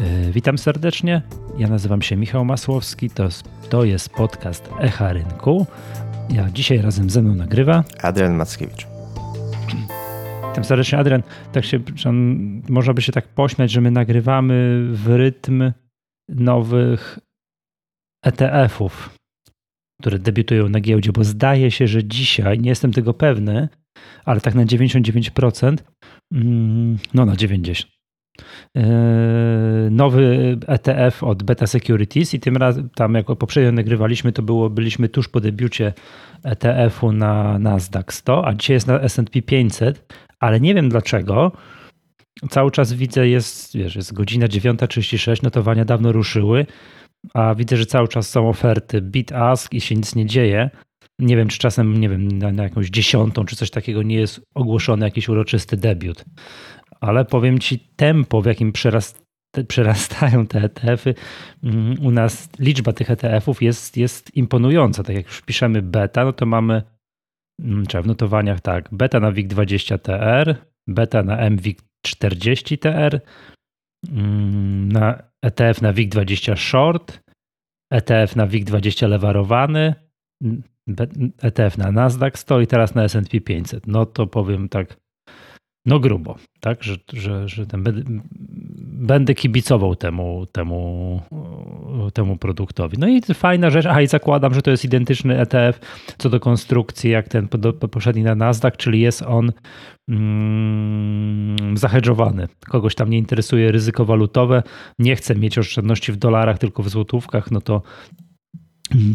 E, 0.00 0.32
witam 0.32 0.58
serdecznie. 0.58 1.22
Ja 1.58 1.68
nazywam 1.68 2.02
się 2.02 2.16
Michał 2.16 2.44
Masłowski. 2.44 3.10
To, 3.10 3.28
to 3.70 3.84
jest 3.84 4.10
podcast 4.10 4.70
Echa 4.80 5.12
Rynku. 5.12 5.66
Ja 6.30 6.50
dzisiaj 6.50 6.78
razem 6.78 7.10
ze 7.10 7.22
mną 7.22 7.34
nagrywa 7.34 7.84
Adrian 8.02 8.34
Mackiewicz. 8.34 8.86
Witam 10.48 10.64
serdecznie, 10.64 10.98
Adrian. 10.98 11.22
Tak 11.52 11.64
się, 11.64 11.80
można 12.68 12.94
by 12.94 13.02
się 13.02 13.12
tak 13.12 13.28
pośmiać, 13.28 13.70
że 13.70 13.80
my 13.80 13.90
nagrywamy 13.90 14.88
w 14.92 15.06
rytm 15.08 15.72
nowych 16.28 17.18
ETF-ów, 18.24 19.14
które 20.00 20.18
debiutują 20.18 20.68
na 20.68 20.80
giełdzie, 20.80 21.12
bo 21.12 21.24
zdaje 21.24 21.70
się, 21.70 21.86
że 21.86 22.04
dzisiaj, 22.04 22.58
nie 22.58 22.68
jestem 22.68 22.92
tego 22.92 23.14
pewny, 23.14 23.68
ale 24.24 24.40
tak 24.40 24.54
na 24.54 24.64
99%, 24.64 25.76
mm, 26.32 26.98
no 27.14 27.26
na 27.26 27.36
90%, 27.36 27.84
e, 27.86 27.99
nowy 29.90 30.56
ETF 30.66 31.22
od 31.22 31.42
Beta 31.42 31.66
Securities 31.66 32.34
i 32.34 32.40
tym 32.40 32.56
razem, 32.56 32.88
tam 32.94 33.14
jak 33.14 33.26
poprzednio 33.26 33.72
nagrywaliśmy, 33.72 34.32
to 34.32 34.42
było, 34.42 34.70
byliśmy 34.70 35.08
tuż 35.08 35.28
po 35.28 35.40
debiucie 35.40 35.92
ETF-u 36.44 37.12
na 37.12 37.58
Nasdaq 37.58 38.12
100, 38.12 38.46
a 38.46 38.54
dzisiaj 38.54 38.74
jest 38.74 38.86
na 38.86 39.00
S&P 39.00 39.42
500, 39.42 40.14
ale 40.40 40.60
nie 40.60 40.74
wiem 40.74 40.88
dlaczego. 40.88 41.52
Cały 42.50 42.70
czas 42.70 42.92
widzę, 42.92 43.28
jest, 43.28 43.76
wiesz, 43.76 43.96
jest 43.96 44.12
godzina 44.12 44.46
9.36, 44.46 45.42
notowania 45.42 45.84
dawno 45.84 46.12
ruszyły, 46.12 46.66
a 47.34 47.54
widzę, 47.54 47.76
że 47.76 47.86
cały 47.86 48.08
czas 48.08 48.30
są 48.30 48.48
oferty 48.48 49.00
bid 49.00 49.32
ask 49.32 49.74
i 49.74 49.80
się 49.80 49.94
nic 49.94 50.14
nie 50.14 50.26
dzieje. 50.26 50.70
Nie 51.18 51.36
wiem, 51.36 51.48
czy 51.48 51.58
czasem, 51.58 52.00
nie 52.00 52.08
wiem, 52.08 52.38
na, 52.38 52.52
na 52.52 52.62
jakąś 52.62 52.90
dziesiątą, 52.90 53.44
czy 53.44 53.56
coś 53.56 53.70
takiego 53.70 54.02
nie 54.02 54.16
jest 54.16 54.40
ogłoszony 54.54 55.06
jakiś 55.06 55.28
uroczysty 55.28 55.76
debiut. 55.76 56.24
Ale 57.00 57.24
powiem 57.24 57.58
ci, 57.58 57.78
tempo, 57.78 58.42
w 58.42 58.46
jakim 58.46 58.72
przerast, 58.72 59.24
przerastają 59.68 60.46
te 60.46 60.60
ETF-y, 60.62 61.14
mm, 61.62 61.94
u 62.00 62.10
nas 62.10 62.48
liczba 62.58 62.92
tych 62.92 63.10
ETF-ów 63.10 63.62
jest, 63.62 63.96
jest 63.96 64.36
imponująca. 64.36 65.02
Tak 65.02 65.16
jak 65.16 65.26
już 65.26 65.42
piszemy 65.42 65.82
beta, 65.82 66.24
no 66.24 66.32
to 66.32 66.46
mamy 66.46 66.82
mm, 67.60 67.84
w 68.02 68.06
notowaniach 68.06 68.60
tak, 68.60 68.88
beta 68.92 69.20
na 69.20 69.32
WIG20TR, 69.32 70.54
beta 70.88 71.22
na 71.22 71.50
MWIG40TR, 71.50 73.20
mm, 74.08 74.92
na 74.92 75.22
ETF 75.42 75.82
na 75.82 75.92
WIG20 75.92 76.56
short, 76.56 77.20
ETF 77.92 78.36
na 78.36 78.46
WIG20 78.46 79.08
lewarowany, 79.08 79.94
ETF 81.42 81.78
na 81.78 81.92
Nasdaq 81.92 82.38
100 82.38 82.60
i 82.60 82.66
teraz 82.66 82.94
na 82.94 83.04
S&P 83.04 83.40
500. 83.40 83.86
No 83.86 84.06
to 84.06 84.26
powiem 84.26 84.68
tak, 84.68 84.96
no 85.86 86.00
grubo, 86.00 86.36
tak, 86.60 86.84
że, 86.84 86.96
że, 87.12 87.48
że 87.48 87.66
ten, 87.66 87.84
będę 88.82 89.34
kibicował 89.34 89.96
temu, 89.96 90.46
temu, 90.52 91.20
temu 92.14 92.36
produktowi. 92.36 92.98
No 92.98 93.08
i 93.08 93.20
fajna 93.34 93.70
rzecz, 93.70 93.86
a 93.86 94.02
i 94.02 94.06
zakładam, 94.06 94.54
że 94.54 94.62
to 94.62 94.70
jest 94.70 94.84
identyczny 94.84 95.38
ETF 95.38 95.80
co 96.18 96.30
do 96.30 96.40
konstrukcji 96.40 97.10
jak 97.10 97.28
ten 97.28 97.48
poprzedni 97.80 98.22
na 98.22 98.34
Nasdaq, 98.34 98.76
czyli 98.76 99.00
jest 99.00 99.22
on 99.22 99.52
mm, 100.08 101.76
zahedżowany. 101.76 102.48
Kogoś 102.68 102.94
tam 102.94 103.10
nie 103.10 103.18
interesuje 103.18 103.72
ryzyko 103.72 104.04
walutowe, 104.04 104.62
nie 104.98 105.16
chce 105.16 105.34
mieć 105.34 105.58
oszczędności 105.58 106.12
w 106.12 106.16
dolarach, 106.16 106.58
tylko 106.58 106.82
w 106.82 106.88
złotówkach, 106.88 107.50
no 107.50 107.60
to 107.60 107.82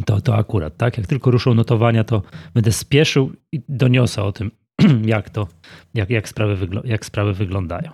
to, 0.06 0.22
to 0.22 0.36
akurat, 0.36 0.78
tak? 0.78 0.98
Jak 0.98 1.08
tylko 1.08 1.32
ruszą 1.32 1.54
notowania, 1.54 2.04
to 2.04 2.22
będę 2.54 2.72
spieszył 2.72 3.32
i 3.52 3.62
doniosę 3.70 4.24
o 4.24 4.32
tym, 4.32 4.52
jak 5.06 5.30
to, 5.30 5.48
jak, 5.94 6.10
jak, 6.10 6.30
sprawy, 6.30 6.68
jak 6.84 7.06
sprawy 7.06 7.34
wyglądają. 7.34 7.92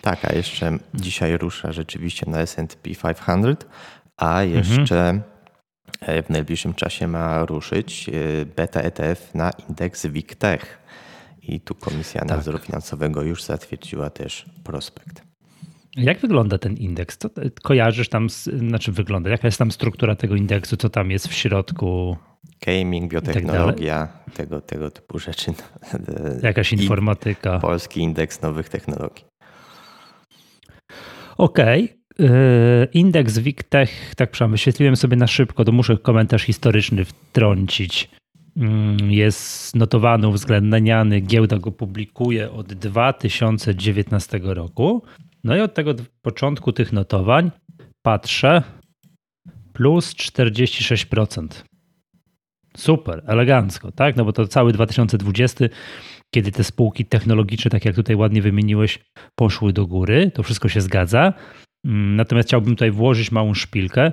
Tak, 0.00 0.24
a 0.24 0.32
jeszcze 0.32 0.78
dzisiaj 0.94 1.36
rusza 1.36 1.72
rzeczywiście 1.72 2.30
na 2.30 2.38
S&P 2.38 2.76
500, 2.76 3.66
a 4.16 4.42
jeszcze 4.42 5.10
mhm. 5.10 6.22
w 6.22 6.30
najbliższym 6.30 6.74
czasie 6.74 7.08
ma 7.08 7.44
ruszyć 7.46 8.08
e, 8.08 8.46
beta 8.46 8.80
ETF 8.80 9.34
na 9.34 9.50
indeks 9.68 10.06
WIGTech. 10.06 10.78
I 11.42 11.60
tu 11.60 11.74
Komisja 11.74 12.20
tak. 12.20 12.28
Nadzoru 12.28 12.58
Finansowego 12.58 13.22
już 13.22 13.42
zatwierdziła 13.42 14.10
też 14.10 14.46
prospekt. 14.64 15.22
Jak 15.96 16.18
wygląda 16.18 16.58
ten 16.58 16.76
indeks? 16.76 17.18
Co 17.18 17.30
kojarzysz 17.62 18.08
tam, 18.08 18.30
znaczy 18.56 18.92
wygląda, 18.92 19.30
jaka 19.30 19.48
jest 19.48 19.58
tam 19.58 19.72
struktura 19.72 20.16
tego 20.16 20.36
indeksu, 20.36 20.76
co 20.76 20.88
tam 20.88 21.10
jest 21.10 21.28
w 21.28 21.32
środku? 21.32 22.16
Gaming, 22.66 23.12
biotechnologia, 23.12 24.06
tak 24.06 24.34
tego, 24.34 24.60
tego 24.60 24.90
typu 24.90 25.18
rzeczy. 25.18 25.52
Jakaś 26.42 26.72
informatyka. 26.72 27.58
Polski 27.58 28.00
indeks 28.00 28.42
nowych 28.42 28.68
technologii. 28.68 29.24
Okej. 31.38 31.84
Okay. 31.84 32.02
Indeks 32.92 33.38
WIGTech, 33.38 34.14
tak 34.16 34.30
wyświetliłem 34.50 34.96
sobie 34.96 35.16
na 35.16 35.26
szybko, 35.26 35.64
to 35.64 35.72
muszę 35.72 35.96
komentarz 35.96 36.42
historyczny 36.42 37.04
wtrącić. 37.04 38.10
Mm, 38.56 39.10
jest 39.10 39.76
notowany, 39.76 40.28
uwzględniany, 40.28 41.20
giełda 41.20 41.58
go 41.58 41.72
publikuje 41.72 42.50
od 42.50 42.72
2019 42.72 44.40
roku. 44.42 45.02
No 45.44 45.56
i 45.56 45.60
od 45.60 45.74
tego 45.74 45.94
początku 46.22 46.72
tych 46.72 46.92
notowań 46.92 47.50
patrzę 48.02 48.62
plus 49.72 50.14
46%. 50.14 51.71
Super, 52.76 53.22
elegancko, 53.26 53.92
tak? 53.92 54.16
No 54.16 54.24
bo 54.24 54.32
to 54.32 54.46
cały 54.46 54.72
2020, 54.72 55.64
kiedy 56.34 56.52
te 56.52 56.64
spółki 56.64 57.04
technologiczne, 57.04 57.70
tak 57.70 57.84
jak 57.84 57.94
tutaj 57.94 58.16
ładnie 58.16 58.42
wymieniłeś, 58.42 58.98
poszły 59.34 59.72
do 59.72 59.86
góry, 59.86 60.30
to 60.34 60.42
wszystko 60.42 60.68
się 60.68 60.80
zgadza. 60.80 61.32
Mm, 61.86 62.16
natomiast 62.16 62.48
chciałbym 62.48 62.74
tutaj 62.74 62.90
włożyć 62.90 63.32
małą 63.32 63.54
szpilkę. 63.54 64.12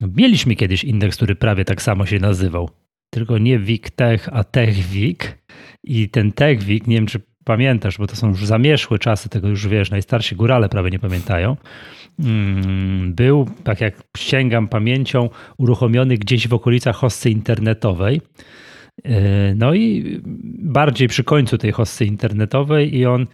Mieliśmy 0.00 0.56
kiedyś 0.56 0.84
indeks, 0.84 1.16
który 1.16 1.34
prawie 1.34 1.64
tak 1.64 1.82
samo 1.82 2.06
się 2.06 2.18
nazywał. 2.18 2.70
Tylko 3.10 3.38
nie 3.38 3.58
WIG 3.58 3.90
Tech, 3.90 4.28
a 4.32 4.44
Tech 4.44 4.74
WIG. 4.74 5.38
I 5.84 6.08
ten 6.08 6.32
Tech 6.32 6.62
WIG, 6.62 6.86
nie 6.86 6.96
wiem 6.96 7.06
czy 7.06 7.20
pamiętasz, 7.44 7.98
bo 7.98 8.06
to 8.06 8.16
są 8.16 8.28
już 8.28 8.46
zamieszłe 8.46 8.98
czasy, 8.98 9.28
tego 9.28 9.48
już 9.48 9.68
wiesz, 9.68 9.90
najstarsi 9.90 10.36
górale 10.36 10.68
prawie 10.68 10.90
nie 10.90 10.98
pamiętają. 10.98 11.56
Mm, 12.18 13.14
był, 13.14 13.48
tak 13.64 13.80
jak 13.80 13.94
sięgam 14.16 14.68
pamięcią, 14.68 15.30
uruchomiony 15.56 16.18
gdzieś 16.18 16.48
w 16.48 16.54
okolicach 16.54 16.96
hossy 16.96 17.30
internetowej. 17.30 18.20
E, 19.04 19.54
no 19.54 19.74
i 19.74 20.20
bardziej 20.58 21.08
przy 21.08 21.24
końcu 21.24 21.58
tej 21.58 21.72
hossy 21.72 22.04
internetowej 22.04 22.96
i 22.96 23.06
on 23.06 23.26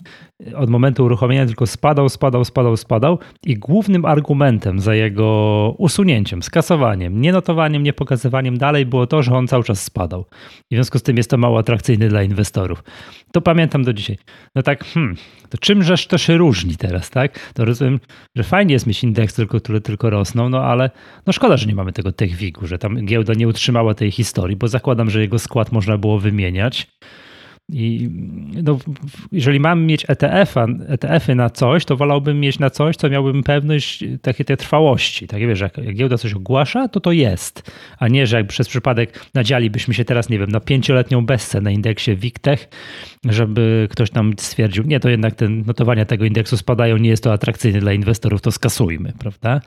od 0.54 0.70
momentu 0.70 1.04
uruchomienia 1.04 1.46
tylko 1.46 1.66
spadał, 1.66 2.08
spadał, 2.08 2.44
spadał, 2.44 2.76
spadał 2.76 3.18
i 3.46 3.56
głównym 3.56 4.04
argumentem 4.04 4.80
za 4.80 4.94
jego 4.94 5.74
usunięciem, 5.78 6.42
skasowaniem, 6.42 7.20
nie 7.20 7.32
notowaniem, 7.32 7.82
nie 7.82 7.92
pokazywaniem 7.92 8.58
dalej 8.58 8.86
było 8.86 9.06
to, 9.06 9.22
że 9.22 9.32
on 9.32 9.48
cały 9.48 9.64
czas 9.64 9.82
spadał. 9.82 10.24
I 10.70 10.74
w 10.74 10.76
związku 10.76 10.98
z 10.98 11.02
tym 11.02 11.16
jest 11.16 11.30
to 11.30 11.38
mało 11.38 11.58
atrakcyjny 11.58 12.08
dla 12.08 12.22
inwestorów. 12.22 12.84
To 13.32 13.40
pamiętam 13.40 13.84
do 13.84 13.92
dzisiaj. 13.92 14.18
No 14.54 14.62
tak, 14.62 14.84
hmm, 14.84 15.16
to 15.48 15.58
czymżeż 15.58 16.06
to 16.06 16.18
się 16.18 16.36
różni 16.36 16.76
teraz, 16.76 17.10
tak? 17.10 17.52
To 17.54 17.64
rozumiem, 17.64 18.00
że 18.36 18.44
fajnie 18.44 18.72
jest 18.72 18.86
mieć 18.86 19.04
indeks, 19.04 19.34
tylko, 19.34 19.60
które 19.60 19.80
tylko 19.80 20.10
rosną, 20.10 20.48
no 20.48 20.64
ale 20.64 20.90
no 21.26 21.32
szkoda, 21.32 21.56
że 21.56 21.66
nie 21.66 21.74
mamy 21.74 21.92
tego 21.92 22.12
TechWigu, 22.12 22.66
że 22.66 22.78
tam 22.78 23.04
giełda 23.06 23.34
nie 23.34 23.48
utrzymała 23.48 23.94
tej 23.94 24.10
historii, 24.10 24.56
bo 24.56 24.68
zakładam, 24.68 25.10
że 25.10 25.20
jego 25.20 25.38
skład 25.50 25.72
można 25.72 25.98
było 25.98 26.18
wymieniać. 26.18 26.86
I 27.72 28.10
no, 28.62 28.78
jeżeli 29.32 29.60
mam 29.60 29.86
mieć 29.86 30.04
ETF-a, 30.08 30.66
ETF-y 30.88 31.34
na 31.34 31.50
coś, 31.50 31.84
to 31.84 31.96
wolałbym 31.96 32.40
mieć 32.40 32.58
na 32.58 32.70
coś, 32.70 32.96
co 32.96 33.10
miałbym 33.10 33.42
pewność 33.42 34.04
takiej 34.22 34.46
tej 34.46 34.56
trwałości. 34.56 35.26
Tak 35.26 35.40
wiesz, 35.40 35.60
jak, 35.60 35.78
jak 35.78 35.94
giełda 35.94 36.18
coś 36.18 36.34
ogłasza, 36.34 36.88
to 36.88 37.00
to 37.00 37.12
jest. 37.12 37.72
A 37.98 38.08
nie, 38.08 38.26
że 38.26 38.36
jak 38.36 38.46
przez 38.46 38.68
przypadek 38.68 39.26
nadzialibyśmy 39.34 39.94
się 39.94 40.04
teraz, 40.04 40.28
nie 40.28 40.38
wiem, 40.38 40.50
na 40.50 40.60
pięcioletnią 40.60 41.26
bezcę 41.26 41.60
na 41.60 41.70
indeksie 41.70 42.16
WIGTech, 42.16 42.68
żeby 43.24 43.88
ktoś 43.90 44.12
nam 44.12 44.32
stwierdził, 44.38 44.84
nie, 44.84 45.00
to 45.00 45.08
jednak 45.08 45.34
te 45.34 45.48
notowania 45.48 46.04
tego 46.04 46.24
indeksu 46.24 46.56
spadają, 46.56 46.96
nie 46.96 47.10
jest 47.10 47.24
to 47.24 47.32
atrakcyjne 47.32 47.80
dla 47.80 47.92
inwestorów, 47.92 48.40
to 48.40 48.52
skasujmy, 48.52 49.12
prawda? 49.18 49.60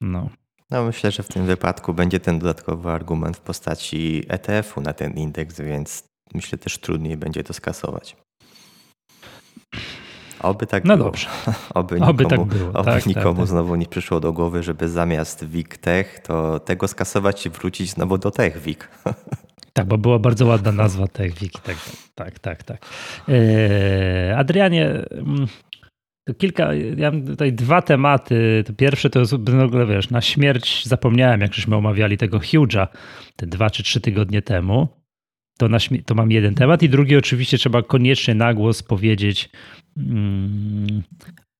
No. 0.00 0.30
No 0.70 0.84
myślę, 0.84 1.10
że 1.10 1.22
w 1.22 1.28
tym 1.28 1.46
wypadku 1.46 1.94
będzie 1.94 2.20
ten 2.20 2.38
dodatkowy 2.38 2.90
argument 2.90 3.36
w 3.36 3.40
postaci 3.40 4.24
ETF-u 4.28 4.80
na 4.80 4.92
ten 4.92 5.12
indeks, 5.12 5.60
więc 5.60 6.04
myślę 6.34 6.58
też 6.58 6.78
trudniej 6.78 7.16
będzie 7.16 7.44
to 7.44 7.52
skasować. 7.52 8.16
Oby 10.40 10.66
tak 10.66 10.84
no 10.84 10.96
było. 10.96 11.08
dobrze. 11.08 11.28
Oby, 11.74 12.00
Oby 12.00 12.24
nikomu, 12.24 12.46
tak 12.46 12.58
było. 12.58 12.72
Oby 12.72 12.84
tak, 12.84 13.06
nikomu 13.06 13.24
tak, 13.26 13.36
tak. 13.36 13.46
znowu 13.46 13.76
nie 13.76 13.86
przyszło 13.86 14.20
do 14.20 14.32
głowy, 14.32 14.62
żeby 14.62 14.88
zamiast 14.88 15.44
WIG 15.44 15.78
Tech, 15.78 16.20
to 16.20 16.60
tego 16.60 16.88
skasować 16.88 17.46
i 17.46 17.50
wrócić 17.50 17.90
znowu 17.90 18.18
do 18.18 18.30
Tech 18.30 18.60
WIG. 18.62 18.88
Tak, 19.76 19.86
bo 19.86 19.98
była 19.98 20.18
bardzo 20.18 20.46
ładna 20.46 20.72
nazwa 20.72 21.06
Tech 21.06 21.34
WIG. 21.34 21.52
Tak, 21.52 21.76
tak, 22.14 22.38
tak. 22.38 22.62
tak. 22.62 22.86
Eee, 23.28 24.32
Adrianie, 24.36 24.86
mm, 25.10 25.46
to 26.24 26.34
kilka, 26.34 26.74
ja 26.74 27.10
mam 27.10 27.26
tutaj 27.26 27.52
dwa 27.52 27.82
tematy. 27.82 28.64
To 28.66 28.72
pierwsze 28.72 29.10
to 29.10 29.20
jest 29.20 29.50
w 29.50 29.60
ogóle, 29.60 29.86
wiesz, 29.86 30.10
na 30.10 30.20
śmierć 30.20 30.86
zapomniałem, 30.86 31.40
jak 31.40 31.54
żeśmy 31.54 31.76
omawiali 31.76 32.18
tego 32.18 32.38
Huge'a 32.38 32.86
te 33.36 33.46
dwa 33.46 33.70
czy 33.70 33.82
trzy 33.82 34.00
tygodnie 34.00 34.42
temu. 34.42 34.88
To, 35.58 35.68
na, 35.68 35.78
to 36.06 36.14
mam 36.14 36.30
jeden 36.30 36.54
temat. 36.54 36.82
I 36.82 36.88
drugi 36.88 37.16
oczywiście 37.16 37.58
trzeba 37.58 37.82
koniecznie 37.82 38.34
na 38.34 38.54
głos 38.54 38.82
powiedzieć 38.82 39.50
mm, 39.96 41.02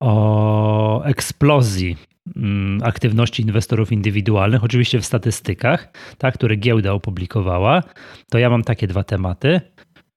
o 0.01 1.05
eksplozji 1.05 1.97
mm, 2.37 2.83
aktywności 2.83 3.43
inwestorów 3.43 3.93
indywidualnych, 3.93 4.65
oczywiście 4.65 5.01
w 5.01 5.07
statystykach, 5.07 5.93
tak, 6.19 6.35
które 6.35 6.57
giełda 6.57 6.93
opublikowała, 6.93 7.83
to 8.31 8.39
ja 8.39 8.51
mam 8.51 8.63
takie 8.63 8.87
dwa 8.87 9.05
tematy. 9.05 9.61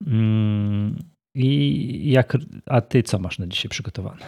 Mm, 0.08 0.96
I 1.38 2.12
jak, 2.12 2.38
a 2.66 2.82
ty 2.82 3.04
co 3.04 3.20
masz 3.20 3.40
na 3.40 3.48
dzisiaj 3.48 3.70
przygotowane? 3.70 4.26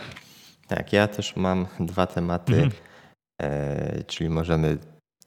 Tak, 0.68 0.94
ja 0.94 1.08
też 1.08 1.36
mam 1.36 1.68
dwa 1.80 2.08
tematy, 2.08 2.54
mhm. 2.54 2.72
e, 3.42 4.04
czyli 4.04 4.30
możemy 4.30 4.78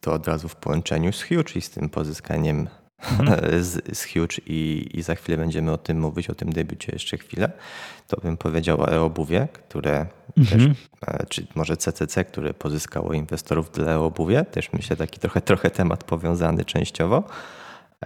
to 0.01 0.13
od 0.13 0.29
razu 0.29 0.49
w 0.49 0.57
połączeniu 0.57 1.13
z 1.13 1.23
Huge 1.23 1.57
i 1.57 1.61
z 1.61 1.71
tym 1.71 1.89
pozyskaniem 1.89 2.69
mhm. 3.21 3.63
z, 3.65 3.99
z 3.99 4.05
Huge 4.05 4.39
i, 4.47 4.91
i 4.95 5.03
za 5.03 5.15
chwilę 5.15 5.39
będziemy 5.39 5.73
o 5.73 5.79
tym 5.79 6.01
mówić, 6.01 6.31
o 6.31 6.35
tym 6.35 6.53
debiucie 6.53 6.93
jeszcze 6.93 7.19
chwilę. 7.19 7.53
To 8.09 8.21
bym 8.21 8.37
powiedział 8.37 8.81
o 8.81 8.93
e-obuwie, 8.93 9.49
które 9.53 10.07
mhm. 10.39 10.75
też, 10.75 10.79
e, 11.07 11.27
czy 11.29 11.47
może 11.55 11.77
CCC, 11.77 12.25
które 12.25 12.55
pozyskało 12.55 13.13
inwestorów 13.13 13.71
dla 13.71 13.93
e-obuwie, 13.93 14.45
też 14.45 14.73
myślę 14.73 14.97
taki 14.97 15.21
trochę, 15.21 15.41
trochę 15.41 15.71
temat 15.71 16.05
powiązany 16.05 16.65
częściowo. 16.65 17.25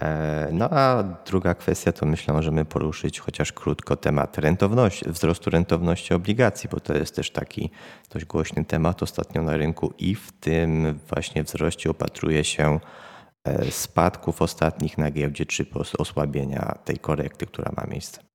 E, 0.01 0.49
no 0.51 0.69
a 0.71 1.03
druga 1.03 1.53
kwestia 1.53 1.91
to 1.91 2.05
myślę, 2.05 2.33
możemy 2.33 2.65
poruszyć 2.65 3.19
chociaż 3.19 3.51
krótko 3.51 3.95
temat 3.95 4.37
rentowności, 4.37 5.09
wzrostu 5.09 5.49
rentowności 5.49 6.13
obligacji, 6.13 6.69
bo 6.69 6.79
to 6.79 6.93
jest 6.93 7.15
też 7.15 7.31
taki 7.31 7.69
dość 8.13 8.25
głośny 8.25 8.65
temat 8.65 9.03
ostatnio 9.03 9.41
na 9.41 9.57
rynku 9.57 9.93
i 9.97 10.15
w 10.15 10.31
tym 10.31 10.99
właśnie 11.09 11.43
wzroście 11.43 11.89
opatruje 11.89 12.43
się 12.43 12.79
e, 13.43 13.71
spadków 13.71 14.41
ostatnich 14.41 14.97
na 14.97 15.11
giełdzie 15.11 15.45
czy 15.45 15.65
osłabienia 15.97 16.77
tej 16.85 16.97
korekty, 16.97 17.45
która 17.45 17.71
ma 17.77 17.83
miejsce. 17.87 18.26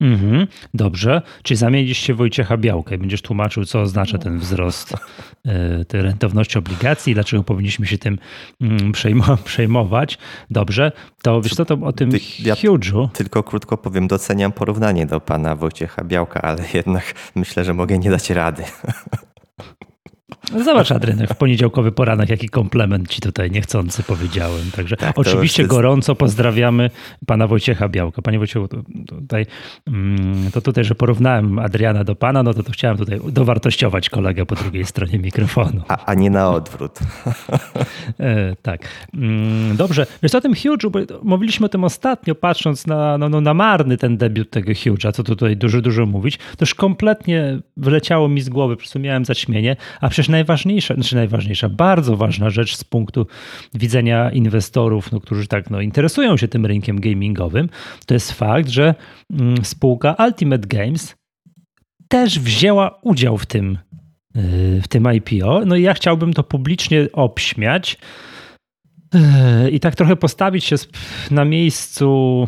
Mhm, 0.00 0.46
dobrze. 0.74 1.22
Czyli 1.42 1.58
zamienisz 1.58 1.98
się 1.98 2.14
Wojciecha 2.14 2.56
Białka 2.56 2.94
i 2.94 2.98
będziesz 2.98 3.22
tłumaczył, 3.22 3.64
co 3.64 3.80
oznacza 3.80 4.18
ten 4.18 4.38
wzrost 4.38 4.94
e, 5.44 5.84
tej 5.84 6.02
rentowności 6.02 6.58
obligacji, 6.58 7.14
dlaczego 7.14 7.44
powinniśmy 7.44 7.86
się 7.86 7.98
tym 7.98 8.18
mm, 8.60 8.92
przejmować. 9.44 10.18
Dobrze. 10.50 10.92
To 11.22 11.42
wiesz 11.42 11.54
co, 11.54 11.64
to 11.64 11.74
o 11.74 11.92
tym 11.92 12.10
ja 12.38 12.54
huge'u. 12.54 13.08
Tylko 13.12 13.42
krótko 13.42 13.76
powiem, 13.76 14.08
doceniam 14.08 14.52
porównanie 14.52 15.06
do 15.06 15.20
pana 15.20 15.56
Wojciecha 15.56 16.04
Białka, 16.04 16.42
ale 16.42 16.64
jednak 16.74 17.14
myślę, 17.34 17.64
że 17.64 17.74
mogę 17.74 17.98
nie 17.98 18.10
dać 18.10 18.30
rady. 18.30 18.62
Zobacz, 20.64 20.92
Adrian, 20.92 21.26
w 21.26 21.36
poniedziałkowy 21.36 21.92
poranek, 21.92 22.30
jaki 22.30 22.48
komplement 22.48 23.08
ci 23.08 23.20
tutaj 23.20 23.50
niechcący 23.50 24.02
powiedziałem. 24.02 24.70
Także 24.76 24.96
tak, 24.96 25.18
oczywiście 25.18 25.62
jest... 25.62 25.70
gorąco 25.70 26.14
pozdrawiamy 26.14 26.90
pana 27.26 27.46
Wojciecha 27.46 27.88
Białka. 27.88 28.22
Panie 28.22 28.38
Wojciechu, 28.38 28.68
tutaj, 29.06 29.46
mm, 29.86 30.50
to 30.52 30.60
tutaj, 30.60 30.84
że 30.84 30.94
porównałem 30.94 31.58
Adriana 31.58 32.04
do 32.04 32.14
pana, 32.14 32.42
no 32.42 32.54
to, 32.54 32.62
to 32.62 32.72
chciałem 32.72 32.96
tutaj 32.96 33.20
dowartościować 33.28 34.10
kolegę 34.10 34.46
po 34.46 34.54
drugiej 34.54 34.86
stronie 34.86 35.18
mikrofonu. 35.18 35.82
A, 35.88 36.04
a 36.04 36.14
nie 36.14 36.30
na 36.30 36.50
odwrót. 36.50 36.98
E, 38.20 38.56
tak. 38.62 38.88
Mm, 39.14 39.76
dobrze. 39.76 40.06
Wiesz 40.22 40.34
o 40.34 40.40
tym 40.40 40.52
Huge'u, 40.52 40.90
bo 40.90 40.98
mówiliśmy 41.22 41.66
o 41.66 41.68
tym 41.68 41.84
ostatnio, 41.84 42.34
patrząc 42.34 42.86
na, 42.86 43.18
no, 43.18 43.28
no, 43.28 43.40
na 43.40 43.54
marny 43.54 43.96
ten 43.96 44.16
debiut 44.16 44.50
tego 44.50 44.72
Huge'a, 44.72 45.12
co 45.12 45.22
tu 45.22 45.36
tutaj 45.36 45.56
dużo, 45.56 45.80
dużo 45.80 46.06
mówić, 46.06 46.36
to 46.36 46.56
już 46.60 46.74
kompletnie 46.74 47.58
wyleciało 47.76 48.28
mi 48.28 48.40
z 48.40 48.48
głowy, 48.48 48.74
po 48.74 48.78
prostu 48.78 48.98
miałem 48.98 49.24
zaćmienie, 49.24 49.76
a 50.00 50.08
przecież 50.08 50.28
najważniejsza, 50.30 50.94
znaczy 50.94 51.16
najważniejsza, 51.16 51.68
bardzo 51.68 52.16
ważna 52.16 52.50
rzecz 52.50 52.76
z 52.76 52.84
punktu 52.84 53.26
widzenia 53.74 54.30
inwestorów, 54.30 55.12
no, 55.12 55.20
którzy 55.20 55.46
tak 55.46 55.70
no, 55.70 55.80
interesują 55.80 56.36
się 56.36 56.48
tym 56.48 56.66
rynkiem 56.66 57.00
gamingowym, 57.00 57.68
to 58.06 58.14
jest 58.14 58.32
fakt, 58.32 58.68
że 58.68 58.94
mm, 59.30 59.64
spółka 59.64 60.16
Ultimate 60.18 60.68
Games 60.68 61.16
też 62.08 62.40
wzięła 62.40 62.98
udział 63.02 63.38
w 63.38 63.46
tym, 63.46 63.78
y, 64.36 64.80
w 64.82 64.88
tym 64.88 65.08
IPO. 65.12 65.62
No 65.66 65.76
i 65.76 65.82
ja 65.82 65.94
chciałbym 65.94 66.32
to 66.32 66.42
publicznie 66.42 67.06
obśmiać 67.12 67.98
i 69.70 69.80
tak 69.80 69.94
trochę 69.94 70.16
postawić 70.16 70.64
się 70.64 70.76
na 71.30 71.44
miejscu 71.44 72.46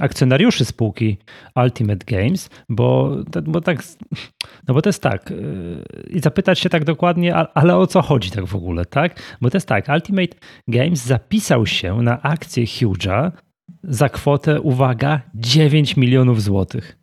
akcjonariuszy 0.00 0.64
spółki 0.64 1.16
Ultimate 1.56 2.04
Games, 2.06 2.50
bo, 2.68 3.16
bo 3.42 3.60
tak, 3.60 3.82
no 4.68 4.74
bo 4.74 4.82
to 4.82 4.88
jest 4.88 5.02
tak, 5.02 5.30
yy, 5.30 5.84
i 6.10 6.20
zapytać 6.20 6.58
się 6.58 6.68
tak 6.68 6.84
dokładnie, 6.84 7.34
ale 7.34 7.76
o 7.76 7.86
co 7.86 8.02
chodzi 8.02 8.30
tak 8.30 8.46
w 8.46 8.56
ogóle, 8.56 8.84
tak? 8.84 9.36
Bo 9.40 9.50
to 9.50 9.56
jest 9.56 9.68
tak, 9.68 9.88
Ultimate 9.88 10.36
Games 10.68 11.06
zapisał 11.06 11.66
się 11.66 12.02
na 12.02 12.22
akcję 12.22 12.64
Huge'a 12.64 13.32
za 13.84 14.08
kwotę, 14.08 14.60
uwaga, 14.60 15.20
9 15.34 15.96
milionów 15.96 16.42
złotych. 16.42 16.98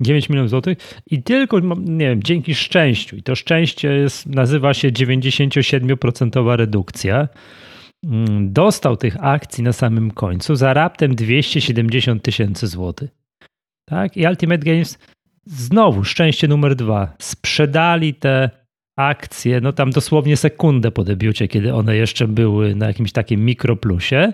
9 0.00 0.28
milionów 0.28 0.50
złotych 0.50 0.78
i 1.06 1.22
tylko, 1.22 1.60
nie 1.76 2.08
wiem, 2.08 2.22
dzięki 2.22 2.54
szczęściu, 2.54 3.16
i 3.16 3.22
to 3.22 3.34
szczęście 3.34 3.88
jest, 3.88 4.26
nazywa 4.26 4.74
się 4.74 4.90
97% 4.90 6.56
redukcja, 6.56 7.28
dostał 8.40 8.96
tych 8.96 9.24
akcji 9.24 9.64
na 9.64 9.72
samym 9.72 10.10
końcu 10.10 10.56
za 10.56 10.74
raptem 10.74 11.14
270 11.14 12.22
tysięcy 12.22 12.66
złotych. 12.66 13.10
Tak? 13.88 14.16
I 14.16 14.26
Ultimate 14.26 14.64
Games 14.64 14.98
znowu 15.46 16.04
szczęście 16.04 16.48
numer 16.48 16.76
dwa. 16.76 17.16
Sprzedali 17.18 18.14
te 18.14 18.50
akcje, 18.98 19.60
no 19.60 19.72
tam 19.72 19.90
dosłownie 19.90 20.36
sekundę 20.36 20.90
po 20.90 21.04
debiucie, 21.04 21.48
kiedy 21.48 21.74
one 21.74 21.96
jeszcze 21.96 22.28
były 22.28 22.74
na 22.74 22.86
jakimś 22.86 23.12
takim 23.12 23.44
mikroplusie. 23.44 24.32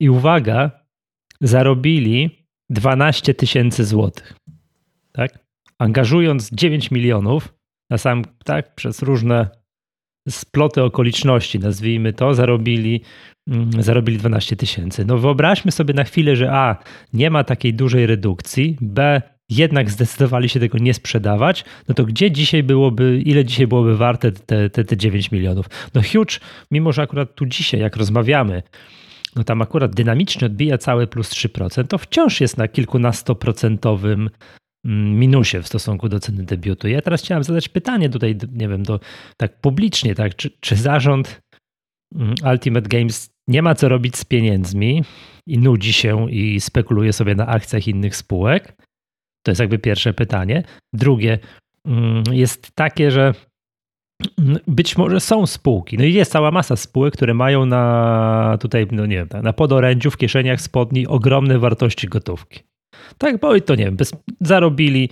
I 0.00 0.10
uwaga, 0.10 0.70
zarobili 1.40 2.46
12 2.70 3.34
tysięcy 3.34 3.84
złotych. 3.84 4.34
Tak? 5.12 5.38
Angażując 5.78 6.50
9 6.50 6.90
milionów 6.90 7.54
na 7.90 7.98
sam, 7.98 8.24
tak, 8.44 8.74
przez 8.74 9.02
różne 9.02 9.48
sploty 10.28 10.82
okoliczności, 10.82 11.58
nazwijmy 11.58 12.12
to, 12.12 12.34
zarobili, 12.34 13.00
mm, 13.48 13.82
zarobili 13.82 14.18
12 14.18 14.56
tysięcy. 14.56 15.04
No 15.04 15.18
wyobraźmy 15.18 15.72
sobie 15.72 15.94
na 15.94 16.04
chwilę, 16.04 16.36
że 16.36 16.52
A, 16.52 16.76
nie 17.12 17.30
ma 17.30 17.44
takiej 17.44 17.74
dużej 17.74 18.06
redukcji, 18.06 18.76
B, 18.80 19.22
jednak 19.50 19.90
zdecydowali 19.90 20.48
się 20.48 20.60
tego 20.60 20.78
nie 20.78 20.94
sprzedawać, 20.94 21.64
no 21.88 21.94
to 21.94 22.04
gdzie 22.04 22.30
dzisiaj 22.30 22.62
byłoby, 22.62 23.22
ile 23.24 23.44
dzisiaj 23.44 23.66
byłoby 23.66 23.96
warte 23.96 24.32
te, 24.32 24.70
te, 24.70 24.84
te 24.84 24.96
9 24.96 25.30
milionów? 25.30 25.66
No 25.94 26.02
huge, 26.12 26.38
mimo 26.70 26.92
że 26.92 27.02
akurat 27.02 27.34
tu 27.34 27.46
dzisiaj, 27.46 27.80
jak 27.80 27.96
rozmawiamy, 27.96 28.62
no 29.36 29.44
tam 29.44 29.62
akurat 29.62 29.94
dynamicznie 29.94 30.46
odbija 30.46 30.78
całe 30.78 31.06
plus 31.06 31.30
3%, 31.30 31.86
to 31.86 31.98
wciąż 31.98 32.40
jest 32.40 32.56
na 32.56 32.68
kilkunastoprocentowym 32.68 34.30
minusie 34.88 35.62
w 35.62 35.66
stosunku 35.66 36.08
do 36.08 36.20
ceny 36.20 36.44
debiutu. 36.44 36.88
Ja 36.88 37.02
teraz 37.02 37.22
chciałem 37.22 37.44
zadać 37.44 37.68
pytanie 37.68 38.08
tutaj, 38.08 38.36
nie 38.52 38.68
wiem, 38.68 38.82
do, 38.82 39.00
tak 39.36 39.60
publicznie, 39.60 40.14
tak, 40.14 40.36
czy, 40.36 40.50
czy 40.60 40.76
zarząd 40.76 41.42
mm, 42.14 42.34
Ultimate 42.52 42.88
Games 42.88 43.30
nie 43.48 43.62
ma 43.62 43.74
co 43.74 43.88
robić 43.88 44.16
z 44.16 44.24
pieniędzmi 44.24 45.04
i 45.46 45.58
nudzi 45.58 45.92
się 45.92 46.30
i 46.30 46.60
spekuluje 46.60 47.12
sobie 47.12 47.34
na 47.34 47.46
akcjach 47.46 47.88
innych 47.88 48.16
spółek? 48.16 48.76
To 49.42 49.50
jest 49.50 49.60
jakby 49.60 49.78
pierwsze 49.78 50.14
pytanie. 50.14 50.62
Drugie 50.92 51.38
mm, 51.86 52.22
jest 52.32 52.70
takie, 52.74 53.10
że 53.10 53.34
być 54.66 54.96
może 54.96 55.20
są 55.20 55.46
spółki, 55.46 55.98
no 55.98 56.04
i 56.04 56.12
jest 56.12 56.32
cała 56.32 56.50
masa 56.50 56.76
spółek, 56.76 57.14
które 57.14 57.34
mają 57.34 57.66
na 57.66 58.58
tutaj, 58.60 58.86
no 58.92 59.06
nie 59.06 59.16
wiem, 59.16 59.42
na 59.42 59.52
podorędziu, 59.52 60.10
w 60.10 60.16
kieszeniach 60.16 60.60
spodni 60.60 61.06
ogromne 61.06 61.58
wartości 61.58 62.08
gotówki. 62.08 62.60
Tak, 63.18 63.40
bo 63.40 63.60
to 63.60 63.74
nie 63.74 63.84
wiem, 63.84 63.96
bez, 63.96 64.12
zarobili, 64.40 65.08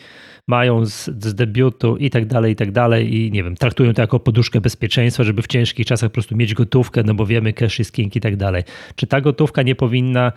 mają 0.49 0.87
z, 0.87 1.05
z, 1.25 1.35
debiutu 1.35 1.97
i 1.97 2.11
tak 2.11 2.27
dalej, 2.27 2.53
i 2.53 2.57
tak 2.57 2.73
dalej 2.73 3.15
i 3.17 3.33
nie 3.33 3.45
wiem, 3.45 3.57
traktują 3.57 3.95
to 3.95 4.03
jako 4.03 4.21
poduszkę 4.21 4.61
bezpieczeństwa, 4.61 5.25
żeby 5.25 5.43
w 5.43 5.47
ciężkich 5.47 5.87
czasach 5.87 6.11
po 6.11 6.15
prostu 6.15 6.37
mieć 6.37 6.55
gotówkę, 6.55 7.03
no 7.03 7.15
bo 7.15 7.27
wiemy, 7.27 7.53
cash 7.53 7.81
is 7.81 7.93
king 7.93 8.17
i 8.17 8.21
tak 8.21 8.37
dalej. 8.37 8.63
Czy 8.97 9.07
ta 9.07 9.21
gotówka 9.21 9.63
nie 9.63 9.75
powinna 9.75 10.33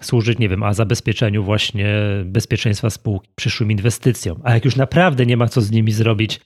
służyć, 0.00 0.38
nie 0.38 0.48
wiem, 0.48 0.62
a 0.62 0.74
zabezpieczeniu 0.74 1.44
właśnie 1.44 1.86
bezpieczeństwa 2.24 2.90
spółki, 2.90 3.28
przyszłym 3.34 3.70
inwestycjom, 3.70 4.40
a 4.44 4.54
jak 4.54 4.64
już 4.64 4.76
naprawdę 4.76 5.26
nie 5.26 5.36
ma 5.36 5.48
co 5.48 5.60
z 5.60 5.70
nimi 5.70 5.92
zrobić, 5.92 6.40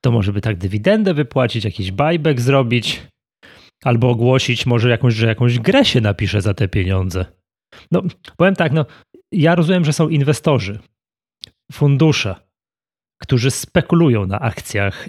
to 0.00 0.10
może 0.10 0.32
by 0.32 0.40
tak 0.40 0.56
dywidendę 0.56 1.14
wypłacić, 1.14 1.64
jakiś 1.64 1.92
buyback 1.92 2.40
zrobić, 2.40 3.02
albo 3.84 4.10
ogłosić 4.10 4.66
może 4.66 4.90
jakąś, 4.90 5.14
że 5.14 5.26
jakąś 5.26 5.58
grę 5.58 5.84
się 5.84 6.00
napisze 6.00 6.40
za 6.40 6.54
te 6.54 6.68
pieniądze. 6.68 7.24
No, 7.92 8.02
powiem 8.36 8.56
tak, 8.56 8.72
no, 8.72 8.86
ja 9.32 9.54
rozumiem, 9.54 9.84
że 9.84 9.92
są 9.92 10.08
inwestorzy, 10.08 10.78
fundusze, 11.72 12.34
którzy 13.22 13.50
spekulują 13.50 14.26
na 14.26 14.40
akcjach 14.40 15.08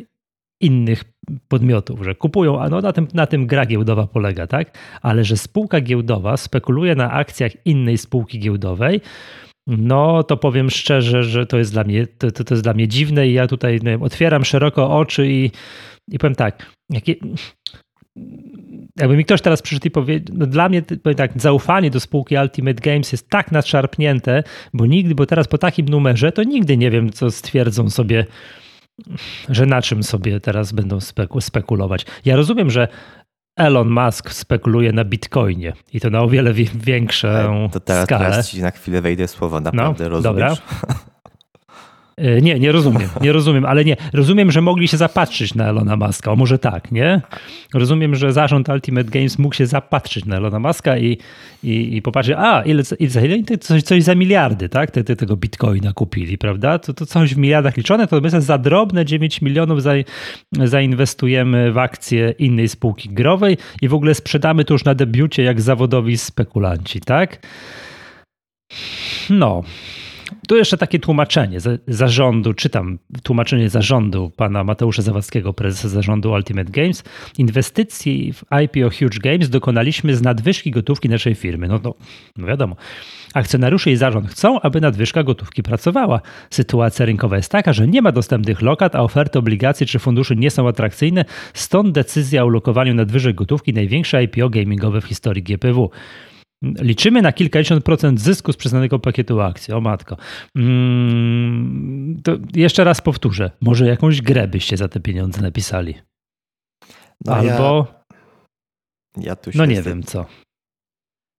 innych 0.62 1.04
podmiotów, 1.48 2.04
że 2.04 2.16
kupują, 2.16 2.62
a 2.62 2.70
no 2.70 2.82
na 2.82 2.94
tym, 2.94 3.08
na 3.14 3.28
tym 3.28 3.48
gra 3.48 3.66
giełdowa 3.66 4.08
polega, 4.08 4.48
tak? 4.48 4.78
Ale 5.02 5.24
że 5.24 5.38
spółka 5.38 5.82
giełdowa 5.82 6.38
spekuluje 6.38 6.96
na 6.96 7.12
akcjach 7.12 7.52
innej 7.66 7.98
spółki 7.98 8.40
giełdowej, 8.40 9.02
no 9.68 10.24
to 10.24 10.38
powiem 10.38 10.70
szczerze, 10.70 11.24
że 11.24 11.46
to 11.46 11.58
jest 11.58 11.72
dla 11.74 11.84
mnie, 11.84 12.08
to, 12.08 12.32
to, 12.32 12.44
to 12.44 12.54
jest 12.54 12.64
dla 12.64 12.74
mnie 12.74 12.88
dziwne 12.88 13.28
i 13.28 13.34
ja 13.34 13.48
tutaj 13.48 13.80
wiem, 13.80 14.04
otwieram 14.04 14.46
szeroko 14.46 14.98
oczy 14.98 15.28
i, 15.28 15.52
i 16.12 16.20
powiem 16.20 16.36
tak, 16.36 16.72
jakie, 16.90 17.16
jakby 19.00 19.18
mi 19.18 19.26
ktoś 19.26 19.42
teraz 19.42 19.62
przyszedł 19.62 19.88
i 19.88 19.92
powiedział, 19.92 20.36
no 20.38 20.46
dla 20.46 20.70
mnie 20.70 20.82
tak, 21.18 21.32
zaufanie 21.42 21.92
do 21.92 22.00
spółki 22.00 22.36
Ultimate 22.38 22.82
Games 22.82 23.12
jest 23.12 23.30
tak 23.30 23.52
nadszarpnięte, 23.52 24.44
bo 24.74 24.86
nigdy, 24.86 25.16
bo 25.16 25.26
teraz 25.26 25.48
po 25.48 25.58
takim 25.58 25.90
numerze, 25.90 26.32
to 26.32 26.44
nigdy 26.44 26.78
nie 26.78 26.92
wiem, 26.92 27.12
co 27.12 27.32
stwierdzą 27.32 27.90
sobie 27.90 28.26
że 29.50 29.66
na 29.66 29.82
czym 29.82 30.04
sobie 30.04 30.40
teraz 30.40 30.72
będą 30.72 31.00
spekulować. 31.40 32.06
Ja 32.26 32.36
rozumiem, 32.36 32.72
że 32.72 32.88
Elon 33.58 33.90
Musk 33.90 34.32
spekuluje 34.32 34.92
na 34.92 35.06
Bitcoinie 35.06 35.74
i 35.94 36.00
to 36.00 36.10
na 36.10 36.22
o 36.22 36.28
wiele 36.28 36.54
większą 36.76 37.70
to 37.72 37.80
teraz, 37.80 38.06
skalę. 38.06 38.30
Teraz 38.30 38.50
ci 38.50 38.62
na 38.62 38.72
chwilę 38.72 39.02
wejdę 39.02 39.28
słowo, 39.28 39.60
naprawdę 39.60 40.04
no, 40.04 40.10
rozumiesz? 40.10 40.62
Dobra. 40.82 40.96
E, 42.18 42.42
nie, 42.42 42.60
nie 42.60 42.72
rozumiem, 42.72 43.10
nie 43.22 43.32
rozumiem, 43.32 43.66
ale 43.66 43.86
nie. 43.86 43.96
Rozumiem, 44.14 44.52
że 44.52 44.62
mogli 44.62 44.88
się 44.88 44.98
zapatrzyć 44.98 45.56
na 45.56 45.68
Elona 45.68 45.96
Muska, 45.96 46.32
o 46.32 46.36
może 46.36 46.60
tak, 46.60 46.92
nie? 46.92 47.22
Rozumiem, 47.74 48.16
że 48.16 48.34
zarząd 48.34 48.70
Ultimate 48.70 49.10
Games 49.10 49.40
mógł 49.40 49.56
się 49.56 49.66
zapatrzyć 49.66 50.26
na 50.26 50.36
Elona 50.38 50.60
Muska 50.60 50.98
i, 50.98 51.18
i, 51.64 51.96
i 51.96 52.02
popatrzeć, 52.02 52.36
a 52.38 52.62
ile, 52.62 52.84
ile, 53.00 53.28
ile 53.28 53.58
coś, 53.58 53.84
coś 53.84 54.04
za 54.04 54.16
miliardy, 54.16 54.70
tak? 54.70 54.92
Te, 54.92 55.04
te, 55.04 55.16
tego 55.16 55.38
bitcoina 55.38 55.94
kupili, 55.94 56.38
prawda? 56.38 56.80
To, 56.80 56.94
to 56.94 57.06
coś 57.06 57.36
w 57.36 57.38
miliardach 57.38 57.78
liczone, 57.78 58.08
to 58.08 58.22
my 58.22 58.42
za 58.42 58.58
drobne 58.58 59.06
9 59.06 59.42
milionów 59.42 59.82
za, 59.84 59.94
zainwestujemy 60.52 61.72
w 61.72 61.78
akcje 61.78 62.34
innej 62.40 62.70
spółki 62.70 63.10
growej 63.10 63.58
i 63.82 63.88
w 63.88 63.94
ogóle 63.94 64.16
sprzedamy 64.16 64.66
to 64.66 64.74
już 64.74 64.86
na 64.86 64.96
debiucie 64.96 65.44
jak 65.44 65.62
zawodowi 65.62 66.18
spekulanci, 66.18 67.02
tak? 67.02 67.48
No, 69.30 69.64
tu 70.48 70.58
jeszcze 70.58 70.78
takie 70.78 71.00
tłumaczenie 71.00 71.58
zarządu, 71.88 72.54
czytam 72.54 73.00
tłumaczenie 73.24 73.70
zarządu 73.70 74.32
pana 74.36 74.64
Mateusza 74.64 75.02
Zawadzkiego, 75.02 75.54
prezesa 75.54 75.90
zarządu 75.90 76.32
Ultimate 76.32 76.72
Games. 76.72 77.04
Inwestycji 77.38 78.34
w 78.34 78.44
IPO 78.64 78.90
Huge 78.90 79.20
Games 79.20 79.50
dokonaliśmy 79.50 80.16
z 80.16 80.22
nadwyżki 80.22 80.72
gotówki 80.72 81.10
naszej 81.10 81.36
firmy. 81.36 81.68
No, 81.68 81.80
no, 81.84 81.94
no 82.38 82.48
wiadomo. 82.48 82.76
Akcjonariusze 83.34 83.92
i 83.92 83.96
zarząd 83.96 84.28
chcą, 84.28 84.62
aby 84.62 84.82
nadwyżka 84.82 85.24
gotówki 85.24 85.64
pracowała. 85.64 86.22
Sytuacja 86.50 87.06
rynkowa 87.06 87.36
jest 87.36 87.52
taka, 87.52 87.74
że 87.74 87.88
nie 87.88 88.02
ma 88.02 88.12
dostępnych 88.12 88.62
lokat, 88.62 88.96
a 88.96 89.00
oferty 89.00 89.40
obligacji 89.40 89.88
czy 89.88 90.00
funduszy 90.00 90.36
nie 90.36 90.52
są 90.52 90.68
atrakcyjne, 90.68 91.26
stąd 91.54 91.92
decyzja 91.92 92.44
o 92.44 92.46
ulokowaniu 92.46 92.94
nadwyżek 92.94 93.36
gotówki 93.36 93.74
największe 93.74 94.24
IPO 94.24 94.50
gamingowe 94.50 95.02
w 95.02 95.06
historii 95.06 95.44
GPW. 95.44 95.92
Liczymy 96.64 97.22
na 97.22 97.32
kilkadziesiąt 97.32 97.84
procent 97.84 98.22
zysku 98.22 98.54
z 98.54 98.58
przyznanego 98.58 99.00
pakietu 99.00 99.42
akcji. 99.42 99.74
O 99.74 99.82
matko. 99.82 100.18
Mm, 100.56 102.22
to 102.24 102.38
jeszcze 102.56 102.84
raz 102.84 103.02
powtórzę. 103.02 103.52
Może 103.62 103.86
jakąś 103.86 104.22
grę 104.22 104.48
byście 104.48 104.78
za 104.78 104.88
te 104.88 105.00
pieniądze 105.00 105.42
napisali. 105.42 105.96
No 107.26 107.36
Albo. 107.36 107.88
Ja, 109.18 109.24
ja 109.24 109.36
no 109.56 109.66
nie 109.66 109.82
wiem 109.82 110.04
co. 110.04 110.26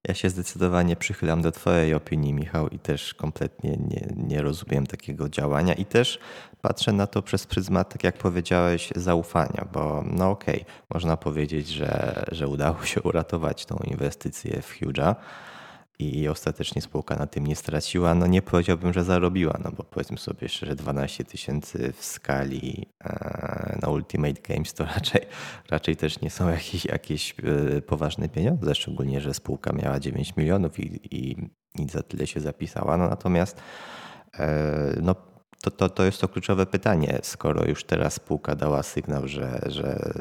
Ja 0.09 0.15
się 0.15 0.31
zdecydowanie 0.31 0.97
przychylam 0.97 1.43
do 1.43 1.53
Twojej 1.53 1.95
opinii, 1.95 2.35
Michał, 2.35 2.69
i 2.69 2.79
też 2.79 3.15
kompletnie 3.15 3.71
nie, 3.71 4.07
nie 4.17 4.43
rozumiem 4.43 4.87
takiego 4.87 5.29
działania. 5.29 5.75
I 5.75 5.85
też 5.85 6.19
patrzę 6.63 6.93
na 6.93 7.07
to 7.07 7.23
przez 7.23 7.47
pryzmat, 7.47 7.93
tak 7.93 8.05
jak 8.05 8.19
powiedziałeś, 8.19 8.91
zaufania, 8.97 9.67
bo 9.73 10.05
no 10.07 10.31
okej, 10.31 10.63
okay, 10.63 10.75
można 10.95 11.17
powiedzieć, 11.17 11.69
że, 11.69 12.25
że 12.33 12.49
udało 12.49 12.85
się 12.85 13.03
uratować 13.03 13.67
tą 13.67 13.77
inwestycję 13.77 14.63
w 14.63 14.81
Huge'a 14.81 15.15
i 15.99 16.29
ostatecznie 16.29 16.83
spółka 16.83 17.17
na 17.17 17.27
tym 17.27 17.47
nie 17.47 17.57
straciła. 17.57 18.15
No 18.15 18.27
nie 18.27 18.43
powiedziałbym, 18.43 18.93
że 18.93 19.05
zarobiła, 19.05 19.59
no 19.65 19.73
bo 19.73 19.85
powiedzmy 19.85 20.19
sobie 20.19 20.49
szczerze 20.49 20.75
12 20.77 21.25
tysięcy 21.25 21.93
w 21.93 22.05
skali 22.05 22.87
e, 23.05 23.79
na 23.83 23.89
Ultimate 23.89 24.43
Games 24.49 24.75
to 24.75 24.85
raczej, 24.95 25.21
raczej 25.71 25.97
też 25.97 26.21
nie 26.21 26.31
są 26.31 26.49
jakieś, 26.49 26.85
jakieś 26.85 27.35
e, 27.77 27.83
poważne 27.83 28.29
pieniądze, 28.29 28.75
szczególnie, 28.75 29.21
że 29.21 29.35
spółka 29.35 29.73
miała 29.73 30.01
9 30.01 30.37
milionów 30.37 30.81
i, 30.81 31.01
i, 31.11 31.37
i 31.79 31.89
za 31.89 32.03
tyle 32.03 32.27
się 32.27 32.41
zapisała. 32.41 32.97
No 32.97 33.09
natomiast 33.09 33.61
e, 34.39 35.01
no 35.03 35.34
to, 35.65 35.71
to, 35.71 35.89
to 35.89 36.05
jest 36.05 36.21
to 36.21 36.29
kluczowe 36.29 36.67
pytanie, 36.67 37.19
skoro 37.23 37.65
już 37.65 37.85
teraz 37.85 38.15
spółka 38.15 38.55
dała 38.55 38.83
sygnał, 38.83 39.29
że, 39.29 39.61
że 39.67 40.13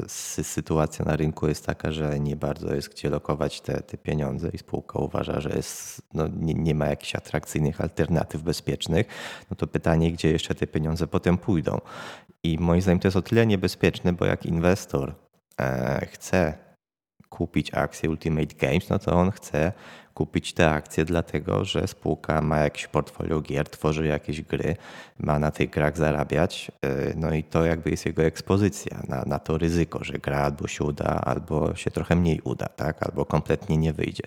sytuacja 0.42 1.04
na 1.04 1.16
rynku 1.16 1.48
jest 1.48 1.66
taka, 1.66 1.92
że 1.92 2.20
nie 2.20 2.36
bardzo 2.36 2.74
jest 2.74 2.88
gdzie 2.88 3.10
lokować 3.10 3.60
te, 3.60 3.82
te 3.82 3.98
pieniądze 3.98 4.48
i 4.52 4.58
spółka 4.58 4.98
uważa, 4.98 5.40
że 5.40 5.50
jest, 5.50 6.02
no, 6.14 6.28
nie, 6.28 6.54
nie 6.54 6.74
ma 6.74 6.86
jakichś 6.86 7.14
atrakcyjnych 7.14 7.80
alternatyw 7.80 8.42
bezpiecznych, 8.42 9.06
no 9.50 9.56
to 9.56 9.66
pytanie, 9.66 10.12
gdzie 10.12 10.30
jeszcze 10.30 10.54
te 10.54 10.66
pieniądze 10.66 11.06
potem 11.06 11.38
pójdą. 11.38 11.80
I 12.42 12.58
moim 12.58 12.82
zdaniem 12.82 13.00
to 13.00 13.08
jest 13.08 13.16
o 13.16 13.22
tyle 13.22 13.46
niebezpieczne, 13.46 14.12
bo 14.12 14.24
jak 14.24 14.46
inwestor 14.46 15.14
e, 15.60 16.06
chce 16.12 16.58
kupić 17.28 17.74
akcję 17.74 18.10
Ultimate 18.10 18.54
Games, 18.54 18.88
no 18.88 18.98
to 18.98 19.12
on 19.12 19.30
chce 19.30 19.72
kupić 20.14 20.52
te 20.52 20.70
akcje, 20.70 21.04
dlatego 21.04 21.64
że 21.64 21.88
spółka 21.88 22.40
ma 22.40 22.58
jakieś 22.58 22.86
portfolio 22.86 23.40
gier, 23.40 23.68
tworzy 23.68 24.06
jakieś 24.06 24.42
gry, 24.42 24.76
ma 25.18 25.38
na 25.38 25.50
tych 25.50 25.70
grach 25.70 25.96
zarabiać. 25.96 26.70
Y, 26.84 27.14
no 27.16 27.34
i 27.34 27.44
to 27.44 27.64
jakby 27.64 27.90
jest 27.90 28.06
jego 28.06 28.22
ekspozycja 28.22 29.02
na, 29.08 29.22
na 29.26 29.38
to 29.38 29.58
ryzyko, 29.58 30.04
że 30.04 30.12
gra 30.12 30.38
albo 30.38 30.68
się 30.68 30.84
uda, 30.84 31.20
albo 31.24 31.74
się 31.74 31.90
trochę 31.90 32.16
mniej 32.16 32.40
uda, 32.44 32.66
tak? 32.68 33.02
albo 33.02 33.24
kompletnie 33.24 33.76
nie 33.76 33.92
wyjdzie. 33.92 34.24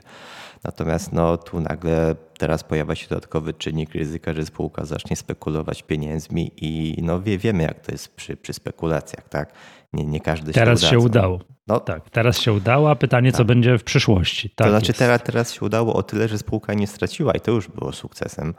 Natomiast 0.64 1.14
no, 1.14 1.38
tu 1.38 1.62
nagle 1.62 2.16
teraz 2.38 2.64
pojawia 2.64 2.96
się 2.96 3.08
dodatkowy 3.10 3.54
czynnik 3.54 3.96
ryzyka, 3.96 4.34
że 4.34 4.46
spółka 4.46 4.86
zacznie 4.86 5.16
spekulować 5.16 5.84
pieniędzmi 5.84 6.52
i 6.58 6.98
no, 7.04 7.22
wie, 7.22 7.38
wiemy, 7.38 7.64
jak 7.64 7.80
to 7.80 7.92
jest 7.92 8.16
przy, 8.16 8.38
przy 8.38 8.54
spekulacjach. 8.54 9.30
Tak? 9.30 9.54
Nie, 9.94 10.06
nie 10.06 10.20
każdy 10.20 10.54
teraz 10.54 10.82
się, 10.82 10.88
się 10.88 11.00
udało. 11.00 11.40
No, 11.68 11.80
tak, 11.80 12.10
teraz 12.10 12.40
się 12.40 12.54
udało, 12.54 12.92
a 12.92 12.96
pytanie, 12.96 13.32
tak. 13.32 13.38
co 13.38 13.46
będzie 13.46 13.78
w 13.78 13.84
przyszłości. 13.84 14.50
Tak 14.50 14.68
to 14.68 14.72
znaczy 14.72 14.94
teraz, 14.94 15.24
teraz 15.24 15.54
się 15.54 15.66
udało 15.66 15.77
o 15.82 16.04
tyle, 16.04 16.28
że 16.28 16.38
spółka 16.38 16.74
nie 16.74 16.88
straciła 16.88 17.32
i 17.32 17.40
to 17.40 17.52
już 17.52 17.68
było 17.68 17.92
sukcesem. 17.92 18.54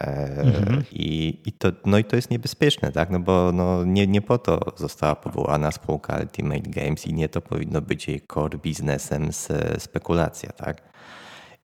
E, 0.00 0.40
mhm. 0.40 0.84
I, 0.92 1.40
i, 1.46 1.52
to, 1.52 1.68
no 1.86 1.98
i 1.98 2.04
to 2.04 2.16
jest 2.16 2.30
niebezpieczne, 2.30 2.92
tak? 2.92 3.10
no 3.10 3.20
bo 3.20 3.52
no 3.52 3.84
nie, 3.84 4.06
nie 4.06 4.22
po 4.22 4.38
to 4.38 4.60
została 4.76 5.14
powołana 5.14 5.70
spółka 5.70 6.18
Ultimate 6.20 6.70
Games 6.70 7.06
i 7.06 7.14
nie 7.14 7.28
to 7.28 7.40
powinno 7.40 7.80
być 7.80 8.08
jej 8.08 8.20
core 8.34 8.58
biznesem 8.58 9.32
z 9.32 9.48
spekulacja. 9.82 10.52
Tak? 10.52 10.92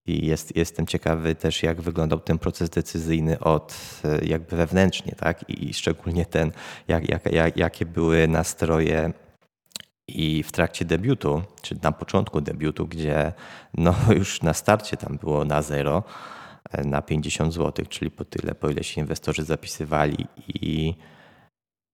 I 0.06 0.26
jest, 0.26 0.56
jestem 0.56 0.86
ciekawy 0.86 1.34
też, 1.34 1.62
jak 1.62 1.80
wyglądał 1.80 2.20
ten 2.20 2.38
proces 2.38 2.70
decyzyjny 2.70 3.38
od 3.40 3.76
jakby 4.22 4.56
wewnętrznie, 4.56 5.12
tak? 5.12 5.50
I 5.50 5.74
szczególnie 5.74 6.26
ten, 6.26 6.52
jak, 6.88 7.08
jak, 7.08 7.32
jak, 7.32 7.56
jakie 7.56 7.86
były 7.86 8.28
nastroje 8.28 9.12
i 10.08 10.42
w 10.42 10.52
trakcie 10.52 10.84
debiutu, 10.84 11.42
czy 11.62 11.76
na 11.82 11.92
początku 11.92 12.40
debiutu, 12.40 12.86
gdzie 12.86 13.32
no 13.74 13.94
już 14.18 14.42
na 14.42 14.54
starcie 14.54 14.96
tam 14.96 15.18
było 15.18 15.44
na 15.44 15.62
zero, 15.62 16.02
na 16.84 17.02
50 17.02 17.54
zł, 17.54 17.86
czyli 17.88 18.10
po 18.10 18.24
tyle, 18.24 18.54
po 18.54 18.70
ile 18.70 18.84
się 18.84 19.00
inwestorzy 19.00 19.44
zapisywali 19.44 20.26
i 20.48 20.94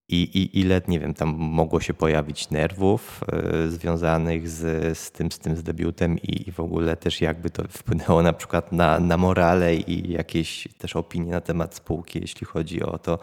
i, 0.09 0.23
i 0.23 0.61
ile, 0.61 0.81
nie 0.89 1.01
wiem, 1.01 1.15
tam 1.15 1.29
mogło 1.39 1.81
się 1.81 1.95
pojawić 1.95 2.51
nerwów 2.51 3.21
y, 3.65 3.71
związanych 3.71 4.49
z, 4.49 4.99
z, 4.99 5.11
tym, 5.11 5.33
z 5.33 5.39
tym 5.39 5.57
z 5.57 5.63
debiutem 5.63 6.19
i, 6.19 6.49
i, 6.49 6.53
w 6.53 6.61
ogóle 6.61 6.97
też 6.97 7.21
jakby 7.21 7.51
to 7.51 7.63
wpłynęło 7.69 8.23
na 8.23 8.33
przykład 8.33 8.73
na, 8.73 9.01
na 9.01 9.17
morale 9.17 9.77
i 9.77 10.13
jakieś 10.13 10.69
też 10.79 10.97
opinie 10.97 11.33
na 11.33 11.41
temat 11.41 11.75
spółki, 11.75 12.19
jeśli 12.21 12.47
chodzi 12.47 12.83
o 12.83 12.99
to, 12.99 13.19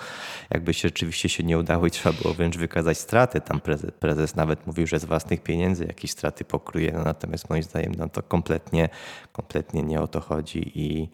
jakby 0.49 0.73
się 0.73 0.87
rzeczywiście 0.87 1.29
się 1.29 1.43
nie 1.43 1.57
udało 1.57 1.87
i 1.87 1.91
trzeba 1.91 2.21
było 2.21 2.33
wręcz 2.33 2.57
wykazać 2.57 2.97
straty. 2.97 3.41
Tam 3.41 3.59
prezes, 3.59 3.91
prezes 3.99 4.35
nawet 4.35 4.67
mówił, 4.67 4.87
że 4.87 4.99
z 4.99 5.05
własnych 5.05 5.43
pieniędzy 5.43 5.85
jakieś 5.85 6.11
straty 6.11 6.45
pokryje, 6.45 6.91
no, 6.91 7.03
natomiast 7.03 7.49
moim 7.49 7.63
zdaniem 7.63 7.91
no, 7.97 8.09
to 8.09 8.23
kompletnie, 8.23 8.89
kompletnie 9.31 9.83
nie 9.83 10.01
o 10.01 10.07
to 10.07 10.19
chodzi 10.19 10.71
i 10.75 11.09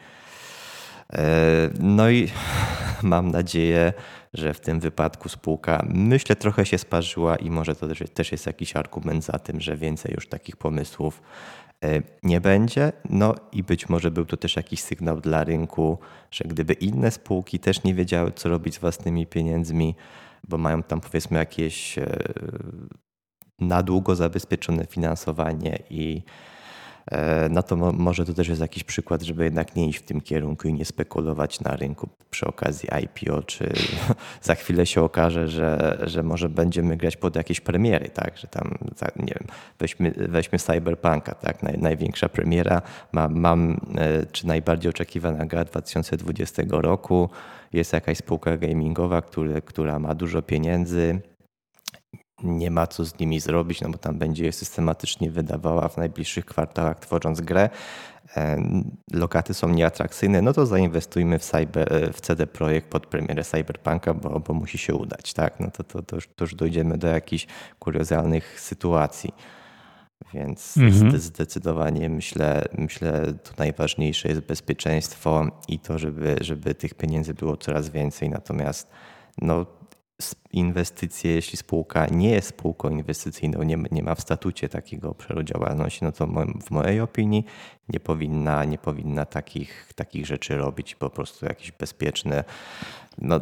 no 1.80 2.10
i 2.10 2.30
mam 3.04 3.32
nadzieję, 3.32 3.94
że 4.34 4.54
w 4.54 4.60
tym 4.60 4.80
wypadku 4.80 5.30
spółka, 5.30 5.86
myślę, 5.90 6.36
trochę 6.36 6.66
się 6.66 6.78
sparzyła 6.78 7.36
i 7.36 7.50
może 7.50 7.76
to 7.76 7.88
też 8.14 8.32
jest 8.32 8.46
jakiś 8.46 8.76
argument 8.76 9.24
za 9.24 9.40
tym, 9.40 9.62
że 9.62 9.78
więcej 9.78 10.14
już 10.16 10.28
takich 10.28 10.58
pomysłów 10.58 11.22
e, 11.84 12.02
nie 12.24 12.42
będzie. 12.42 12.92
No 13.10 13.36
i 13.52 13.64
być 13.64 13.90
może 13.90 14.12
był 14.12 14.26
to 14.26 14.38
też 14.38 14.56
jakiś 14.56 14.82
sygnał 14.82 15.22
dla 15.22 15.44
rynku, 15.44 16.00
że 16.32 16.44
gdyby 16.44 16.74
inne 16.74 17.12
spółki 17.12 17.60
też 17.60 17.84
nie 17.84 17.94
wiedziały, 17.94 18.32
co 18.32 18.50
robić 18.50 18.76
z 18.76 18.80
własnymi 18.80 19.28
pieniędzmi, 19.28 19.96
bo 20.48 20.58
mają 20.58 20.84
tam 20.84 21.02
powiedzmy 21.02 21.38
jakieś 21.38 21.98
e, 21.98 22.18
na 23.60 23.84
długo 23.84 24.16
zabezpieczone 24.16 24.86
finansowanie 24.86 25.80
i 25.90 26.22
E, 26.22 26.57
no 27.50 27.64
to 27.64 27.76
może 27.76 28.26
to 28.26 28.34
też 28.34 28.48
jest 28.48 28.62
jakiś 28.62 28.84
przykład, 28.84 29.22
żeby 29.22 29.44
jednak 29.44 29.76
nie 29.76 29.88
iść 29.88 30.00
w 30.00 30.02
tym 30.02 30.22
kierunku 30.22 30.68
i 30.68 30.74
nie 30.74 30.86
spekulować 30.86 31.62
na 31.62 31.76
rynku 31.76 32.10
przy 32.30 32.46
okazji 32.46 32.90
IPO, 33.04 33.44
czy 33.44 33.74
za 34.42 34.56
chwilę 34.56 34.86
się 34.86 35.02
okaże, 35.02 35.48
że, 35.48 35.98
że 36.04 36.24
może 36.24 36.50
będziemy 36.50 36.98
grać 36.98 37.18
pod 37.18 37.36
jakieś 37.36 37.62
premiery, 37.62 38.10
tak, 38.10 38.38
że 38.38 38.48
tam, 38.48 38.78
nie 39.16 39.34
wiem, 39.34 39.48
weźmy, 39.80 40.14
weźmy 40.18 40.60
Cyberpunka, 40.60 41.36
tak, 41.36 41.64
Naj, 41.64 41.78
największa 41.78 42.30
premiera, 42.30 42.82
mam, 43.12 43.40
mam, 43.40 43.80
e, 43.98 44.26
czy 44.26 44.48
najbardziej 44.48 44.90
oczekiwana 44.90 45.46
gra 45.46 45.66
2020 45.66 46.64
roku, 46.70 47.30
jest 47.74 47.94
jakaś 47.94 48.18
spółka 48.18 48.58
gamingowa, 48.58 49.22
który, 49.22 49.62
która 49.62 50.00
ma 50.00 50.16
dużo 50.16 50.42
pieniędzy, 50.42 51.22
nie 52.44 52.72
ma 52.72 52.88
co 52.88 53.06
z 53.06 53.20
nimi 53.20 53.39
zrobić, 53.39 53.82
no 53.82 53.89
bo 53.89 53.98
tam 53.98 54.17
będzie 54.17 54.46
je 54.46 54.51
systematycznie 54.51 55.32
wydawała 55.32 55.88
w 55.88 55.98
najbliższych 55.98 56.46
kwartałach, 56.46 57.00
tworząc 57.00 57.41
grę. 57.41 57.70
E, 58.38 58.58
lokaty 59.13 59.53
są 59.53 59.70
nieatrakcyjne, 59.70 60.41
no 60.41 60.53
to 60.53 60.65
zainwestujmy 60.65 61.39
w, 61.39 61.44
cyber, 61.44 62.13
w 62.13 62.22
CD 62.22 62.48
Projekt 62.48 62.89
pod 62.89 63.08
premierę 63.08 63.44
Cyberpunka, 63.44 64.13
bo, 64.13 64.39
bo 64.39 64.53
musi 64.53 64.77
się 64.77 64.96
udać, 64.96 65.34
tak? 65.34 65.60
No 65.60 65.72
to, 65.72 65.84
to, 65.84 66.03
to, 66.03 66.15
już, 66.15 66.27
to 66.27 66.44
już 66.44 66.56
dojdziemy 66.56 66.98
do 66.98 67.08
jakichś 67.08 67.48
kuriozalnych 67.79 68.62
sytuacji. 68.62 69.34
Więc 70.34 70.77
mhm. 70.77 71.20
zdecydowanie 71.20 72.10
myślę, 72.10 72.65
myślę, 72.77 73.34
to 73.44 73.51
najważniejsze 73.58 74.29
jest 74.29 74.41
bezpieczeństwo 74.41 75.46
i 75.67 75.79
to, 75.79 76.00
żeby, 76.00 76.36
żeby 76.41 76.75
tych 76.75 76.94
pieniędzy 76.94 77.34
było 77.34 77.58
coraz 77.58 77.89
więcej. 77.89 78.29
Natomiast 78.29 78.89
no, 79.41 79.65
inwestycje, 80.52 81.32
jeśli 81.32 81.58
spółka 81.58 82.08
nie 82.08 82.30
jest 82.30 82.48
spółką 82.48 82.90
inwestycyjną, 82.90 83.64
nie, 83.64 83.78
nie 83.92 84.04
ma 84.04 84.16
w 84.16 84.22
statucie 84.22 84.70
takiego 84.70 85.10
obszaru 85.10 85.44
działalności, 85.44 86.04
no 86.04 86.12
to 86.12 86.28
w 86.66 86.72
mojej 86.72 87.02
opinii 87.02 87.46
nie 87.90 88.00
powinna, 88.00 88.64
nie 88.64 88.78
powinna 88.78 89.26
takich, 89.26 89.94
takich 89.96 90.26
rzeczy 90.26 90.58
robić, 90.58 90.96
po 90.96 91.10
prostu 91.10 91.46
jakieś 91.46 91.72
bezpieczne. 91.72 92.44
No, 93.18 93.40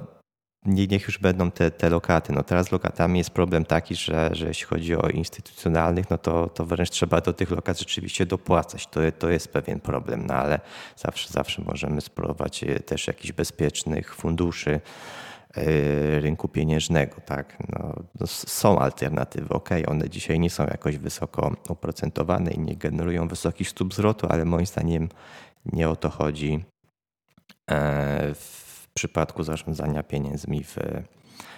niech 0.66 1.04
już 1.04 1.18
będą 1.18 1.52
te, 1.52 1.72
te 1.72 1.90
lokaty. 1.90 2.34
No 2.34 2.44
teraz 2.44 2.72
lokatami 2.72 3.18
jest 3.18 3.30
problem 3.30 3.66
taki, 3.66 3.96
że, 3.96 4.30
że 4.32 4.48
jeśli 4.48 4.66
chodzi 4.66 4.96
o 4.96 5.10
instytucjonalnych, 5.10 6.10
no 6.10 6.18
to, 6.18 6.48
to 6.50 6.66
wręcz 6.66 6.90
trzeba 6.90 7.22
do 7.22 7.34
tych 7.34 7.52
lokat 7.52 7.80
rzeczywiście 7.80 8.26
dopłacać. 8.26 8.88
To, 8.88 9.00
to 9.20 9.30
jest 9.30 9.48
pewien 9.48 9.80
problem, 9.80 10.26
no 10.28 10.34
ale 10.34 10.60
zawsze, 10.96 11.30
zawsze 11.30 11.62
możemy 11.62 12.02
spróbować 12.02 12.64
e, 12.64 12.80
też 12.80 13.08
jakichś 13.08 13.32
bezpiecznych 13.32 14.16
funduszy 14.16 14.82
rynku 16.20 16.48
pieniężnego. 16.48 17.16
Tak? 17.26 17.58
No, 17.70 17.96
no 18.20 18.28
są 18.28 18.80
alternatywy, 18.80 19.50
ok, 19.50 19.70
one 19.88 20.10
dzisiaj 20.10 20.40
nie 20.40 20.50
są 20.50 20.64
jakoś 20.64 20.98
wysoko 20.98 21.56
oprocentowane 21.70 22.52
i 22.52 22.60
nie 22.60 22.76
generują 22.76 23.28
wysokich 23.28 23.70
stóp 23.70 23.94
zwrotu, 23.94 24.28
ale 24.30 24.46
moim 24.46 24.66
zdaniem 24.66 25.10
nie 25.66 25.90
o 25.90 25.96
to 25.96 26.10
chodzi 26.10 26.64
e, 27.72 28.34
w 28.34 28.88
przypadku 28.94 29.44
zarządzania 29.44 30.04
pieniędzmi 30.04 30.64
w, 30.64 30.78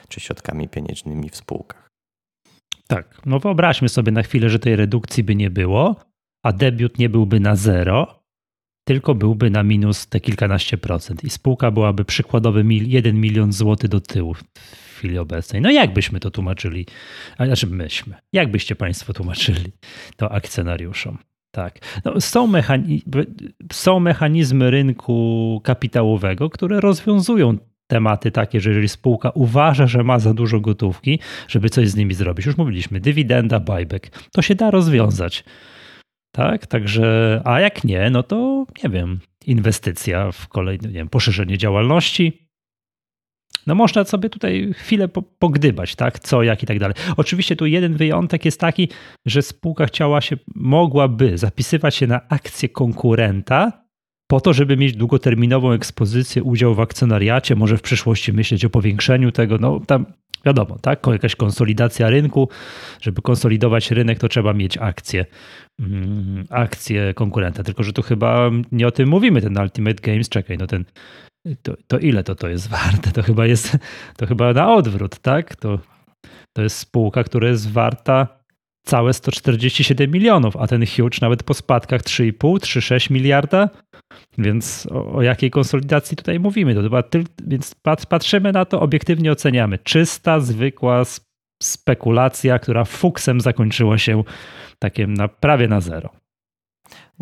czy 0.08 0.20
środkami 0.20 0.70
pieniężnymi 0.70 1.30
w 1.30 1.36
spółkach. 1.36 1.88
Tak, 2.88 3.22
no 3.26 3.40
wyobraźmy 3.40 3.90
sobie 3.90 4.12
na 4.12 4.24
chwilę, 4.24 4.50
że 4.50 4.60
tej 4.60 4.76
redukcji 4.76 5.24
by 5.24 5.36
nie 5.36 5.50
było, 5.50 5.96
a 6.44 6.52
debiut 6.52 7.00
nie 7.00 7.10
byłby 7.10 7.40
na 7.40 7.56
zero, 7.56 8.17
tylko 8.88 9.16
byłby 9.16 9.50
na 9.50 9.64
minus 9.64 10.08
te 10.08 10.20
kilkanaście 10.20 10.78
procent 10.78 11.24
i 11.24 11.30
spółka 11.30 11.72
byłaby 11.72 12.06
przykładowy 12.06 12.66
1 12.70 13.22
milion 13.22 13.54
złotych 13.54 13.90
do 13.90 14.00
tyłu 14.00 14.34
w 14.34 14.44
chwili 14.98 15.18
obecnej. 15.18 15.62
No 15.62 15.72
jak 15.72 15.94
byśmy 15.94 16.20
to 16.20 16.32
tłumaczyli? 16.32 16.86
Znaczy 17.46 17.68
myśmy. 17.68 18.16
Jak 18.34 18.52
byście 18.52 18.76
Państwo 18.76 19.14
tłumaczyli 19.14 19.72
to 20.16 20.32
akcjonariuszom? 20.32 21.18
Tak. 21.52 21.80
No, 22.06 22.22
są, 22.22 22.52
są 23.74 24.00
mechanizmy 24.00 24.72
rynku 24.72 25.62
kapitałowego, 25.64 26.50
które 26.50 26.82
rozwiązują 26.82 27.58
tematy 27.88 28.32
takie, 28.32 28.62
że 28.62 28.70
jeżeli 28.70 28.90
spółka 28.90 29.30
uważa, 29.30 29.88
że 29.88 30.04
ma 30.04 30.20
za 30.20 30.34
dużo 30.34 30.60
gotówki, 30.60 31.20
żeby 31.48 31.70
coś 31.70 31.90
z 31.90 31.96
nimi 31.96 32.14
zrobić, 32.14 32.46
już 32.46 32.58
mówiliśmy, 32.58 33.00
dywidenda, 33.00 33.60
buyback, 33.60 34.10
to 34.32 34.42
się 34.42 34.56
da 34.56 34.72
rozwiązać. 34.72 35.44
Tak, 36.38 36.68
także, 36.68 37.42
a 37.46 37.60
jak 37.60 37.84
nie, 37.84 38.10
no 38.10 38.24
to 38.24 38.66
nie 38.84 38.90
wiem, 38.90 39.20
inwestycja 39.46 40.32
w 40.32 40.48
kolejne, 40.48 40.88
nie 40.88 40.94
wiem, 40.94 41.10
poszerzenie 41.10 41.58
działalności, 41.58 42.50
no 43.68 43.76
można 43.76 44.04
sobie 44.04 44.30
tutaj 44.30 44.74
chwilę 44.74 45.08
pogdybać, 45.40 45.96
tak, 45.96 46.20
co, 46.20 46.44
jak 46.44 46.64
i 46.64 46.66
tak 46.66 46.80
dalej. 46.80 46.96
Oczywiście 47.18 47.56
tu 47.56 47.66
jeden 47.66 47.94
wyjątek 47.94 48.46
jest 48.46 48.60
taki, 48.60 48.90
że 49.26 49.42
spółka 49.42 49.86
chciała 49.86 50.22
się, 50.22 50.38
mogłaby 50.56 51.38
zapisywać 51.38 51.96
się 51.96 52.08
na 52.08 52.30
akcję 52.30 52.70
konkurenta 52.70 53.88
po 54.28 54.42
to, 54.42 54.54
żeby 54.54 54.78
mieć 54.78 54.96
długoterminową 54.96 55.72
ekspozycję, 55.72 56.44
udział 56.44 56.76
w 56.76 56.80
akcjonariacie, 56.80 57.56
może 57.56 57.78
w 57.78 57.82
przyszłości 57.82 58.34
myśleć 58.34 58.66
o 58.66 58.70
powiększeniu 58.70 59.32
tego, 59.32 59.58
no 59.58 59.80
tam 59.80 60.06
wiadomo, 60.48 60.80
tak, 60.82 61.08
jakaś 61.08 61.36
konsolidacja 61.36 62.10
rynku, 62.10 62.50
żeby 63.02 63.22
konsolidować 63.22 63.92
rynek, 63.92 64.20
to 64.20 64.28
trzeba 64.28 64.54
mieć 64.54 64.78
akcję, 64.78 65.26
mm, 65.80 66.46
akcję 66.50 67.14
konkurenta, 67.14 67.64
tylko 67.64 67.84
że 67.84 67.94
tu 67.94 68.02
chyba 68.02 68.52
nie 68.72 68.88
o 68.88 68.92
tym 68.92 69.10
mówimy, 69.10 69.42
ten 69.42 69.58
Ultimate 69.58 70.02
Games, 70.12 70.30
czekaj, 70.30 70.58
no 70.58 70.68
ten 70.68 70.86
to, 71.62 71.74
to 71.88 72.00
ile 72.00 72.24
to, 72.24 72.36
to 72.36 72.50
jest 72.50 72.68
warte? 72.70 73.12
To 73.12 73.24
chyba 73.24 73.46
jest, 73.46 73.78
to 74.18 74.26
chyba 74.26 74.54
na 74.54 74.74
odwrót, 74.74 75.20
tak? 75.20 75.56
To, 75.56 75.80
to 76.54 76.62
jest 76.62 76.78
spółka, 76.78 77.24
która 77.24 77.48
jest 77.48 77.72
warta 77.72 78.37
całe 78.88 79.14
147 79.14 80.12
milionów, 80.12 80.58
a 80.58 80.68
ten 80.68 80.86
huge 80.86 81.18
nawet 81.22 81.44
po 81.44 81.54
spadkach 81.54 82.02
3,5, 82.02 82.34
3,6 82.34 83.12
miliarda. 83.12 83.70
Więc 84.38 84.88
o, 84.92 85.14
o, 85.14 85.22
jakiej 85.22 85.52
konsolidacji 85.52 86.18
tutaj 86.18 86.40
mówimy? 86.40 86.76
To 86.76 86.82
chyba 86.82 87.04
więc 87.48 87.76
patrzymy 88.10 88.52
na 88.52 88.66
to, 88.66 88.82
obiektywnie 88.82 89.32
oceniamy. 89.32 89.78
Czysta, 89.78 90.40
zwykła 90.40 91.04
spekulacja, 91.64 92.60
która 92.60 92.86
fuksem 92.86 93.42
zakończyła 93.42 93.98
się 93.98 94.24
takim 94.80 95.14
na, 95.14 95.28
prawie 95.28 95.68
na 95.68 95.82
zero. 95.82 96.10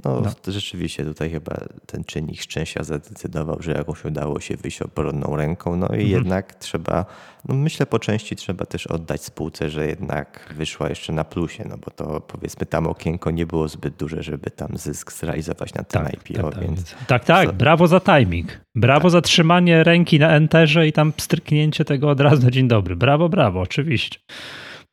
No, 0.03 0.21
no, 0.21 0.51
rzeczywiście 0.51 1.05
tutaj 1.05 1.29
chyba 1.29 1.55
ten 1.86 2.03
czynnik 2.03 2.41
szczęścia 2.41 2.84
zadecydował, 2.84 3.58
że 3.62 3.71
jakoś 3.71 4.05
udało 4.05 4.39
się 4.39 4.58
wyjść 4.58 4.81
obronną 4.81 5.36
ręką. 5.36 5.75
No 5.75 5.88
i 5.88 5.89
mhm. 5.89 6.10
jednak 6.10 6.55
trzeba, 6.55 7.05
no 7.45 7.55
myślę 7.55 7.86
po 7.86 7.99
części 7.99 8.36
trzeba 8.36 8.65
też 8.65 8.88
oddać 8.88 9.23
spółce, 9.23 9.69
że 9.69 9.88
jednak 9.88 10.53
wyszła 10.58 10.89
jeszcze 10.89 11.13
na 11.13 11.23
plusie, 11.23 11.65
no 11.69 11.77
bo 11.77 11.91
to 11.91 12.21
powiedzmy 12.21 12.65
tam 12.65 12.88
okienko 12.88 13.31
nie 13.31 13.45
było 13.45 13.67
zbyt 13.67 13.95
duże, 13.95 14.23
żeby 14.23 14.51
tam 14.51 14.77
zysk 14.77 15.12
zrealizować 15.12 15.73
na 15.73 15.84
tym 15.84 16.03
tak, 16.03 16.29
IPO. 16.29 16.43
Tak, 16.43 16.53
tak, 16.53 16.63
więc 16.63 16.95
tak, 17.08 17.25
tak 17.25 17.51
brawo 17.51 17.88
za 17.88 17.99
timing. 17.99 18.47
Brawo 18.75 19.03
tak. 19.03 19.12
za 19.12 19.21
trzymanie 19.21 19.84
ręki 19.84 20.19
na 20.19 20.29
enterze 20.29 20.88
i 20.88 20.93
tam 20.93 21.13
stryknięcie 21.17 21.86
tego 21.86 22.10
od 22.10 22.19
razu 22.19 22.43
na 22.43 22.51
dzień 22.51 22.67
dobry. 22.67 22.95
Brawo, 22.95 23.29
brawo, 23.29 23.62
oczywiście. 23.62 24.19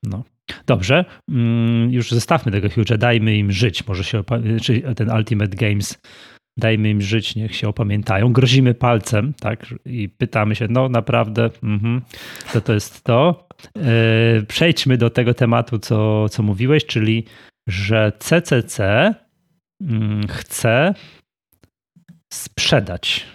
No. 0.02 0.22
Dobrze, 0.66 1.04
mm, 1.28 1.92
już 1.92 2.10
zostawmy 2.10 2.52
tego 2.52 2.68
Huge'a, 2.68 2.98
dajmy 2.98 3.36
im 3.36 3.52
żyć, 3.52 3.86
może 3.86 4.04
się, 4.04 4.22
czy 4.62 4.82
ten 4.96 5.10
Ultimate 5.10 5.56
Games, 5.56 5.98
dajmy 6.56 6.90
im 6.90 7.02
żyć, 7.02 7.36
niech 7.36 7.56
się 7.56 7.68
opamiętają, 7.68 8.32
grozimy 8.32 8.74
palcem, 8.74 9.34
tak, 9.40 9.74
i 9.84 10.08
pytamy 10.08 10.54
się, 10.54 10.66
no 10.70 10.88
naprawdę, 10.88 11.50
mm 11.62 12.00
to 12.52 12.60
to 12.60 12.72
jest 12.72 13.04
to. 13.04 13.48
E, 13.78 14.42
przejdźmy 14.42 14.98
do 14.98 15.10
tego 15.10 15.34
tematu, 15.34 15.78
co, 15.78 16.28
co 16.28 16.42
mówiłeś, 16.42 16.86
czyli, 16.86 17.24
że 17.68 18.12
CCC 18.18 19.14
mm, 19.82 20.28
chce 20.28 20.94
sprzedać 22.32 23.26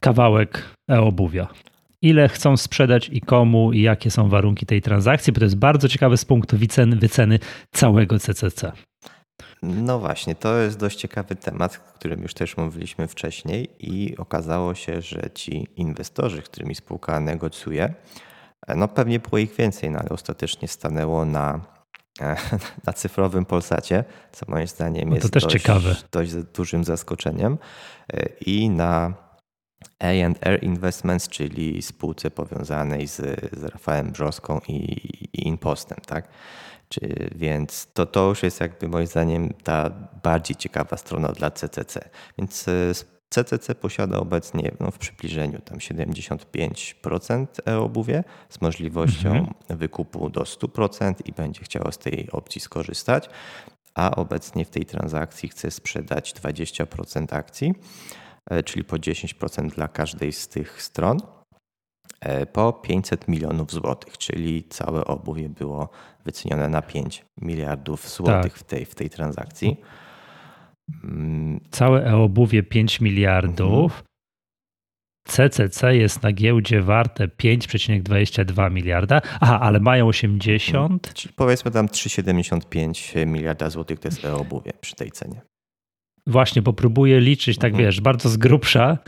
kawałek 0.00 0.74
e-obuwia 0.90 1.48
ile 2.02 2.28
chcą 2.28 2.56
sprzedać 2.56 3.08
i 3.12 3.20
komu 3.20 3.72
i 3.72 3.82
jakie 3.82 4.10
są 4.10 4.28
warunki 4.28 4.66
tej 4.66 4.82
transakcji, 4.82 5.32
bo 5.32 5.38
to 5.38 5.44
jest 5.44 5.56
bardzo 5.56 5.88
ciekawe 5.88 6.16
z 6.16 6.24
punktu 6.24 6.58
wyceny, 6.58 6.96
wyceny 6.96 7.38
całego 7.72 8.18
CCC. 8.18 8.72
No 9.62 9.98
właśnie, 9.98 10.34
to 10.34 10.56
jest 10.56 10.78
dość 10.78 10.98
ciekawy 10.98 11.36
temat, 11.36 11.80
o 11.88 11.98
którym 11.98 12.22
już 12.22 12.34
też 12.34 12.56
mówiliśmy 12.56 13.08
wcześniej 13.08 13.68
i 13.78 14.16
okazało 14.16 14.74
się, 14.74 15.02
że 15.02 15.30
ci 15.34 15.66
inwestorzy, 15.76 16.42
z 16.44 16.48
którymi 16.48 16.74
spółka 16.74 17.20
negocjuje, 17.20 17.94
no 18.76 18.88
pewnie 18.88 19.18
było 19.18 19.38
ich 19.38 19.54
więcej, 19.56 19.90
no 19.90 19.98
ale 19.98 20.08
ostatecznie 20.08 20.68
stanęło 20.68 21.24
na, 21.24 21.60
na 22.86 22.92
cyfrowym 22.92 23.44
Polsacie, 23.44 24.04
co 24.32 24.46
moim 24.48 24.66
zdaniem 24.66 25.08
no 25.08 25.14
jest 25.14 25.30
dość, 25.30 25.64
dość 26.12 26.34
dużym 26.34 26.84
zaskoczeniem 26.84 27.58
i 28.46 28.70
na 28.70 29.27
A&R 29.98 30.62
Investments, 30.62 31.28
czyli 31.28 31.82
spółce 31.82 32.30
powiązanej 32.30 33.08
z, 33.08 33.16
z 33.52 33.64
Rafałem 33.64 34.10
Brzoską 34.10 34.60
i, 34.68 34.74
i 35.32 35.46
Inpostem, 35.46 35.98
tak? 36.06 36.28
Czy, 36.88 37.30
więc 37.34 37.88
to, 37.94 38.06
to 38.06 38.28
już 38.28 38.42
jest 38.42 38.60
jakby 38.60 38.88
moim 38.88 39.06
zdaniem 39.06 39.54
ta 39.64 39.90
bardziej 40.22 40.56
ciekawa 40.56 40.96
strona 40.96 41.28
dla 41.28 41.50
CCC. 41.50 42.08
Więc 42.38 42.66
CCC 43.30 43.72
e, 43.72 43.74
posiada 43.74 44.18
obecnie 44.18 44.72
no, 44.80 44.90
w 44.90 44.98
przybliżeniu 44.98 45.60
tam 45.60 45.78
75% 45.78 47.46
e-obuwie 47.66 48.24
z 48.48 48.60
możliwością 48.60 49.28
mhm. 49.28 49.54
wykupu 49.68 50.30
do 50.30 50.40
100% 50.40 51.14
i 51.24 51.32
będzie 51.32 51.64
chciało 51.64 51.92
z 51.92 51.98
tej 51.98 52.30
opcji 52.30 52.60
skorzystać, 52.60 53.28
a 53.94 54.10
obecnie 54.10 54.64
w 54.64 54.70
tej 54.70 54.86
transakcji 54.86 55.48
chce 55.48 55.70
sprzedać 55.70 56.34
20% 56.34 57.36
akcji. 57.36 57.74
E, 58.50 58.62
czyli 58.62 58.84
po 58.84 58.96
10% 58.96 59.70
dla 59.74 59.88
każdej 59.88 60.32
z 60.32 60.48
tych 60.48 60.82
stron, 60.82 61.18
e, 62.20 62.46
po 62.46 62.72
500 62.72 63.28
milionów 63.28 63.72
złotych, 63.72 64.18
czyli 64.18 64.64
całe 64.64 65.04
obuwie 65.04 65.48
było 65.48 65.88
wycenione 66.24 66.68
na 66.68 66.82
5 66.82 67.24
miliardów 67.40 68.08
złotych 68.08 68.52
tak. 68.52 68.60
w, 68.60 68.64
tej, 68.64 68.84
w 68.84 68.94
tej 68.94 69.10
transakcji. 69.10 69.76
Mm. 71.04 71.60
Całe 71.70 72.06
e-obuwie 72.06 72.62
5 72.62 73.00
miliardów. 73.00 73.82
Mhm. 73.82 74.08
CCC 75.28 75.96
jest 75.96 76.22
na 76.22 76.32
giełdzie 76.32 76.82
warte 76.82 77.28
5,22 77.28 78.70
miliarda. 78.70 79.20
Aha, 79.40 79.60
ale 79.60 79.80
mają 79.80 80.06
80. 80.06 81.14
Czyli 81.14 81.34
powiedzmy 81.34 81.70
tam 81.70 81.86
3,75 81.86 83.26
miliarda 83.26 83.70
złotych 83.70 84.00
to 84.00 84.08
jest 84.08 84.24
e-obuwie 84.24 84.72
przy 84.80 84.96
tej 84.96 85.10
cenie. 85.10 85.40
Właśnie, 86.28 86.62
bo 86.62 86.72
próbuję 86.72 87.20
liczyć, 87.20 87.58
tak 87.58 87.70
mhm. 87.70 87.84
wiesz, 87.84 88.00
bardzo 88.00 88.28
z 88.28 88.36
grubsza, 88.36 88.98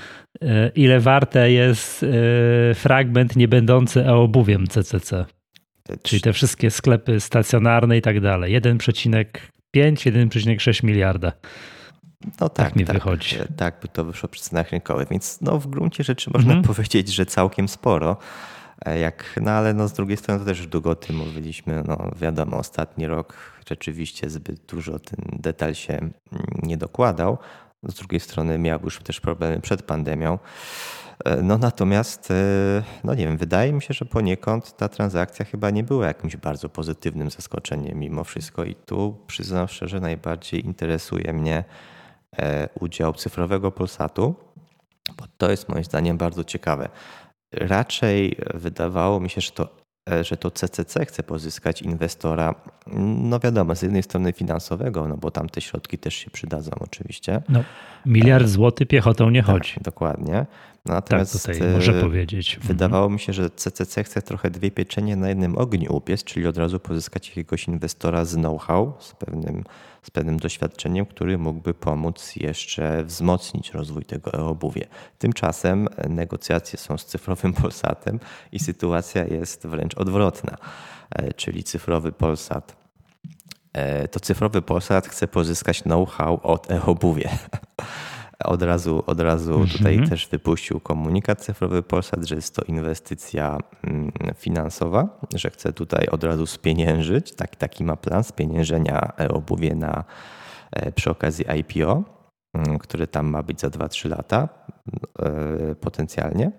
e, 0.43 0.71
ile 0.75 1.01
warte 1.01 1.53
jest 1.53 2.03
e, 2.03 2.75
fragment 2.75 3.37
niebędący 3.37 4.07
e-obuwiem 4.07 4.67
CCC. 4.67 5.25
Czyli 6.03 6.23
te 6.23 6.33
wszystkie 6.33 6.71
sklepy 6.71 7.21
stacjonarne 7.21 7.97
i 7.97 8.03
tak 8.03 8.21
dalej. 8.21 8.61
1,5, 8.61 9.23
1,6 9.77 10.85
miliarda. 10.85 11.33
No 12.41 12.49
tak, 12.49 12.67
tak 12.67 12.77
mi 12.77 12.85
tak, 12.85 12.97
wychodzi. 12.97 13.37
Tak 13.57 13.81
by 13.83 13.89
to 13.89 14.05
wyszło 14.05 14.29
przy 14.29 14.43
cenach 14.43 14.71
rynkowych, 14.71 15.09
więc 15.09 15.41
no 15.41 15.59
w 15.59 15.67
gruncie 15.67 16.05
rzeczy 16.05 16.31
można 16.35 16.55
mhm. 16.55 16.67
powiedzieć, 16.75 17.09
że 17.09 17.27
całkiem 17.27 17.69
sporo. 17.69 18.17
E, 18.85 18.99
jak, 18.99 19.41
no 19.43 19.51
ale 19.51 19.75
no 19.75 19.89
z 19.89 19.93
drugiej 19.93 20.17
strony 20.17 20.41
to 20.41 20.47
też 20.47 20.67
długo 20.67 20.91
o 20.91 20.95
tym 20.95 21.17
mówiliśmy. 21.17 21.83
No 21.87 22.11
wiadomo, 22.17 22.57
ostatni 22.57 23.07
rok 23.07 23.35
rzeczywiście 23.69 24.31
zbyt 24.31 24.61
dużo 24.61 24.99
ten 24.99 25.39
detal 25.39 25.75
się 25.75 25.93
mm, 25.93 26.13
nie 26.63 26.77
dokładał. 26.77 27.39
Z 27.89 27.95
drugiej 27.95 28.21
strony 28.21 28.59
miał 28.59 28.81
już 28.85 28.99
też 28.99 29.21
problemy 29.21 29.61
przed 29.61 29.83
pandemią. 29.83 30.39
E, 31.25 31.43
no 31.43 31.59
natomiast, 31.59 32.31
e, 32.31 32.35
no 33.05 33.15
nie 33.15 33.27
wiem, 33.27 33.37
wydaje 33.37 33.73
mi 33.73 33.83
się, 33.83 33.95
że 33.95 34.05
poniekąd 34.05 34.77
ta 34.77 34.89
transakcja 34.89 35.45
chyba 35.45 35.71
nie 35.71 35.85
była 35.85 36.07
jakimś 36.07 36.37
bardzo 36.37 36.69
pozytywnym 36.69 37.31
zaskoczeniem 37.31 37.99
mimo 37.99 38.25
wszystko 38.25 38.65
i 38.65 38.75
tu 38.75 39.17
przyznam 39.27 39.69
szczerze, 39.69 40.01
najbardziej 40.01 40.67
interesuje 40.67 41.33
mnie 41.33 41.65
udział 42.81 43.13
cyfrowego 43.13 43.73
Polsatu, 43.73 44.35
bo 45.17 45.25
to 45.39 45.51
jest 45.51 45.69
moim 45.69 45.85
zdaniem 45.85 46.19
bardzo 46.19 46.45
ciekawe 46.45 46.89
raczej 47.53 48.37
wydawało 48.55 49.21
mi 49.21 49.31
się, 49.31 49.41
że 49.41 49.51
to, 49.51 49.69
e, 50.11 50.25
że 50.25 50.37
to 50.37 50.51
CCC 50.51 51.05
chce 51.07 51.23
pozyskać 51.23 51.83
inwestora, 51.83 52.55
no 52.97 53.41
wiadomo, 53.41 53.75
z 53.75 53.83
jednej 53.83 54.03
strony 54.03 54.33
finansowego, 54.33 55.09
no 55.09 55.17
bo 55.17 55.31
tam 55.31 55.49
te 55.49 55.61
środki 55.61 55.99
też 55.99 56.15
się 56.15 56.31
przydadzą 56.31 56.71
oczywiście. 56.81 57.43
No, 57.49 57.65
miliard 58.07 58.49
złotych 58.49 58.89
piechotą 58.89 59.31
nie 59.31 59.43
tak, 59.43 59.51
chodzi. 59.51 59.75
Dokładnie. 59.81 60.47
Natomiast 60.87 61.47
tak, 61.47 61.57
tutaj 61.57 61.73
może 61.73 61.93
powiedzieć. 61.93 62.55
Mhm. 62.55 62.69
Wydawało 62.69 63.11
mi 63.11 63.21
się, 63.21 63.33
że 63.33 63.51
CCC 63.51 64.05
chce 64.05 64.23
trochę 64.23 64.51
dwie 64.51 64.71
pieczenie 64.71 65.17
na 65.17 65.29
jednym 65.29 65.59
ogniu 65.59 65.97
upiec, 65.97 66.25
czyli 66.25 66.47
od 66.47 66.59
razu 66.59 66.81
pozyskać 66.81 67.29
jakiegoś 67.29 67.69
inwestora 67.69 68.25
z 68.25 68.35
know-how, 68.35 68.93
z 68.99 69.13
pewnym, 69.13 69.65
z 70.03 70.11
pewnym 70.11 70.39
doświadczeniem, 70.39 71.07
który 71.07 71.39
mógłby 71.39 71.75
pomóc 71.75 72.37
jeszcze 72.37 73.05
wzmocnić 73.05 73.71
rozwój 73.71 74.05
tego 74.05 74.33
e-obuwie. 74.33 74.87
Tymczasem 75.19 75.89
negocjacje 76.09 76.79
są 76.79 76.99
z 76.99 77.05
cyfrowym 77.05 77.53
Polsatem 77.53 78.21
i 78.53 78.59
sytuacja 78.59 79.25
jest 79.25 79.67
wręcz 79.67 79.95
odwrotna, 79.95 80.57
e, 81.11 81.33
czyli 81.33 81.65
cyfrowy 81.65 82.13
Polsat 82.13 82.77
e, 83.73 84.09
to 84.09 84.21
cyfrowy 84.21 84.63
Polsat 84.63 85.09
chce 85.09 85.29
pozyskać 85.29 85.83
know-how 85.83 86.41
od 86.43 86.71
e-obuwie. 86.71 87.31
Od 88.45 88.63
razu, 88.63 89.03
od 89.07 89.21
razu 89.21 89.53
mhm. 89.55 89.69
tutaj 89.69 90.09
też 90.09 90.29
wypuścił 90.29 90.81
komunikat 90.81 91.41
cyfrowy 91.41 91.83
Polsat, 91.83 92.25
że 92.25 92.35
jest 92.35 92.55
to 92.55 92.63
inwestycja 92.63 93.59
mm, 93.85 94.13
finansowa, 94.37 95.21
że 95.35 95.51
chce 95.51 95.73
tutaj 95.73 96.07
od 96.07 96.25
razu 96.25 96.47
spieniężyć. 96.47 97.35
Tak, 97.35 97.57
taki 97.57 97.85
ma 97.85 97.97
plan 97.97 98.25
spieniężenia 98.25 99.13
obuwie 99.31 99.75
na, 99.75 100.05
e, 100.73 100.93
przy 100.93 101.11
okazji 101.11 101.45
IPO, 101.59 102.05
mm, 102.55 102.79
który 102.79 103.07
tam 103.07 103.27
ma 103.27 103.43
być 103.43 103.61
za 103.61 103.69
2-3 103.69 104.11
lata 104.11 104.49
e, 105.19 105.75
potencjalnie. 105.75 106.53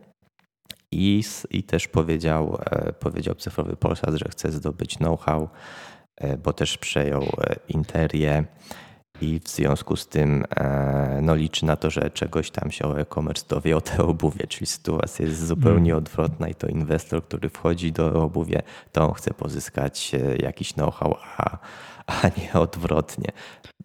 I, 0.91 1.24
I 1.50 1.63
też 1.63 1.88
powiedział, 1.88 2.58
e, 2.65 2.94
powiedział 2.94 3.36
cyfrowy 3.36 3.76
Polsat, 3.76 4.15
że 4.15 4.26
chce 4.30 4.52
zdobyć 4.52 4.98
know-how, 4.98 5.50
bo 6.44 6.54
też 6.54 6.78
przejął 6.78 7.24
Interię 7.67 8.46
i 9.22 9.40
w 9.40 9.50
związku 9.50 9.96
z 9.96 10.08
tym 10.08 10.44
e, 10.56 11.20
no, 11.22 11.36
liczy 11.36 11.66
na 11.66 11.76
to, 11.76 11.90
że 11.90 12.12
czegoś 12.12 12.52
tam 12.52 12.72
się 12.72 12.86
o 12.86 13.00
e-commerce 13.00 13.46
dowie 13.50 13.78
o 13.78 13.82
te 13.82 14.04
obuwie, 14.04 14.48
czyli 14.48 14.66
sytuacja 14.66 15.26
jest 15.26 15.48
zupełnie 15.48 15.92
hmm. 15.92 15.98
odwrotna 15.98 16.48
i 16.48 16.56
to 16.56 16.68
inwestor, 16.68 17.24
który 17.24 17.50
wchodzi 17.50 17.92
do 17.92 18.24
obuwie, 18.24 18.62
to 18.92 19.08
on 19.08 19.14
chce 19.14 19.34
pozyskać 19.34 20.12
e, 20.16 20.36
jakiś 20.36 20.74
know-how, 20.74 21.18
a, 21.38 21.58
a 22.08 22.22
nie 22.42 22.54
odwrotnie. 22.54 23.32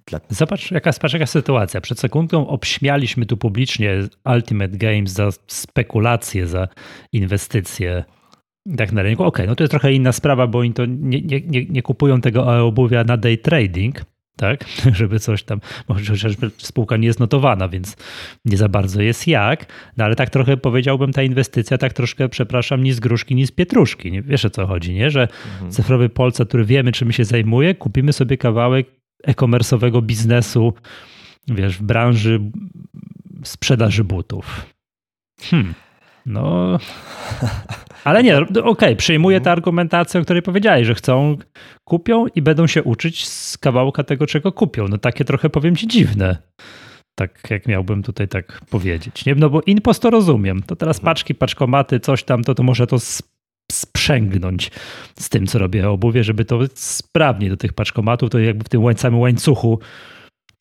Dla... 0.06 0.20
Zobacz 0.28 0.70
jaka, 0.70 0.92
zobacz, 0.92 1.12
jaka 1.12 1.26
sytuacja. 1.26 1.80
Przed 1.80 2.00
sekundą 2.00 2.46
obśmialiśmy 2.46 3.26
tu 3.26 3.36
publicznie 3.36 3.98
Ultimate 4.34 4.76
Games 4.76 5.10
za 5.10 5.28
spekulacje, 5.46 6.46
za 6.46 6.68
inwestycje 7.12 8.04
tak 8.76 8.92
na 8.92 9.02
rynku. 9.02 9.22
Okej, 9.24 9.28
okay, 9.28 9.46
no 9.46 9.54
to 9.54 9.64
jest 9.64 9.70
trochę 9.70 9.92
inna 9.92 10.12
sprawa, 10.12 10.46
bo 10.46 10.58
oni 10.58 10.72
to 10.72 10.86
nie, 10.86 11.20
nie, 11.20 11.64
nie 11.64 11.82
kupują 11.82 12.20
tego 12.20 12.66
obuwia 12.66 13.04
na 13.04 13.16
day 13.16 13.38
trading, 13.38 14.04
tak? 14.36 14.64
Żeby 14.98 15.20
coś 15.20 15.42
tam, 15.42 15.60
może 15.88 16.12
chociażby 16.12 16.50
spółka 16.58 16.96
nie 16.96 17.06
jest 17.06 17.20
notowana, 17.20 17.68
więc 17.68 17.96
nie 18.44 18.56
za 18.56 18.68
bardzo 18.68 19.02
jest 19.02 19.26
jak, 19.26 19.66
no 19.96 20.04
ale 20.04 20.16
tak 20.16 20.30
trochę 20.30 20.56
powiedziałbym, 20.56 21.12
ta 21.12 21.22
inwestycja 21.22 21.78
tak 21.78 21.92
troszkę, 21.92 22.28
przepraszam, 22.28 22.82
ni 22.82 22.92
z 22.92 23.00
gruszki, 23.00 23.34
ni 23.34 23.46
z 23.46 23.50
pietruszki. 23.50 24.12
Nie? 24.12 24.22
Wiesz 24.22 24.44
o 24.44 24.50
co 24.50 24.66
chodzi, 24.66 24.94
nie? 24.94 25.10
Że 25.10 25.28
mhm. 25.54 25.70
cyfrowy 25.70 26.08
Polsat, 26.08 26.48
który 26.48 26.64
wiemy, 26.64 26.92
czym 26.92 27.12
się 27.12 27.24
zajmuje, 27.24 27.74
kupimy 27.74 28.12
sobie 28.12 28.36
kawałek 28.36 28.86
e-commerce'owego 29.24 30.02
biznesu, 30.02 30.74
wiesz, 31.48 31.78
w 31.78 31.82
branży 31.82 32.40
sprzedaży 33.44 34.04
butów. 34.04 34.66
Hmm. 35.40 35.74
No, 36.26 36.78
ale 38.06 38.22
nie, 38.22 38.38
okej, 38.38 38.62
okay, 38.62 38.96
przyjmuję 38.96 39.40
tę 39.40 39.52
argumentację, 39.52 40.20
o 40.20 40.24
której 40.24 40.42
powiedziałeś, 40.42 40.86
że 40.86 40.94
chcą, 40.94 41.36
kupią 41.84 42.26
i 42.26 42.42
będą 42.42 42.66
się 42.66 42.82
uczyć 42.82 43.28
z 43.28 43.58
kawałka 43.58 44.04
tego, 44.04 44.26
czego 44.26 44.52
kupią. 44.52 44.88
No 44.88 44.98
takie 44.98 45.24
trochę 45.24 45.50
powiem 45.50 45.76
ci 45.76 45.86
dziwne. 45.86 46.36
Tak 47.14 47.50
jak 47.50 47.66
miałbym 47.66 48.02
tutaj 48.02 48.28
tak 48.28 48.60
powiedzieć. 48.70 49.24
Nie? 49.24 49.34
No 49.34 49.50
bo 49.50 49.60
impost 49.62 50.02
to 50.02 50.10
rozumiem. 50.10 50.62
To 50.62 50.76
teraz 50.76 51.00
paczki, 51.00 51.34
paczkomaty, 51.34 52.00
coś 52.00 52.24
tam, 52.24 52.44
to, 52.44 52.54
to 52.54 52.62
może 52.62 52.86
to 52.86 52.96
sprzęgnąć 53.72 54.70
z 55.18 55.28
tym, 55.28 55.46
co 55.46 55.58
robię 55.58 55.90
obuwie, 55.90 56.24
żeby 56.24 56.44
to 56.44 56.60
sprawnie 56.74 57.50
do 57.50 57.56
tych 57.56 57.72
paczkomatów, 57.72 58.30
to 58.30 58.38
jakby 58.38 58.64
w 58.64 58.68
tym 58.68 58.82
samym 58.96 59.20
łańcuchu 59.20 59.78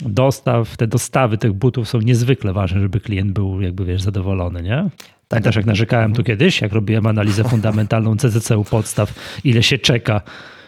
dostaw, 0.05 0.77
te 0.77 0.87
dostawy 0.87 1.37
tych 1.37 1.53
butów 1.53 1.89
są 1.89 1.99
niezwykle 1.99 2.53
ważne, 2.53 2.81
żeby 2.81 2.99
klient 2.99 3.31
był 3.31 3.61
jakby 3.61 3.85
wiesz 3.85 4.01
zadowolony, 4.01 4.63
nie? 4.63 4.89
Pamiętasz, 5.27 5.55
jak 5.55 5.65
narzekałem 5.65 6.13
tu 6.13 6.23
kiedyś, 6.23 6.61
jak 6.61 6.73
robiłem 6.73 7.07
analizę 7.07 7.43
fundamentalną 7.43 8.17
CCC 8.17 8.57
u 8.57 8.63
podstaw, 8.63 9.13
ile 9.43 9.63
się 9.63 9.77
czeka, 9.77 10.21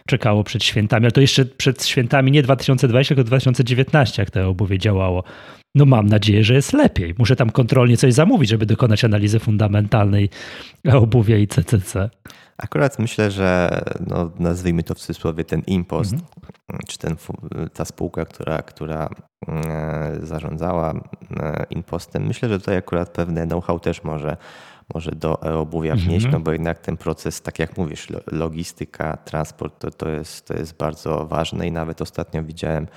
czekało 0.08 0.43
przed 0.43 0.63
świętami, 0.63 1.06
ale 1.06 1.12
to 1.12 1.22
jeszcze 1.22 1.46
przed 1.46 1.86
świętami 1.86 2.32
nie 2.32 2.43
2020, 2.43 3.15
tylko 3.15 3.28
2019, 3.28 4.22
jak 4.22 4.32
to 4.32 4.50
obuwie 4.50 4.80
działało. 4.80 5.24
No 5.76 5.86
mam 5.86 6.08
nadzieję, 6.08 6.43
że 6.43 6.54
jest 6.54 6.74
lepiej. 6.74 7.15
Muszę 7.17 7.36
tam 7.36 7.50
kontrolnie 7.50 7.98
coś 7.98 8.13
zamówić, 8.13 8.50
żeby 8.50 8.65
dokonać 8.65 9.04
analizy 9.04 9.39
fundamentalnej 9.39 10.30
obuwia 10.91 11.38
i 11.38 11.48
CCC. 11.48 12.10
Akurat 12.58 13.00
myślę, 13.00 13.32
że 13.32 13.82
no, 14.08 14.32
nazwijmy 14.39 14.84
to 14.84 14.96
w 14.96 14.98
cudzysłowie 14.98 15.43
ten 15.43 15.62
impost, 15.67 16.13
mhm. 16.13 16.30
czy 16.88 16.98
ten, 16.98 17.15
ta 17.74 17.86
spółka, 17.86 18.26
która, 18.26 18.62
która 18.62 19.10
zarządzała 20.21 20.93
e, 21.39 21.65
impostem, 21.69 22.28
myślę, 22.28 22.50
że 22.50 22.60
tutaj 22.60 22.78
akurat 22.78 23.10
pewne 23.10 23.47
know-how 23.47 23.80
też 23.80 24.04
może, 24.04 24.38
może 24.93 25.12
do 25.12 25.39
obuwia 25.39 25.95
wnieść, 25.95 26.26
mhm. 26.26 26.32
no 26.32 26.39
bo 26.39 26.52
jednak 26.52 26.80
ten 26.80 26.97
proces, 26.97 27.41
tak 27.41 27.60
jak 27.60 27.78
mówisz, 27.78 28.08
logistyka, 28.32 29.17
transport, 29.17 29.80
to, 29.80 29.91
to, 29.91 30.10
jest, 30.10 30.47
to 30.47 30.54
jest 30.54 30.78
bardzo 30.78 31.26
ważne 31.26 31.67
i 31.67 31.71
nawet 31.71 32.02
ostatnio 32.02 32.43
widziałem 32.43 32.88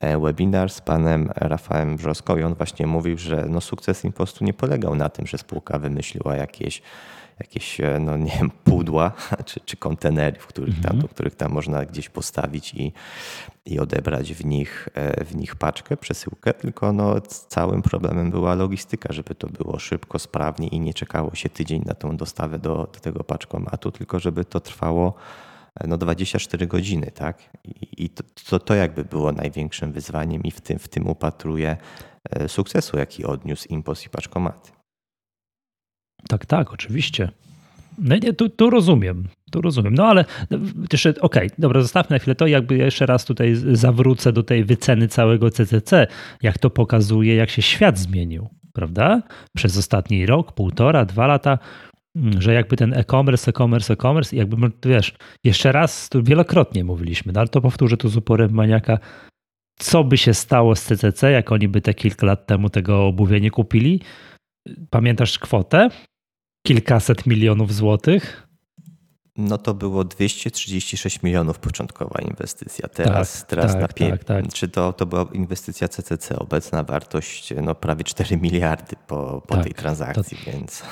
e, 0.00 0.18
webinar 0.18 0.70
z 0.70 0.80
panem 0.80 1.30
Rafałem 1.36 1.96
Brzoską 1.96 2.36
i 2.36 2.42
on 2.42 2.54
właśnie 2.54 2.86
mówił, 2.86 3.18
że 3.18 3.46
no 3.48 3.60
sukces 3.60 4.04
impostu 4.04 4.44
nie 4.44 4.52
polegał 4.52 4.94
na 4.94 5.08
tym, 5.08 5.26
że 5.26 5.38
spółka 5.38 5.78
wymyśliła 5.78 6.36
jakieś 6.36 6.82
jakieś, 7.40 7.80
e, 7.80 7.98
no 8.00 8.16
nie 8.16 8.32
wiem, 8.38 8.50
pudła 8.64 9.12
czy, 9.46 9.60
czy 9.60 9.76
kontenery, 9.76 10.38
w 10.40 10.46
których 10.46 10.74
tam, 10.74 10.92
mhm. 10.92 11.00
do 11.00 11.08
których 11.08 11.34
tam 11.34 11.52
można 11.52 11.84
gdzieś 11.84 12.08
postawić 12.08 12.74
i, 12.74 12.92
i 13.66 13.78
odebrać 13.78 14.34
w 14.34 14.44
nich, 14.44 14.88
e, 14.94 15.24
w 15.24 15.36
nich 15.36 15.56
paczkę, 15.56 15.96
przesyłkę, 15.96 16.54
tylko 16.54 16.92
no, 16.92 17.20
całym 17.48 17.82
problemem 17.82 18.30
była 18.30 18.54
logistyka, 18.54 19.12
żeby 19.12 19.34
to 19.34 19.46
było 19.46 19.78
szybko, 19.78 20.18
sprawnie 20.18 20.68
i 20.68 20.80
nie 20.80 20.94
czekało 20.94 21.34
się 21.34 21.48
tydzień 21.48 21.82
na 21.86 21.94
tą 21.94 22.16
dostawę 22.16 22.58
do, 22.58 22.76
do 22.76 23.00
tego 23.00 23.24
paczkomatu, 23.24 23.90
tylko 23.90 24.20
żeby 24.20 24.44
to 24.44 24.60
trwało 24.60 25.14
e, 25.80 25.86
no 25.86 25.98
24 25.98 26.66
godziny, 26.66 27.10
tak? 27.14 27.38
I, 27.64 28.04
i 28.04 28.10
to, 28.10 28.24
to, 28.48 28.58
to 28.58 28.74
jakby 28.74 29.04
było 29.04 29.32
największym 29.32 29.92
wyzwaniem 29.92 30.42
i 30.42 30.50
w 30.50 30.60
tym, 30.60 30.78
w 30.78 30.88
tym 30.88 31.08
upatruję 31.08 31.76
sukcesu, 32.48 32.98
jaki 32.98 33.24
odniósł 33.24 33.68
Impos 33.68 34.06
i 34.06 34.08
paczkomaty. 34.08 34.81
Tak, 36.28 36.46
tak, 36.46 36.72
oczywiście. 36.72 37.28
No 37.98 38.16
nie, 38.16 38.32
tu, 38.32 38.48
tu 38.48 38.70
rozumiem, 38.70 39.28
tu 39.50 39.60
rozumiem. 39.60 39.94
No 39.94 40.06
ale 40.06 40.24
jeszcze, 40.92 41.10
okej, 41.10 41.46
okay, 41.46 41.56
dobra, 41.58 41.82
zostawmy 41.82 42.14
na 42.14 42.18
chwilę 42.18 42.34
to, 42.34 42.46
jakby 42.46 42.76
jeszcze 42.76 43.06
raz 43.06 43.24
tutaj 43.24 43.54
zawrócę 43.72 44.32
do 44.32 44.42
tej 44.42 44.64
wyceny 44.64 45.08
całego 45.08 45.50
CCC, 45.50 46.06
jak 46.42 46.58
to 46.58 46.70
pokazuje, 46.70 47.34
jak 47.34 47.50
się 47.50 47.62
świat 47.62 47.98
zmienił. 47.98 48.48
prawda? 48.72 49.22
Przez 49.56 49.76
ostatni 49.76 50.26
rok, 50.26 50.52
półtora, 50.52 51.04
dwa 51.04 51.26
lata, 51.26 51.58
mm, 52.16 52.42
że 52.42 52.54
jakby 52.54 52.76
ten 52.76 52.94
e-commerce, 52.94 53.50
e-commerce, 53.50 53.92
e-commerce, 53.92 54.36
jakby, 54.36 54.70
wiesz, 54.84 55.14
jeszcze 55.44 55.72
raz, 55.72 56.08
tu 56.08 56.22
wielokrotnie 56.22 56.84
mówiliśmy, 56.84 57.32
no 57.32 57.40
ale 57.40 57.48
to 57.48 57.60
powtórzę 57.60 57.96
tu 57.96 58.08
z 58.08 58.16
uporem 58.16 58.52
maniaka, 58.52 58.98
co 59.78 60.04
by 60.04 60.18
się 60.18 60.34
stało 60.34 60.76
z 60.76 60.82
CCC, 60.82 61.30
jak 61.30 61.52
oni 61.52 61.68
by 61.68 61.80
te 61.80 61.94
kilka 61.94 62.26
lat 62.26 62.46
temu 62.46 62.70
tego 62.70 63.06
obuwia 63.06 63.38
nie 63.38 63.50
kupili? 63.50 64.00
Pamiętasz 64.90 65.38
kwotę? 65.38 65.88
Kilkaset 66.62 67.26
milionów 67.26 67.74
złotych? 67.74 68.46
No 69.36 69.58
to 69.58 69.74
było 69.74 70.04
236 70.04 71.22
milionów 71.22 71.58
początkowa 71.58 72.20
inwestycja. 72.28 72.88
Teraz, 72.88 73.40
tak, 73.40 73.48
teraz 73.48 73.72
tak, 73.72 73.80
na 73.80 73.88
pie... 73.88 74.10
tak, 74.10 74.24
tak. 74.24 74.52
Czy 74.52 74.68
to, 74.68 74.92
to 74.92 75.06
była 75.06 75.26
inwestycja 75.32 75.88
CCC? 75.88 76.38
Obecna 76.38 76.82
wartość 76.82 77.54
no 77.62 77.74
prawie 77.74 78.04
4 78.04 78.36
miliardy 78.36 78.96
po, 79.06 79.42
po 79.46 79.54
tak, 79.54 79.64
tej 79.64 79.74
transakcji, 79.74 80.38
to, 80.44 80.50
więc. 80.50 80.82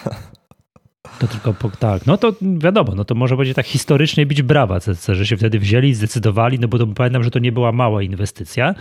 To 1.18 1.26
tylko 1.26 1.54
po, 1.54 1.70
tak, 1.70 2.06
no 2.06 2.16
to 2.16 2.32
wiadomo, 2.58 2.94
no 2.94 3.04
to 3.04 3.14
może 3.14 3.36
będzie 3.36 3.54
tak 3.54 3.66
historycznie 3.66 4.26
bić 4.26 4.42
brawa 4.42 4.80
CCC, 4.80 5.14
że 5.14 5.26
się 5.26 5.36
wtedy 5.36 5.58
wzięli, 5.58 5.94
zdecydowali, 5.94 6.58
no 6.58 6.68
bo 6.68 6.78
to 6.78 6.86
pamiętam, 6.86 7.24
że 7.24 7.30
to 7.30 7.38
nie 7.38 7.52
była 7.52 7.72
mała 7.72 8.02
inwestycja. 8.02 8.74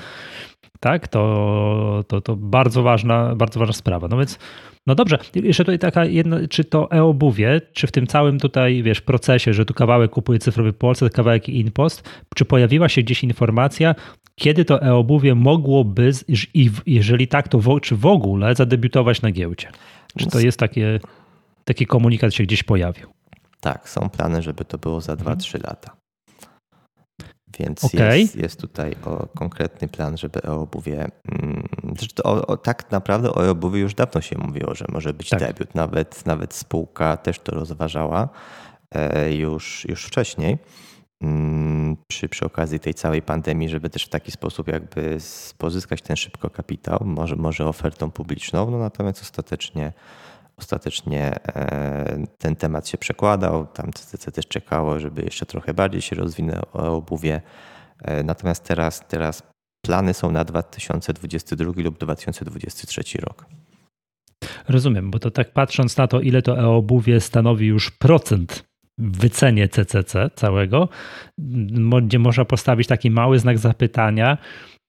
Tak, 0.80 1.08
to, 1.08 2.04
to, 2.08 2.22
to 2.22 2.36
bardzo 2.36 2.84
ważna, 2.84 3.36
bardzo 3.36 3.60
ważna 3.60 3.74
sprawa. 3.74 4.08
No 4.08 4.18
więc 4.18 4.40
no 4.88 4.96
dobrze, 4.96 5.18
jeszcze 5.36 5.64
tutaj 5.64 5.80
taka 5.80 6.06
jedna, 6.06 6.38
czy 6.50 6.64
to 6.64 6.92
e-obuwie, 6.92 7.62
czy 7.74 7.88
w 7.88 7.92
tym 7.92 8.08
całym 8.08 8.40
tutaj, 8.40 8.84
wiesz, 8.84 9.02
procesie, 9.02 9.54
że 9.54 9.66
tu 9.66 9.74
kawałek 9.74 10.12
kupuje 10.12 10.40
cyfrowy 10.40 10.74
Polsce, 10.74 11.10
kawałek 11.10 11.50
InPost, 11.50 12.10
czy 12.36 12.46
pojawiła 12.46 12.90
się 12.90 13.02
gdzieś 13.02 13.24
informacja, 13.24 13.96
kiedy 14.36 14.66
to 14.66 14.82
e-obuwie 14.82 15.36
mogłoby, 15.36 16.12
jeżeli 16.86 17.28
tak, 17.28 17.48
to 17.48 17.60
w, 17.60 17.80
czy 17.80 17.96
w 17.96 18.06
ogóle 18.06 18.56
zadebiutować 18.56 19.22
na 19.22 19.32
giełdzie? 19.32 19.68
Czy 20.18 20.26
to 20.26 20.40
jest 20.40 20.60
takie, 20.60 21.00
taki 21.66 21.86
komunikat 21.86 22.34
się 22.34 22.44
gdzieś 22.44 22.64
pojawił? 22.64 23.08
Tak, 23.60 23.90
są 23.90 24.10
plany, 24.10 24.42
żeby 24.42 24.66
to 24.66 24.78
było 24.78 25.02
za 25.02 25.14
2-3 25.14 25.22
mhm. 25.22 25.64
lata. 25.64 25.99
Więc 27.60 27.84
okay. 27.84 28.20
jest, 28.20 28.36
jest 28.36 28.62
tutaj 28.62 28.96
o 29.06 29.28
konkretny 29.28 29.88
plan, 29.88 30.18
żeby 30.18 30.40
e-obuwie. 30.44 31.08
Mm, 31.32 31.68
zresztą 32.00 32.24
o, 32.24 32.48
o, 32.48 32.58
tak 32.58 32.92
naprawdę 32.92 33.34
o 33.34 33.46
e-obuwie 33.46 33.80
już 33.80 33.94
dawno 33.94 34.22
się 34.22 34.38
mówiło, 34.38 34.76
że 34.76 34.86
może 34.90 35.14
być 35.14 35.30
tak. 35.30 35.40
debiut. 35.40 35.76
Nawet, 35.76 36.26
nawet 36.26 36.54
spółka 36.54 37.18
też 37.18 37.40
to 37.40 37.52
rozważała 37.52 38.30
e, 38.96 39.34
już, 39.34 39.86
już 39.90 40.06
wcześniej. 40.06 40.58
Mm, 41.22 41.98
przy, 42.08 42.30
przy 42.30 42.46
okazji 42.46 42.80
tej 42.80 42.94
całej 42.94 43.22
pandemii, 43.22 43.70
żeby 43.70 43.90
też 43.90 44.06
w 44.06 44.10
taki 44.10 44.32
sposób 44.32 44.68
jakby 44.68 45.18
pozyskać 45.58 46.02
ten 46.02 46.16
szybko 46.16 46.50
kapitał, 46.50 47.00
może, 47.06 47.36
może 47.36 47.68
ofertą 47.68 48.12
publiczną, 48.12 48.72
no 48.72 48.78
natomiast 48.78 49.22
ostatecznie 49.22 49.94
Ostatecznie 50.60 51.46
e, 51.48 52.26
ten 52.38 52.56
temat 52.56 52.88
się 52.88 52.98
przekładał, 52.98 53.68
tam 53.68 53.94
CCC 53.94 54.32
też 54.32 54.48
czekało, 54.48 55.00
żeby 55.00 55.22
jeszcze 55.22 55.46
trochę 55.46 55.74
bardziej 55.74 56.02
się 56.02 56.16
rozwinęło 56.16 56.72
obuwie. 56.74 57.42
E, 58.02 58.24
natomiast 58.24 58.64
teraz, 58.64 59.08
teraz 59.08 59.44
plany 59.86 60.14
są 60.14 60.32
na 60.32 60.44
2022 60.44 61.72
lub 61.76 61.98
2023 61.98 63.22
rok. 63.22 63.46
Rozumiem, 64.68 65.12
bo 65.12 65.20
to 65.20 65.32
tak 65.32 65.54
patrząc 65.54 65.98
na 65.98 66.08
to, 66.08 66.22
ile 66.22 66.42
to 66.42 66.60
e-obuwie 66.60 67.20
stanowi 67.20 67.68
już 67.68 67.92
procent 67.92 68.64
w 68.98 69.18
wycenie 69.18 69.68
CCC 69.68 70.30
całego, 70.36 70.90
gdzie 72.04 72.20
można 72.20 72.46
postawić 72.46 72.88
taki 72.88 73.12
mały 73.12 73.40
znak 73.40 73.58
zapytania, 73.58 74.38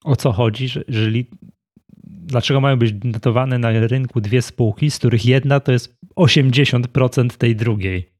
o 0.04 0.16
co 0.16 0.33
chodzi, 0.33 0.68
jeżeli 0.88 1.26
dlaczego 2.11 2.61
mają 2.61 2.77
być 2.77 2.94
notowane 3.05 3.59
na 3.59 3.70
rynku 3.70 4.20
dwie 4.20 4.42
spółki, 4.42 4.90
z 4.90 4.99
których 4.99 5.27
jedna 5.27 5.61
to 5.61 5.73
jest 5.73 5.94
80% 6.16 7.37
tej 7.37 7.57
drugiej. 7.57 8.11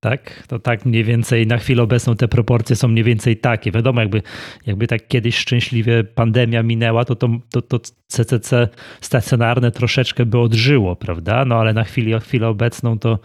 Tak? 0.00 0.46
To 0.46 0.58
tak 0.58 0.86
mniej 0.86 1.04
więcej 1.04 1.46
na 1.46 1.58
chwilę 1.58 1.82
obecną 1.82 2.16
te 2.16 2.28
proporcje 2.28 2.76
są 2.76 2.88
mniej 2.88 3.04
więcej 3.04 3.36
takie. 3.36 3.72
Wiadomo, 3.72 4.00
jakby, 4.00 4.22
jakby 4.66 4.86
tak 4.86 5.08
kiedyś 5.08 5.36
szczęśliwie 5.36 6.04
pandemia 6.04 6.62
minęła, 6.62 7.04
to, 7.04 7.16
to, 7.16 7.28
to, 7.50 7.62
to 7.62 7.78
CCC 8.06 8.68
stacjonarne 9.00 9.70
troszeczkę 9.70 10.26
by 10.26 10.38
odżyło, 10.38 10.96
prawda? 10.96 11.44
No 11.44 11.56
ale 11.56 11.72
na 11.72 11.84
chwilę, 11.84 12.20
chwilę 12.20 12.48
obecną 12.48 12.98
to 12.98 13.18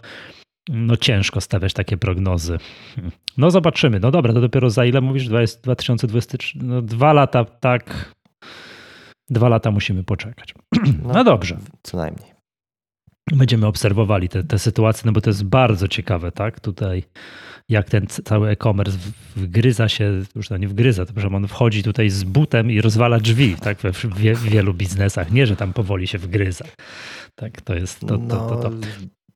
no 0.68 0.96
ciężko 0.96 1.40
stawiać 1.40 1.72
takie 1.72 1.96
prognozy. 1.96 2.58
No 3.38 3.50
zobaczymy. 3.50 4.00
No 4.00 4.10
dobra, 4.10 4.32
to 4.32 4.40
dopiero 4.40 4.70
za 4.70 4.84
ile 4.84 5.00
mówisz? 5.00 5.28
2023? 5.28 6.58
No 6.62 6.82
dwa 6.82 7.12
lata, 7.12 7.44
tak, 7.44 8.14
Dwa 9.30 9.48
lata 9.48 9.70
musimy 9.70 10.04
poczekać. 10.04 10.54
No, 11.02 11.12
no 11.12 11.24
dobrze. 11.24 11.58
Co 11.82 11.96
najmniej. 11.96 12.36
Będziemy 13.32 13.66
obserwowali 13.66 14.28
te, 14.28 14.44
te 14.44 14.58
sytuacje, 14.58 15.02
no 15.06 15.12
bo 15.12 15.20
to 15.20 15.30
jest 15.30 15.44
bardzo 15.44 15.88
ciekawe, 15.88 16.32
tak? 16.32 16.60
Tutaj 16.60 17.04
jak 17.68 17.90
ten 17.90 18.06
cały 18.06 18.50
e-commerce 18.50 18.98
wgryza 19.36 19.88
się, 19.88 20.22
już 20.34 20.48
to 20.48 20.56
nie 20.56 20.68
wgryza, 20.68 21.06
to 21.06 21.20
że 21.20 21.28
on 21.28 21.48
wchodzi 21.48 21.82
tutaj 21.82 22.10
z 22.10 22.24
butem 22.24 22.70
i 22.70 22.80
rozwala 22.80 23.18
drzwi, 23.18 23.56
tak? 23.56 23.78
We 23.78 23.92
w 24.34 24.42
wielu 24.42 24.74
biznesach. 24.74 25.32
Nie, 25.32 25.46
że 25.46 25.56
tam 25.56 25.72
powoli 25.72 26.06
się 26.06 26.18
wgryza. 26.18 26.64
Tak, 27.34 27.60
to 27.60 27.74
jest 27.74 28.00
to. 28.00 28.06
to, 28.06 28.18
to, 28.18 28.56
to. 28.56 28.70
No, 28.70 28.86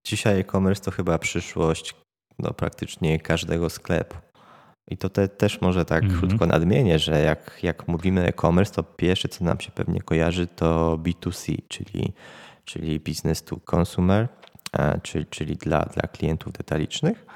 dzisiaj 0.06 0.40
e-commerce 0.40 0.84
to 0.84 0.90
chyba 0.90 1.18
przyszłość 1.18 1.94
no, 2.38 2.54
praktycznie 2.54 3.18
każdego 3.18 3.70
sklepu. 3.70 4.16
I 4.90 4.96
to 4.96 5.08
te, 5.08 5.28
też 5.28 5.60
może 5.60 5.84
tak 5.84 6.02
mm 6.02 6.16
-hmm. 6.16 6.18
krótko 6.18 6.46
nadmienię, 6.46 6.98
że 6.98 7.20
jak, 7.22 7.58
jak 7.62 7.88
mówimy 7.88 8.26
e-commerce, 8.26 8.74
to 8.74 8.82
pierwsze, 8.82 9.28
co 9.28 9.44
nam 9.44 9.60
się 9.60 9.70
pewnie 9.70 10.00
kojarzy, 10.00 10.46
to 10.46 10.98
B2C, 11.02 11.56
czyli, 11.68 12.12
czyli 12.64 13.00
business 13.00 13.42
to 13.42 13.56
consumer, 13.76 14.28
czyli, 15.02 15.26
czyli 15.26 15.56
dla, 15.56 15.82
dla 15.82 16.02
klientów 16.02 16.52
detalicznych. 16.52 17.26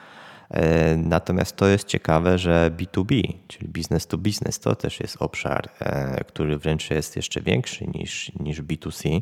E, 0.50 0.96
natomiast 0.96 1.56
to 1.56 1.66
jest 1.66 1.88
ciekawe, 1.88 2.38
że 2.38 2.70
B2B, 2.76 3.34
czyli 3.48 3.68
business 3.68 4.06
to 4.06 4.18
business, 4.18 4.60
to 4.60 4.76
też 4.76 5.00
jest 5.00 5.16
obszar, 5.20 5.70
e, 5.80 6.24
który 6.24 6.58
wręcz 6.58 6.90
jest 6.90 7.16
jeszcze 7.16 7.40
większy 7.40 7.86
niż, 7.94 8.32
niż 8.40 8.62
B2C, 8.62 9.20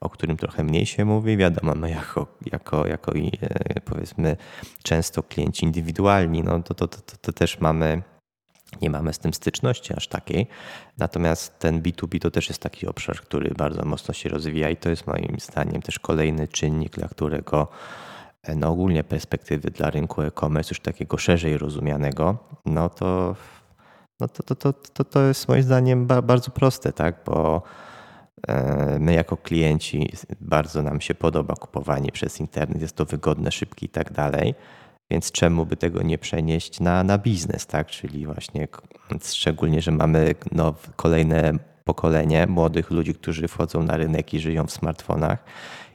o 0.00 0.10
którym 0.10 0.36
trochę 0.36 0.64
mniej 0.64 0.86
się 0.86 1.04
mówi. 1.04 1.36
Wiadomo, 1.36 1.74
my 1.74 1.90
jako, 1.90 2.26
jako, 2.52 2.86
jako 2.86 3.12
e, 3.14 3.80
powiedzmy 3.80 4.36
często 4.82 5.22
klienci 5.22 5.64
indywidualni, 5.64 6.42
no 6.42 6.62
to, 6.62 6.74
to, 6.74 6.88
to, 6.88 6.98
to 7.20 7.32
też 7.32 7.60
mamy 7.60 8.02
nie 8.82 8.90
mamy 8.90 9.12
z 9.12 9.18
tym 9.18 9.34
styczności 9.34 9.94
aż 9.94 10.08
takiej. 10.08 10.46
Natomiast 10.98 11.58
ten 11.58 11.82
B2B 11.82 12.18
to 12.18 12.30
też 12.30 12.48
jest 12.48 12.62
taki 12.62 12.86
obszar, 12.86 13.16
który 13.16 13.54
bardzo 13.54 13.84
mocno 13.84 14.14
się 14.14 14.28
rozwija 14.28 14.70
i 14.70 14.76
to 14.76 14.90
jest 14.90 15.06
moim 15.06 15.36
zdaniem 15.40 15.82
też 15.82 15.98
kolejny 15.98 16.48
czynnik, 16.48 16.96
dla 16.96 17.08
którego 17.08 17.68
e, 18.42 18.54
no 18.54 18.68
ogólnie 18.68 19.04
perspektywy 19.04 19.70
dla 19.70 19.90
rynku 19.90 20.22
e-commerce 20.22 20.68
już 20.70 20.80
takiego 20.80 21.18
szerzej 21.18 21.58
rozumianego, 21.58 22.38
no 22.66 22.88
to, 22.88 23.36
no 24.20 24.28
to, 24.28 24.42
to, 24.42 24.54
to, 24.54 24.72
to, 24.72 25.04
to 25.04 25.22
jest 25.22 25.48
moim 25.48 25.62
zdaniem 25.62 26.06
bardzo 26.06 26.50
proste, 26.50 26.92
tak? 26.92 27.16
bo 27.26 27.62
my 28.98 29.14
jako 29.14 29.36
klienci 29.36 30.12
bardzo 30.40 30.82
nam 30.82 31.00
się 31.00 31.14
podoba 31.14 31.54
kupowanie 31.54 32.12
przez 32.12 32.40
internet, 32.40 32.82
jest 32.82 32.96
to 32.96 33.04
wygodne, 33.04 33.52
szybkie 33.52 33.86
i 33.86 33.88
tak 33.88 34.12
dalej. 34.12 34.54
Więc 35.10 35.32
czemu 35.32 35.66
by 35.66 35.76
tego 35.76 36.02
nie 36.02 36.18
przenieść 36.18 36.80
na, 36.80 37.04
na 37.04 37.18
biznes, 37.18 37.66
tak? 37.66 37.86
Czyli 37.86 38.26
właśnie 38.26 38.68
szczególnie, 39.22 39.82
że 39.82 39.90
mamy 39.90 40.34
no, 40.52 40.74
kolejne 40.96 41.52
pokolenie 41.84 42.46
młodych 42.46 42.90
ludzi, 42.90 43.14
którzy 43.14 43.48
wchodzą 43.48 43.82
na 43.82 43.96
rynek 43.96 44.34
i 44.34 44.40
żyją 44.40 44.66
w 44.66 44.72
smartfonach 44.72 45.44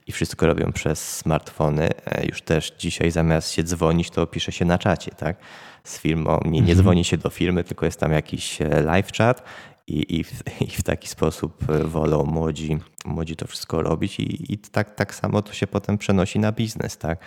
i 0.07 0.11
wszystko 0.11 0.47
robią 0.47 0.71
przez 0.71 1.17
smartfony. 1.17 1.89
E, 2.05 2.25
już 2.25 2.41
też 2.41 2.73
dzisiaj 2.77 3.11
zamiast 3.11 3.51
się 3.51 3.63
dzwonić, 3.63 4.09
to 4.09 4.27
pisze 4.27 4.51
się 4.51 4.65
na 4.65 4.77
czacie, 4.77 5.11
tak? 5.11 5.37
Z 5.83 5.99
firmą. 5.99 6.39
Nie, 6.45 6.51
nie 6.51 6.59
mhm. 6.59 6.77
dzwoni 6.77 7.03
się 7.03 7.17
do 7.17 7.29
firmy, 7.29 7.63
tylko 7.63 7.85
jest 7.85 7.99
tam 7.99 8.11
jakiś 8.11 8.61
e, 8.61 8.81
live 8.81 9.11
chat 9.17 9.43
i, 9.87 10.19
i, 10.19 10.23
w, 10.23 10.43
i 10.61 10.67
w 10.67 10.83
taki 10.83 11.07
sposób 11.07 11.69
e, 11.69 11.83
wolą 11.83 12.23
młodzi, 12.23 12.77
młodzi 13.05 13.35
to 13.35 13.47
wszystko 13.47 13.81
robić 13.81 14.19
i, 14.19 14.53
i 14.53 14.57
tak, 14.57 14.95
tak 14.95 15.15
samo 15.15 15.41
to 15.41 15.53
się 15.53 15.67
potem 15.67 15.97
przenosi 15.97 16.39
na 16.39 16.51
biznes, 16.51 16.97
tak? 16.97 17.19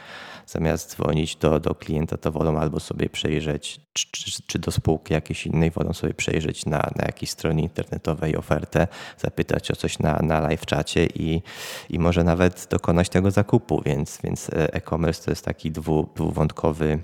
Zamiast 0.47 0.91
dzwonić 0.91 1.37
do, 1.37 1.61
do 1.61 1.75
klienta, 1.75 2.17
to 2.17 2.33
wolą 2.33 2.59
albo 2.59 2.81
sobie 2.81 3.09
przejrzeć, 3.09 3.81
czy, 3.93 4.07
czy, 4.13 4.43
czy 4.47 4.59
do 4.59 4.71
spółki 4.71 5.15
jakiejś 5.15 5.47
innej, 5.47 5.71
wolą 5.71 5.93
sobie 5.93 6.15
przejrzeć 6.15 6.67
na, 6.67 6.79
na 6.79 7.05
jakiejś 7.07 7.31
stronie 7.31 7.63
internetowej 7.63 8.37
ofertę, 8.37 8.89
zapytać 9.19 9.71
o 9.71 9.77
coś 9.77 9.99
na, 9.99 10.19
na 10.23 10.41
live 10.41 10.67
czacie 10.67 11.07
i, 11.07 11.43
i 11.91 11.99
może 11.99 12.25
nawet 12.25 12.67
dokonać 12.71 13.09
tego 13.09 13.31
zakupu, 13.31 13.83
więc, 13.87 14.19
więc 14.25 14.51
e, 14.51 14.75
e-commerce 14.75 15.25
to 15.25 15.31
jest 15.31 15.45
taki 15.45 15.71
dwu, 15.71 16.09
dwuwątkowy 16.17 16.99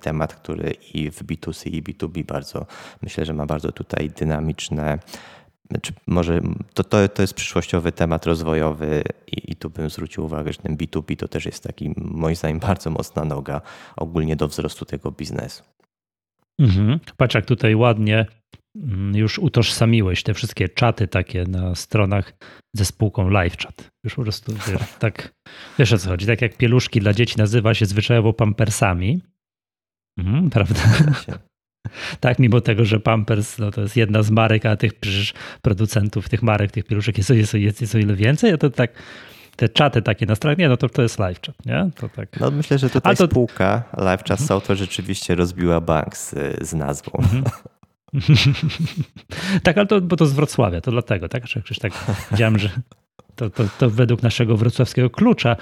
temat, 0.00 0.34
który 0.34 0.74
i 0.94 1.10
w 1.10 1.24
B2C 1.24 1.70
i 1.70 1.82
B2B 1.82 2.24
bardzo 2.24 2.66
myślę, 3.02 3.24
że 3.24 3.34
ma 3.34 3.46
bardzo 3.46 3.72
tutaj 3.72 4.10
dynamiczne 4.10 4.98
znaczy 5.70 5.92
może 6.06 6.40
to, 6.74 6.84
to, 6.84 7.08
to 7.08 7.22
jest 7.22 7.34
przyszłościowy 7.34 7.92
temat 7.92 8.26
rozwojowy 8.26 9.02
i, 9.26 9.52
i, 9.52 9.56
tu 9.56 9.70
bym 9.70 9.90
zwrócił 9.90 10.24
uwagę, 10.24 10.52
że 10.52 10.58
ten 10.58 10.76
B2B 10.76 11.16
to 11.16 11.28
też 11.28 11.46
jest 11.46 11.62
taki 11.62 11.94
moim 11.96 12.36
zdaniem 12.36 12.58
bardzo 12.68 12.90
mocna 12.90 13.24
noga 13.24 13.60
ogólnie 13.96 14.36
do 14.36 14.48
wzrostu 14.48 14.84
tego 14.84 15.10
biznesu. 15.10 15.62
Mhm. 16.58 17.00
Patrz 17.16 17.34
jak 17.34 17.46
tutaj 17.46 17.74
ładnie 17.74 18.26
już 19.14 19.38
utożsamiłeś 19.38 20.22
te 20.22 20.34
wszystkie 20.34 20.68
czaty 20.68 21.08
takie 21.08 21.44
na 21.44 21.74
stronach 21.74 22.32
ze 22.76 22.84
spółką 22.84 23.28
LiveChat. 23.28 23.90
Już 24.04 24.14
po 24.14 24.22
prostu 24.22 24.52
wiesz, 24.52 24.88
tak, 24.98 25.32
wiesz 25.78 25.92
o 25.92 25.98
co 25.98 26.08
chodzi. 26.08 26.26
Tak 26.26 26.42
jak 26.42 26.56
pieluszki 26.56 27.00
dla 27.00 27.12
dzieci 27.12 27.38
nazywa 27.38 27.74
się 27.74 27.86
zwyczajowo 27.86 28.32
pampersami, 28.32 29.22
mhm, 30.18 30.50
prawda? 30.50 30.80
Tak, 32.20 32.38
mimo 32.38 32.60
tego, 32.60 32.84
że 32.84 33.00
Pampers 33.00 33.58
no, 33.58 33.70
to 33.70 33.80
jest 33.80 33.96
jedna 33.96 34.22
z 34.22 34.30
marek, 34.30 34.66
a 34.66 34.76
tych 34.76 34.94
przecież 34.94 35.34
producentów 35.62 36.28
tych 36.28 36.42
marek, 36.42 36.70
tych 36.70 36.84
pieluszek 36.84 37.18
jest, 37.18 37.30
jest, 37.30 37.54
jest, 37.54 37.80
jest 37.80 37.94
o 37.94 37.98
ile 37.98 38.14
więcej, 38.14 38.52
a 38.52 38.58
to 38.58 38.70
tak 38.70 38.92
te 39.56 39.68
czaty 39.68 40.02
takie 40.02 40.26
na 40.26 40.34
stronach, 40.34 40.58
nie, 40.58 40.68
no 40.68 40.76
to, 40.76 40.88
to 40.88 41.02
jest 41.02 41.18
live 41.18 41.40
chat, 41.46 41.66
nie? 41.66 41.90
To 41.96 42.08
tak. 42.08 42.40
No 42.40 42.50
myślę, 42.50 42.78
że 42.78 42.90
tutaj 42.90 43.16
to... 43.16 43.26
spółka 43.26 43.82
live 43.96 44.24
chat 44.24 44.40
mhm. 44.40 44.60
to 44.60 44.76
rzeczywiście 44.76 45.34
rozbiła 45.34 45.80
bank 45.80 46.16
z, 46.16 46.34
z 46.68 46.74
nazwą. 46.74 47.12
Mhm. 47.18 47.44
tak, 49.62 49.78
ale 49.78 49.86
to, 49.86 50.00
bo 50.00 50.16
to 50.16 50.26
z 50.26 50.32
Wrocławia, 50.32 50.80
to 50.80 50.90
dlatego, 50.90 51.28
tak? 51.28 51.44
Przecież 51.44 51.78
tak 51.78 51.92
widziałem, 52.30 52.58
że 52.58 52.70
to, 53.40 53.50
to, 53.50 53.64
to 53.78 53.90
według 53.90 54.22
naszego 54.22 54.56
wrocławskiego 54.56 55.10
klucza. 55.10 55.56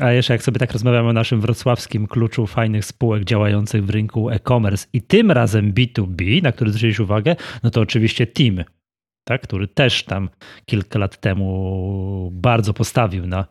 A 0.00 0.12
jeszcze 0.12 0.32
jak 0.32 0.42
sobie 0.42 0.58
tak 0.58 0.72
rozmawiamy 0.72 1.08
o 1.08 1.12
naszym 1.12 1.40
wrocławskim 1.40 2.06
kluczu 2.06 2.46
fajnych 2.46 2.84
spółek 2.84 3.24
działających 3.24 3.84
w 3.84 3.90
rynku 3.90 4.30
e-commerce 4.30 4.86
i 4.92 5.02
tym 5.02 5.30
razem 5.30 5.72
B2B, 5.72 6.42
na 6.42 6.52
który 6.52 6.70
zwróciliście 6.70 7.02
uwagę, 7.02 7.36
no 7.62 7.70
to 7.70 7.80
oczywiście 7.80 8.26
Team, 8.26 8.64
tak, 9.24 9.40
który 9.40 9.68
też 9.68 10.04
tam 10.04 10.28
kilka 10.66 10.98
lat 10.98 11.20
temu 11.20 12.30
bardzo 12.32 12.74
postawił 12.74 13.26
na, 13.26 13.46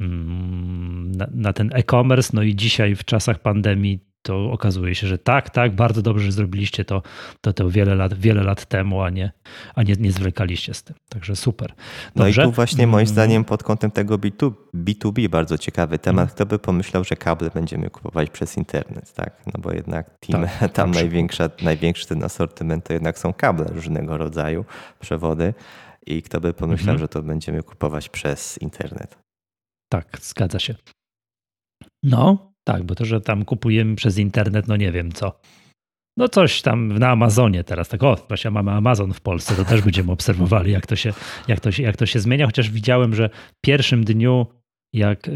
mm, 0.00 1.12
na, 1.12 1.26
na 1.34 1.52
ten 1.52 1.70
e-commerce. 1.74 2.30
No 2.34 2.42
i 2.42 2.56
dzisiaj 2.56 2.96
w 2.96 3.04
czasach 3.04 3.38
pandemii 3.38 4.11
to 4.22 4.52
okazuje 4.52 4.94
się, 4.94 5.06
że 5.06 5.18
tak, 5.18 5.50
tak, 5.50 5.74
bardzo 5.74 6.02
dobrze, 6.02 6.24
że 6.24 6.32
zrobiliście 6.32 6.84
to, 6.84 7.02
to, 7.40 7.52
to 7.52 7.70
wiele, 7.70 7.94
lat, 7.94 8.14
wiele 8.14 8.42
lat 8.42 8.66
temu, 8.66 9.02
a 9.02 9.10
nie, 9.10 9.32
a 9.74 9.82
nie, 9.82 9.94
nie 9.94 10.12
zwlekaliście 10.12 10.74
z 10.74 10.82
tym. 10.82 10.96
Także 11.08 11.36
super. 11.36 11.68
Dobrze? 11.68 12.42
No 12.42 12.46
i 12.46 12.48
tu 12.48 12.52
właśnie 12.52 12.86
moim 12.86 13.06
mm. 13.06 13.06
zdaniem 13.06 13.44
pod 13.44 13.62
kątem 13.62 13.90
tego 13.90 14.18
B2, 14.18 14.52
B2B 14.74 15.28
bardzo 15.28 15.58
ciekawy 15.58 15.98
temat. 15.98 16.24
Mm. 16.24 16.34
Kto 16.34 16.46
by 16.46 16.58
pomyślał, 16.58 17.04
że 17.04 17.16
kable 17.16 17.50
będziemy 17.50 17.90
kupować 17.90 18.30
przez 18.30 18.56
internet, 18.56 19.12
tak? 19.12 19.42
No 19.46 19.52
bo 19.58 19.72
jednak 19.72 20.18
team, 20.18 20.46
tak, 20.60 20.72
tam 20.78 20.90
największa, 20.90 21.50
największy 21.62 22.06
ten 22.06 22.24
asortyment 22.24 22.84
to 22.84 22.92
jednak 22.92 23.18
są 23.18 23.32
kable 23.32 23.64
różnego 23.64 24.18
rodzaju, 24.18 24.64
przewody. 25.00 25.54
I 26.06 26.22
kto 26.22 26.40
by 26.40 26.52
pomyślał, 26.52 26.96
-hmm. 26.96 27.00
że 27.00 27.08
to 27.08 27.22
będziemy 27.22 27.62
kupować 27.62 28.08
przez 28.08 28.58
internet. 28.58 29.18
Tak, 29.88 30.18
zgadza 30.20 30.58
się. 30.58 30.74
No, 32.02 32.51
tak, 32.64 32.82
bo 32.82 32.94
to, 32.94 33.04
że 33.04 33.20
tam 33.20 33.44
kupujemy 33.44 33.96
przez 33.96 34.18
internet, 34.18 34.68
no 34.68 34.76
nie 34.76 34.92
wiem 34.92 35.12
co. 35.12 35.40
No 36.16 36.28
coś 36.28 36.62
tam 36.62 36.98
na 36.98 37.10
Amazonie 37.10 37.64
teraz, 37.64 37.88
tak 37.88 38.02
o, 38.02 38.16
właśnie 38.28 38.50
mamy 38.50 38.70
Amazon 38.70 39.12
w 39.12 39.20
Polsce, 39.20 39.54
to 39.54 39.64
też 39.64 39.82
będziemy 39.82 40.12
obserwowali, 40.18 40.72
jak 40.72 40.86
to 40.86 40.96
się, 40.96 41.12
jak 41.48 41.60
to 41.60 41.72
się, 41.72 41.82
jak 41.82 41.96
to 41.96 42.06
się 42.06 42.20
zmienia, 42.20 42.46
chociaż 42.46 42.70
widziałem, 42.70 43.14
że 43.14 43.28
w 43.28 43.60
pierwszym 43.60 44.04
dniu, 44.04 44.46
jak 44.92 45.28
e, 45.28 45.32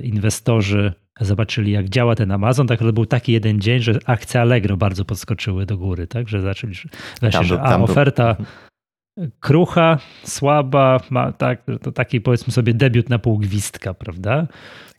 inwestorzy 0.00 0.92
zobaczyli, 1.20 1.72
jak 1.72 1.88
działa 1.88 2.14
ten 2.14 2.30
Amazon, 2.30 2.66
tak 2.66 2.78
to 2.78 2.92
był 2.92 3.06
taki 3.06 3.32
jeden 3.32 3.60
dzień, 3.60 3.80
że 3.80 3.98
akcje 4.06 4.40
Allegro 4.40 4.76
bardzo 4.76 5.04
podskoczyły 5.04 5.66
do 5.66 5.76
góry, 5.76 6.06
tak, 6.06 6.28
że 6.28 6.40
zaczęli, 6.40 6.74
właśnie, 7.20 7.44
że 7.44 7.60
a, 7.62 7.78
oferta 7.78 8.36
krucha, 9.40 9.98
słaba, 10.24 11.00
ma, 11.10 11.32
tak, 11.32 11.62
to 11.82 11.92
taki 11.92 12.20
powiedzmy 12.20 12.52
sobie 12.52 12.74
debiut 12.74 13.08
na 13.08 13.18
pół 13.18 13.38
gwizdka, 13.38 13.94
prawda? 13.94 14.46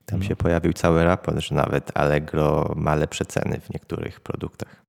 Tam 0.06 0.20
no. 0.20 0.26
się 0.26 0.36
pojawił 0.36 0.74
cały 0.74 1.04
raport, 1.04 1.40
że 1.40 1.56
nawet 1.56 1.98
Allegro 1.98 2.74
ma 2.76 2.96
lepsze 2.96 3.26
ceny 3.26 3.60
w 3.60 3.74
niektórych 3.74 4.20
produktach. 4.20 4.86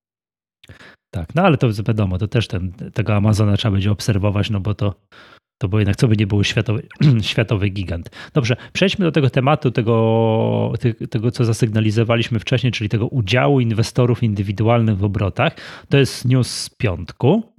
Tak, 1.14 1.35
no 1.35 1.42
ale 1.42 1.57
to 1.57 1.68
wiadomo, 1.87 2.18
to 2.18 2.29
też 2.29 2.48
ten, 2.48 2.72
tego 2.72 3.14
Amazona 3.14 3.57
trzeba 3.57 3.72
będzie 3.72 3.90
obserwować, 3.90 4.51
no 4.51 4.61
bo 4.61 4.75
to, 4.75 4.94
to 5.59 5.68
bo 5.68 5.79
jednak 5.79 5.96
co 5.96 6.09
by 6.09 6.16
nie 6.16 6.27
był 6.27 6.44
światowy, 6.44 6.88
światowy 7.20 7.68
gigant. 7.68 8.11
Dobrze, 8.33 8.57
przejdźmy 8.72 9.05
do 9.05 9.12
tego 9.12 9.31
tematu, 9.31 9.70
tego, 9.70 10.72
tego, 11.11 11.31
co 11.31 11.44
zasygnalizowaliśmy 11.44 12.38
wcześniej, 12.38 12.72
czyli 12.72 12.88
tego 12.88 13.07
udziału 13.07 13.61
inwestorów 13.61 14.22
indywidualnych 14.22 14.98
w 14.98 15.05
obrotach. 15.05 15.57
To 15.88 15.98
jest 15.98 16.25
news 16.25 16.51
z 16.51 16.70
piątku. 16.70 17.51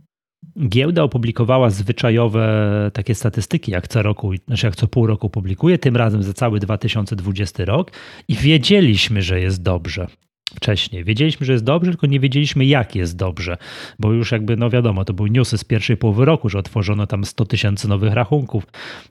Giełda 0.59 1.03
opublikowała 1.03 1.69
zwyczajowe 1.69 2.91
takie 2.93 3.15
statystyki, 3.15 3.71
jak 3.71 3.87
co 3.87 4.01
roku, 4.01 4.31
znaczy 4.47 4.65
jak 4.65 4.75
co 4.75 4.87
pół 4.87 5.07
roku 5.07 5.29
publikuje, 5.29 5.77
tym 5.77 5.97
razem 5.97 6.23
za 6.23 6.33
cały 6.33 6.59
2020 6.59 7.65
rok 7.65 7.91
i 8.27 8.35
wiedzieliśmy, 8.35 9.21
że 9.21 9.39
jest 9.39 9.63
dobrze 9.63 10.07
wcześniej. 10.55 11.03
Wiedzieliśmy, 11.03 11.45
że 11.45 11.53
jest 11.53 11.63
dobrze, 11.63 11.91
tylko 11.91 12.07
nie 12.07 12.19
wiedzieliśmy, 12.19 12.65
jak 12.65 12.95
jest 12.95 13.17
dobrze, 13.17 13.57
bo 13.99 14.13
już 14.13 14.31
jakby, 14.31 14.57
no 14.57 14.69
wiadomo, 14.69 15.05
to 15.05 15.13
były 15.13 15.29
newsy 15.29 15.57
z 15.57 15.63
pierwszej 15.63 15.97
połowy 15.97 16.25
roku, 16.25 16.49
że 16.49 16.59
otworzono 16.59 17.07
tam 17.07 17.25
100 17.25 17.45
tysięcy 17.45 17.87
nowych 17.87 18.13
rachunków, 18.13 18.67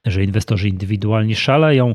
że 0.07 0.25
inwestorzy 0.25 0.69
indywidualni 0.69 1.35
szaleją, 1.35 1.95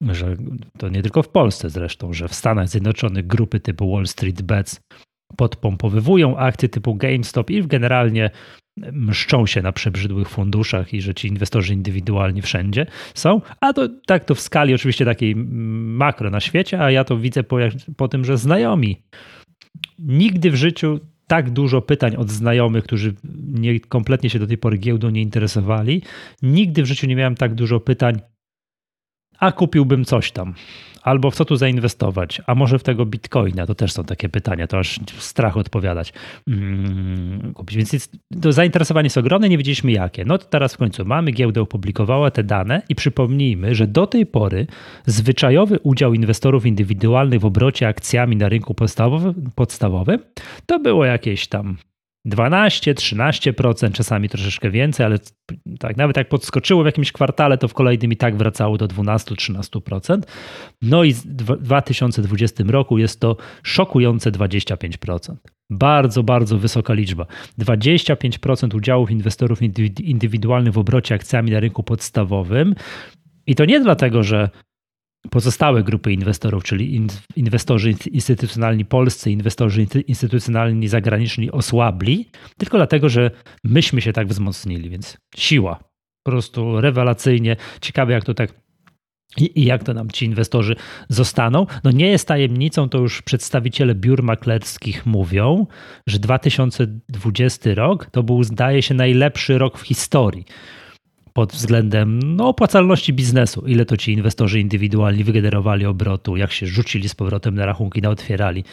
że 0.00 0.36
to 0.78 0.88
nie 0.88 1.02
tylko 1.02 1.22
w 1.22 1.28
Polsce 1.28 1.70
zresztą, 1.70 2.12
że 2.12 2.28
w 2.28 2.34
Stanach 2.34 2.68
Zjednoczonych 2.68 3.26
grupy 3.26 3.60
typu 3.60 3.92
Wall 3.92 4.06
Street 4.06 4.42
Bets 4.42 4.80
podpompowywują 5.36 6.36
akcje 6.36 6.68
typu 6.68 6.94
GameStop 6.94 7.50
i 7.50 7.66
generalnie 7.66 8.30
mszczą 8.92 9.46
się 9.46 9.62
na 9.62 9.72
przebrzydłych 9.72 10.28
funduszach 10.28 10.94
i 10.94 11.00
że 11.00 11.14
ci 11.14 11.28
inwestorzy 11.28 11.74
indywidualni 11.74 12.42
wszędzie 12.42 12.86
są, 13.14 13.40
a 13.60 13.72
to 13.72 13.88
tak 14.06 14.24
to 14.24 14.34
w 14.34 14.40
skali 14.40 14.74
oczywiście 14.74 15.04
takiej 15.04 15.36
makro 15.36 16.30
na 16.30 16.40
świecie, 16.40 16.80
a 16.80 16.90
ja 16.90 17.04
to 17.04 17.16
widzę 17.16 17.42
po, 17.42 17.56
po 17.96 18.08
tym, 18.08 18.24
że 18.24 18.38
znajomi 18.38 19.02
nigdy 19.98 20.50
w 20.50 20.56
życiu 20.56 21.00
tak 21.26 21.50
dużo 21.50 21.82
pytań 21.82 22.16
od 22.16 22.30
znajomych, 22.30 22.84
którzy 22.84 23.14
nie, 23.52 23.80
kompletnie 23.80 24.30
się 24.30 24.38
do 24.38 24.46
tej 24.46 24.58
pory 24.58 24.78
giełdą 24.78 25.10
nie 25.10 25.22
interesowali. 25.22 26.02
Nigdy 26.42 26.82
w 26.82 26.86
życiu 26.86 27.06
nie 27.06 27.16
miałem 27.16 27.34
tak 27.34 27.54
dużo 27.54 27.80
pytań, 27.80 28.20
a 29.40 29.52
kupiłbym 29.52 30.04
coś 30.04 30.32
tam 30.32 30.54
albo 31.02 31.30
w 31.30 31.34
co 31.34 31.44
tu 31.44 31.56
zainwestować, 31.56 32.42
a 32.46 32.54
może 32.54 32.78
w 32.78 32.82
tego 32.82 33.06
bitcoina, 33.06 33.66
to 33.66 33.74
też 33.74 33.92
są 33.92 34.04
takie 34.04 34.28
pytania, 34.28 34.66
to 34.66 34.78
aż 34.78 35.00
strach 35.18 35.56
odpowiadać. 35.56 36.12
Hmm, 36.48 37.52
kupić. 37.54 37.76
Więc 37.76 37.92
jest, 37.92 38.16
to 38.42 38.52
zainteresowanie 38.52 39.06
jest 39.06 39.18
ogromne, 39.18 39.48
nie 39.48 39.58
wiedzieliśmy 39.58 39.92
jakie. 39.92 40.24
No 40.24 40.38
to 40.38 40.44
teraz 40.44 40.74
w 40.74 40.76
końcu 40.76 41.04
mamy, 41.04 41.30
giełda 41.30 41.60
opublikowała 41.60 42.30
te 42.30 42.44
dane 42.44 42.82
i 42.88 42.94
przypomnijmy, 42.94 43.74
że 43.74 43.86
do 43.86 44.06
tej 44.06 44.26
pory 44.26 44.66
zwyczajowy 45.06 45.78
udział 45.82 46.14
inwestorów 46.14 46.66
indywidualnych 46.66 47.40
w 47.40 47.44
obrocie 47.44 47.88
akcjami 47.88 48.36
na 48.36 48.48
rynku 48.48 48.74
podstawowym, 48.74 49.50
podstawowym 49.54 50.20
to 50.66 50.78
było 50.78 51.04
jakieś 51.04 51.48
tam 51.48 51.76
12-13%, 52.26 53.92
czasami 53.92 54.28
troszeczkę 54.28 54.70
więcej, 54.70 55.06
ale 55.06 55.18
tak, 55.78 55.96
nawet 55.96 56.16
jak 56.16 56.28
podskoczyło 56.28 56.82
w 56.82 56.86
jakimś 56.86 57.12
kwartale, 57.12 57.58
to 57.58 57.68
w 57.68 57.74
kolejnym 57.74 58.12
i 58.12 58.16
tak 58.16 58.36
wracało 58.36 58.78
do 58.78 58.88
12-13%. 58.88 60.22
No 60.82 61.04
i 61.04 61.12
w 61.12 61.22
2020 61.22 62.64
roku 62.68 62.98
jest 62.98 63.20
to 63.20 63.36
szokujące 63.62 64.32
25%. 64.32 65.34
Bardzo, 65.70 66.22
bardzo 66.22 66.58
wysoka 66.58 66.94
liczba. 66.94 67.26
25% 67.58 68.76
udziałów 68.76 69.10
inwestorów 69.10 69.62
indywidualnych 70.00 70.72
w 70.72 70.78
obrocie 70.78 71.14
akcjami 71.14 71.50
na 71.50 71.60
rynku 71.60 71.82
podstawowym. 71.82 72.74
I 73.46 73.54
to 73.54 73.64
nie 73.64 73.80
dlatego, 73.80 74.22
że 74.22 74.50
pozostałe 75.30 75.82
grupy 75.82 76.12
inwestorów, 76.12 76.64
czyli 76.64 77.06
inwestorzy 77.36 77.94
instytucjonalni 78.10 78.84
polscy, 78.84 79.30
inwestorzy 79.30 79.86
instytucjonalni 80.06 80.88
zagraniczni 80.88 81.50
osłabli, 81.50 82.30
tylko 82.58 82.76
dlatego, 82.76 83.08
że 83.08 83.30
myśmy 83.64 84.00
się 84.00 84.12
tak 84.12 84.28
wzmocnili, 84.28 84.90
więc 84.90 85.18
siła. 85.36 85.78
Po 86.22 86.30
prostu 86.30 86.80
rewelacyjnie. 86.80 87.56
Ciekawe, 87.80 88.12
jak 88.12 88.24
to 88.24 88.34
tak 88.34 88.54
i, 89.36 89.64
jak 89.64 89.84
to 89.84 89.94
nam 89.94 90.10
ci 90.10 90.24
inwestorzy 90.24 90.76
zostaną. 91.08 91.66
No 91.84 91.90
nie 91.90 92.06
jest 92.06 92.28
tajemnicą, 92.28 92.88
to 92.88 92.98
już 92.98 93.22
przedstawiciele 93.22 93.94
biur 93.94 94.22
maklerskich 94.22 95.06
mówią, 95.06 95.66
że 96.06 96.18
2020 96.18 97.74
rok 97.74 98.06
to 98.10 98.22
był, 98.22 98.42
zdaje 98.42 98.82
się, 98.82 98.94
najlepszy 98.94 99.58
rok 99.58 99.78
w 99.78 99.82
historii 99.82 100.44
pod 101.32 101.52
względem 101.52 102.22
no, 102.22 102.48
opłacalności 102.48 103.12
biznesu. 103.12 103.66
Ile 103.66 103.84
to 103.84 103.96
ci 103.96 104.12
inwestorzy 104.12 104.60
indywidualni 104.60 105.24
wygenerowali 105.24 105.86
obrotu, 105.86 106.36
jak 106.36 106.52
się 106.52 106.66
rzucili 106.66 107.08
z 107.08 107.14
powrotem 107.14 107.54
na 107.54 107.66
rachunki, 107.66 108.02
na 108.02 108.10
otwierali 108.10 108.64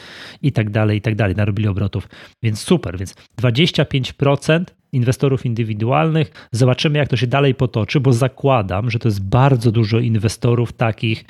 i 0.41 0.51
tak 0.51 0.69
dalej, 0.69 0.97
i 0.97 1.01
tak 1.01 1.15
dalej, 1.15 1.35
narobili 1.35 1.67
obrotów. 1.67 2.07
Więc 2.43 2.59
super, 2.59 2.97
więc 2.97 3.15
25% 3.41 4.63
inwestorów 4.91 5.45
indywidualnych. 5.45 6.31
Zobaczymy, 6.51 6.97
jak 6.97 7.09
to 7.09 7.17
się 7.17 7.27
dalej 7.27 7.55
potoczy, 7.55 7.99
bo 7.99 8.13
zakładam, 8.13 8.91
że 8.91 8.99
to 8.99 9.07
jest 9.07 9.23
bardzo 9.23 9.71
dużo 9.71 9.99
inwestorów 9.99 10.73
takich, 10.73 11.25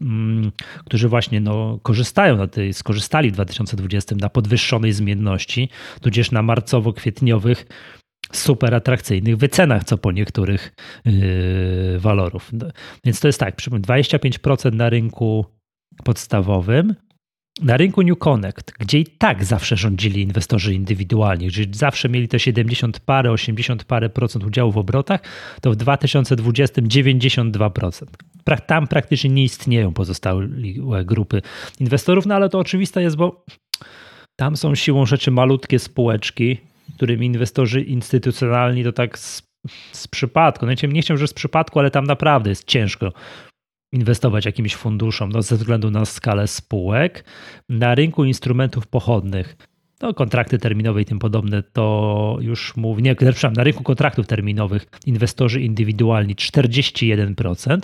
mm, 0.00 0.52
którzy 0.84 1.08
właśnie 1.08 1.40
no, 1.40 1.78
korzystają 1.82 2.36
na 2.36 2.46
tej, 2.46 2.72
skorzystali 2.72 3.30
w 3.30 3.32
2020 3.32 4.16
na 4.16 4.28
podwyższonej 4.28 4.92
zmienności, 4.92 5.68
tudzież 6.00 6.30
na 6.30 6.42
marcowo-kwietniowych 6.42 7.66
super 8.32 8.74
atrakcyjnych 8.74 9.36
wycenach, 9.36 9.84
co 9.84 9.98
po 9.98 10.12
niektórych 10.12 10.72
yy, 11.04 11.98
walorów. 11.98 12.50
Więc 13.04 13.20
to 13.20 13.28
jest 13.28 13.40
tak, 13.40 13.56
25% 13.56 14.74
na 14.74 14.90
rynku 14.90 15.46
podstawowym, 16.04 16.94
Na 17.62 17.76
rynku 17.76 18.02
New 18.02 18.18
Connect, 18.18 18.72
gdzie 18.78 18.98
i 18.98 19.06
tak 19.06 19.44
zawsze 19.44 19.76
rządzili 19.76 20.22
inwestorzy 20.22 20.74
indywidualni, 20.74 21.46
gdzie 21.46 21.66
zawsze 21.72 22.08
mieli 22.08 22.28
te 22.28 22.38
70 22.38 23.00
parę, 23.00 23.32
80 23.32 23.84
parę 23.84 24.10
procent 24.10 24.44
udziału 24.44 24.72
w 24.72 24.78
obrotach, 24.78 25.20
to 25.60 25.70
w 25.70 25.76
2020 25.76 26.82
92%. 26.82 28.04
Tam 28.66 28.86
praktycznie 28.86 29.30
nie 29.30 29.44
istnieją 29.44 29.92
pozostałe 29.92 30.48
grupy 31.04 31.42
inwestorów, 31.80 32.26
no 32.26 32.34
ale 32.34 32.48
to 32.48 32.58
oczywiste 32.58 33.02
jest, 33.02 33.16
bo 33.16 33.44
tam 34.36 34.56
są 34.56 34.74
siłą 34.74 35.06
rzeczy 35.06 35.30
malutkie 35.30 35.78
spółeczki, 35.78 36.58
którymi 37.00 37.26
inwestorzy 37.26 37.80
instytucjonalni 37.80 38.84
to 38.84 38.92
tak 38.92 39.18
z, 39.18 39.42
z 39.92 40.08
przypadku, 40.08 40.66
no 40.66 40.72
nie 40.88 41.02
chciałem, 41.02 41.18
że 41.18 41.26
z 41.26 41.34
przypadku, 41.34 41.78
ale 41.78 41.90
tam 41.90 42.04
naprawdę 42.04 42.50
jest 42.50 42.64
ciężko 42.64 43.12
inwestować 43.92 44.46
jakimś 44.46 44.74
funduszom 44.74 45.32
no, 45.32 45.42
ze 45.42 45.56
względu 45.56 45.90
na 45.90 46.04
skalę 46.04 46.46
spółek. 46.46 47.24
Na 47.68 47.94
rynku 47.94 48.24
instrumentów 48.24 48.86
pochodnych, 48.86 49.56
no, 50.02 50.14
kontrakty 50.14 50.58
terminowe 50.58 51.02
i 51.02 51.04
tym 51.04 51.18
podobne, 51.18 51.62
to 51.62 52.38
już 52.40 52.76
mówię, 52.76 53.02
nie, 53.02 53.14
przepraszam, 53.14 53.52
na 53.52 53.64
rynku 53.64 53.82
kontraktów 53.82 54.26
terminowych 54.26 54.86
inwestorzy 55.06 55.60
indywidualni 55.60 56.34
41%. 56.34 57.78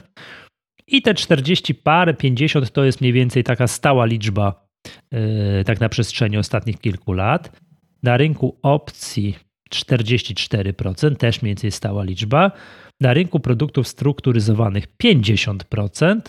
I 0.87 1.03
te 1.03 1.15
40 1.15 1.75
parę, 1.75 2.15
50 2.15 2.73
to 2.73 2.85
jest 2.85 3.01
mniej 3.01 3.13
więcej 3.13 3.45
taka 3.45 3.67
stała 3.67 4.07
liczba 4.07 4.69
yy, 5.13 5.65
tak 5.65 5.81
na 5.81 5.89
przestrzeni 5.89 6.39
ostatnich 6.39 6.79
kilku 6.79 7.13
lat. 7.13 7.66
Na 8.03 8.17
rynku 8.17 8.59
opcji 8.63 9.37
44%, 9.75 11.17
też 11.17 11.43
mniej 11.43 11.51
więcej 11.51 11.71
stała 11.71 12.05
liczba. 12.05 12.53
Na 13.01 13.15
rynku 13.15 13.41
produktów 13.41 13.89
strukturyzowanych 13.89 14.87
50%. 15.03 16.21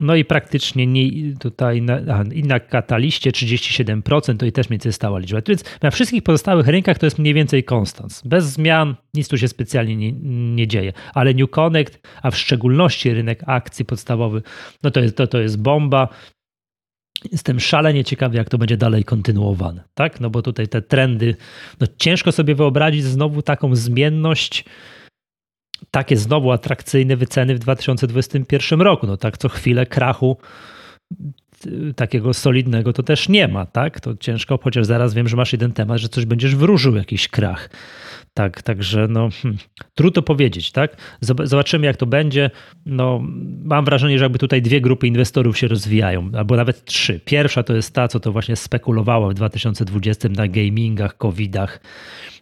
No 0.00 0.14
i 0.14 0.24
praktycznie 0.24 0.86
nie, 0.86 1.34
tutaj 1.38 1.82
na, 1.82 2.24
i 2.32 2.42
na 2.42 2.60
kataliście 2.60 3.30
37%, 3.30 4.36
to 4.36 4.46
i 4.46 4.52
też 4.52 4.68
mniej 4.68 4.74
więcej 4.74 4.92
stała 4.92 5.18
liczba. 5.18 5.40
Więc 5.48 5.64
na 5.82 5.90
wszystkich 5.90 6.22
pozostałych 6.22 6.66
rynkach 6.66 6.98
to 6.98 7.06
jest 7.06 7.18
mniej 7.18 7.34
więcej 7.34 7.64
konstans. 7.64 8.22
Bez 8.24 8.44
zmian 8.44 8.96
nic 9.14 9.28
tu 9.28 9.38
się 9.38 9.48
specjalnie 9.48 9.96
nie, 9.96 10.12
nie 10.54 10.66
dzieje. 10.66 10.92
Ale 11.14 11.34
New 11.34 11.50
Connect, 11.50 12.08
a 12.22 12.30
w 12.30 12.36
szczególności 12.36 13.14
rynek 13.14 13.42
akcji 13.46 13.84
podstawowy, 13.84 14.42
no 14.82 14.90
to 14.90 15.00
jest, 15.00 15.16
to, 15.16 15.26
to 15.26 15.38
jest 15.38 15.62
bomba. 15.62 16.08
Jestem 17.32 17.60
szalenie 17.60 18.04
ciekawy, 18.04 18.36
jak 18.36 18.48
to 18.48 18.58
będzie 18.58 18.76
dalej 18.76 19.04
kontynuowane, 19.04 19.84
tak? 19.94 20.20
No 20.20 20.30
bo 20.30 20.42
tutaj 20.42 20.68
te 20.68 20.82
trendy, 20.82 21.36
no 21.80 21.86
ciężko 21.98 22.32
sobie 22.32 22.54
wyobrazić 22.54 23.04
znowu 23.04 23.42
taką 23.42 23.76
zmienność, 23.76 24.64
takie 25.90 26.16
znowu 26.16 26.52
atrakcyjne 26.52 27.16
wyceny 27.16 27.54
w 27.54 27.58
2021 27.58 28.80
roku. 28.80 29.06
No 29.06 29.16
tak 29.16 29.38
co 29.38 29.48
chwilę 29.48 29.86
krachu 29.86 30.36
takiego 31.96 32.34
solidnego 32.34 32.92
to 32.92 33.02
też 33.02 33.28
nie 33.28 33.48
ma, 33.48 33.66
tak? 33.66 34.00
To 34.00 34.16
ciężko, 34.16 34.58
chociaż 34.62 34.86
zaraz 34.86 35.14
wiem, 35.14 35.28
że 35.28 35.36
masz 35.36 35.52
jeden 35.52 35.72
temat, 35.72 35.98
że 35.98 36.08
coś 36.08 36.24
będziesz 36.24 36.56
wróżył, 36.56 36.96
jakiś 36.96 37.28
krach. 37.28 37.70
Tak, 38.34 38.62
także 38.62 39.06
no, 39.08 39.28
hmm, 39.42 39.58
trudno 39.94 40.22
powiedzieć, 40.22 40.72
tak? 40.72 40.96
Zobaczymy, 41.20 41.86
jak 41.86 41.96
to 41.96 42.06
będzie. 42.06 42.50
No, 42.86 43.22
mam 43.64 43.84
wrażenie, 43.84 44.18
że 44.18 44.24
jakby 44.24 44.38
tutaj 44.38 44.62
dwie 44.62 44.80
grupy 44.80 45.06
inwestorów 45.06 45.58
się 45.58 45.68
rozwijają, 45.68 46.30
albo 46.34 46.56
nawet 46.56 46.84
trzy. 46.84 47.20
Pierwsza 47.24 47.62
to 47.62 47.74
jest 47.74 47.94
ta, 47.94 48.08
co 48.08 48.20
to 48.20 48.32
właśnie 48.32 48.56
spekulowała 48.56 49.28
w 49.28 49.34
2020 49.34 50.28
na 50.28 50.48
gamingach, 50.48 51.16
covidach 51.16 51.80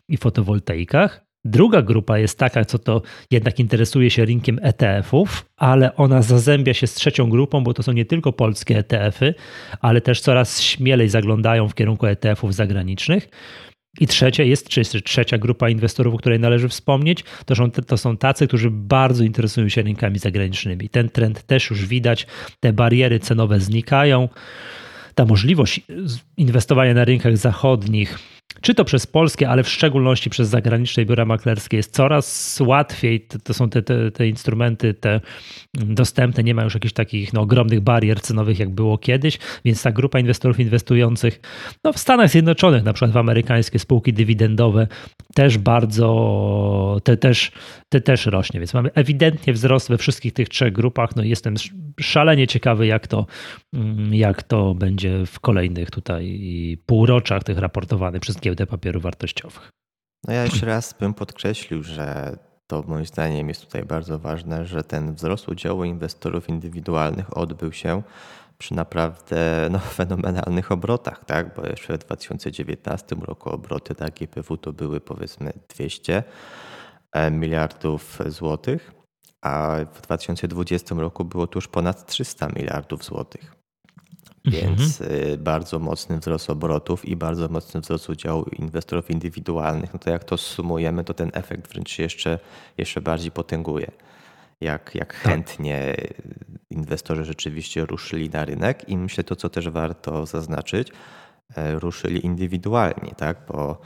i 0.09 0.17
fotowoltaikach. 0.17 1.26
Druga 1.47 1.83
grupa 1.83 2.19
jest 2.19 2.39
taka, 2.39 2.65
co 2.65 2.79
to 2.79 3.03
jednak 3.31 3.61
interesuje 3.61 4.11
się 4.11 4.25
rynkiem 4.25 4.59
ETF-ów, 4.63 5.47
ale 5.57 5.97
ona 5.97 6.23
zazębia 6.23 6.75
się 6.75 6.87
z 6.87 6.95
trzecią 6.95 7.31
grupą, 7.31 7.65
bo 7.65 7.75
to 7.75 7.83
są 7.83 7.93
nie 7.93 8.05
tylko 8.05 8.33
polskie 8.33 8.79
ETF-y, 8.79 9.35
ale 9.81 10.01
też 10.01 10.21
coraz 10.21 10.63
śmielej 10.63 11.09
zaglądają 11.09 11.69
w 11.69 11.75
kierunku 11.75 12.07
ETF-ów 12.07 12.55
zagranicznych. 12.55 13.29
I 14.01 14.07
trzecia 14.07 14.43
jest, 14.43 14.69
czy 14.69 14.81
jest 14.81 14.97
trzecia 15.05 15.39
grupa 15.39 15.69
inwestorów, 15.69 16.15
o 16.15 16.19
której 16.19 16.41
należy 16.41 16.69
wspomnieć, 16.69 17.25
to 17.47 17.55
są, 17.55 17.71
to 17.71 17.97
są 17.97 18.17
tacy, 18.17 18.47
którzy 18.47 18.71
bardzo 18.71 19.25
interesują 19.25 19.69
się 19.69 19.83
rynkami 19.83 20.19
zagranicznymi. 20.19 20.89
Ten 20.89 21.09
trend 21.09 21.43
też 21.43 21.71
już 21.71 21.87
widać, 21.87 22.27
te 22.61 22.73
bariery 22.73 23.21
cenowe 23.21 23.61
znikają. 23.61 24.29
Ta 25.15 25.25
możliwość 25.25 25.81
inwestowania 26.37 26.95
na 26.95 27.05
rynkach 27.05 27.37
zachodnich 27.37 28.19
czy 28.61 28.75
to 28.75 28.85
przez 28.85 29.07
polskie, 29.07 29.49
ale 29.49 29.63
w 29.63 29.69
szczególności 29.69 30.31
przez 30.31 30.49
zagraniczne 30.49 31.05
biura 31.05 31.25
maklerskie 31.25 31.77
jest 31.77 31.93
coraz 31.93 32.59
łatwiej. 32.61 33.27
To, 33.45 33.55
są 33.55 33.71
te, 33.71 33.83
te, 33.83 34.11
te, 34.11 34.29
instrumenty, 34.29 34.95
te 34.95 35.21
dostępne, 35.75 36.43
nie 36.43 36.55
ma 36.55 36.65
już 36.65 36.75
jakichś 36.75 36.93
takich 36.93 37.33
no, 37.33 37.41
ogromnych 37.41 37.81
barier 37.81 38.21
cenowych, 38.21 38.59
jak 38.59 38.71
było 38.71 38.99
kiedyś, 38.99 39.39
więc 39.65 39.83
ta 39.83 39.93
grupa 39.93 40.19
inwestorów 40.19 40.61
inwestujących 40.61 41.41
no, 41.85 41.93
w 41.93 41.99
Stanach 41.99 42.31
Zjednoczonych, 42.31 42.85
na 42.85 42.93
przykład 42.93 43.13
w 43.13 43.17
amerykańskie 43.17 43.79
spółki 43.79 44.13
dywidendowe, 44.13 44.87
też 45.35 45.59
bardzo, 45.59 47.01
te 47.05 47.17
też, 47.17 47.53
te 47.89 48.01
też 48.01 48.27
rośnie. 48.27 48.61
Więc 48.61 48.75
mamy 48.75 48.91
ewidentnie 48.95 49.53
wzrost 49.53 49.89
we 49.89 49.99
wszystkich 49.99 50.33
tych 50.33 50.49
trzech 50.49 50.73
grupach. 50.73 51.17
No, 51.17 51.23
jestem 51.23 51.55
szalenie 52.01 52.47
ciekawy, 52.47 52.87
jak 52.87 53.07
to, 53.07 53.27
jak 54.11 54.43
to 54.43 54.75
będzie 54.75 55.27
w 55.27 55.41
kolejnych 55.41 55.91
tutaj 55.91 56.41
półroczach 56.87 57.45
tych 57.45 57.59
raportowanych 57.59 58.21
przez 58.21 58.37
giełdę 58.47 58.67
papierów 58.67 59.03
wartościowych. 59.03 59.71
No 60.27 60.35
ja 60.35 60.45
jeszcze 60.45 60.67
raz 60.67 60.95
bym 61.01 61.15
podkreślił, 61.15 61.83
że 61.83 62.37
to 62.67 62.83
moim 62.87 63.07
zdaniem 63.07 63.49
jest 63.49 63.65
tutaj 63.65 63.83
bardzo 63.83 64.19
ważne, 64.19 64.67
że 64.67 64.83
ten 64.83 65.15
wzrost 65.15 65.49
udziału 65.49 65.85
inwestorów 65.85 66.49
indywidualnych 66.49 67.37
odbył 67.37 67.73
się 67.73 68.03
przy 68.59 68.75
naprawdę 68.75 69.69
no, 69.71 69.79
fenomenalnych 70.01 70.73
obrotach, 70.73 71.25
tak? 71.25 71.55
bo 71.55 71.67
jeszcze 71.67 71.99
w 71.99 71.99
2019 71.99 73.17
roku 73.21 73.51
obroty 73.51 73.95
dla 73.95 74.09
GPW 74.09 74.57
to 74.57 74.73
były 74.73 75.01
powiedzmy 75.01 75.53
200 75.75 76.23
e, 77.13 77.31
miliardów 77.31 78.19
złotych, 78.27 78.93
a 79.43 79.77
w 79.95 80.01
2020 80.01 80.95
roku 80.95 81.25
było 81.25 81.47
to 81.47 81.57
już 81.57 81.69
ponad 81.69 82.07
300 82.07 82.49
miliardów 82.49 83.05
złotych. 83.05 83.56
Więc 84.47 85.01
mhm. 85.01 85.43
bardzo 85.43 85.79
mocny 85.79 86.19
wzrost 86.19 86.51
obrotów 86.51 87.05
i 87.05 87.17
bardzo 87.17 87.49
mocny 87.49 87.81
wzrost 87.81 88.09
udziału 88.09 88.45
inwestorów 88.59 89.11
indywidualnych. 89.11 89.93
No 89.93 89.99
to 89.99 90.11
jak 90.11 90.25
to 90.25 90.37
sumujemy, 90.37 91.05
to 91.05 91.15
ten 91.15 91.31
efekt 91.35 91.73
wręcz 91.73 91.91
się 91.91 92.03
jeszcze, 92.03 92.39
jeszcze 92.79 93.01
bardziej 93.01 93.31
potęguje. 93.31 93.91
Jak, 94.61 94.95
jak 94.95 95.13
tak. 95.13 95.23
chętnie 95.23 95.97
inwestorzy 96.71 97.25
rzeczywiście 97.25 97.87
ruszyli 97.87 98.31
na 98.31 98.45
rynek 98.45 98.89
i 98.89 98.97
myślę 98.99 99.25
to, 99.25 99.37
co 99.37 99.49
też 99.49 99.69
warto 99.69 100.27
zaznaczyć, 100.27 100.93
e, 101.57 101.79
ruszyli 101.79 102.27
indywidualnie, 102.27 103.15
tak? 103.17 103.37
Bo 103.49 103.81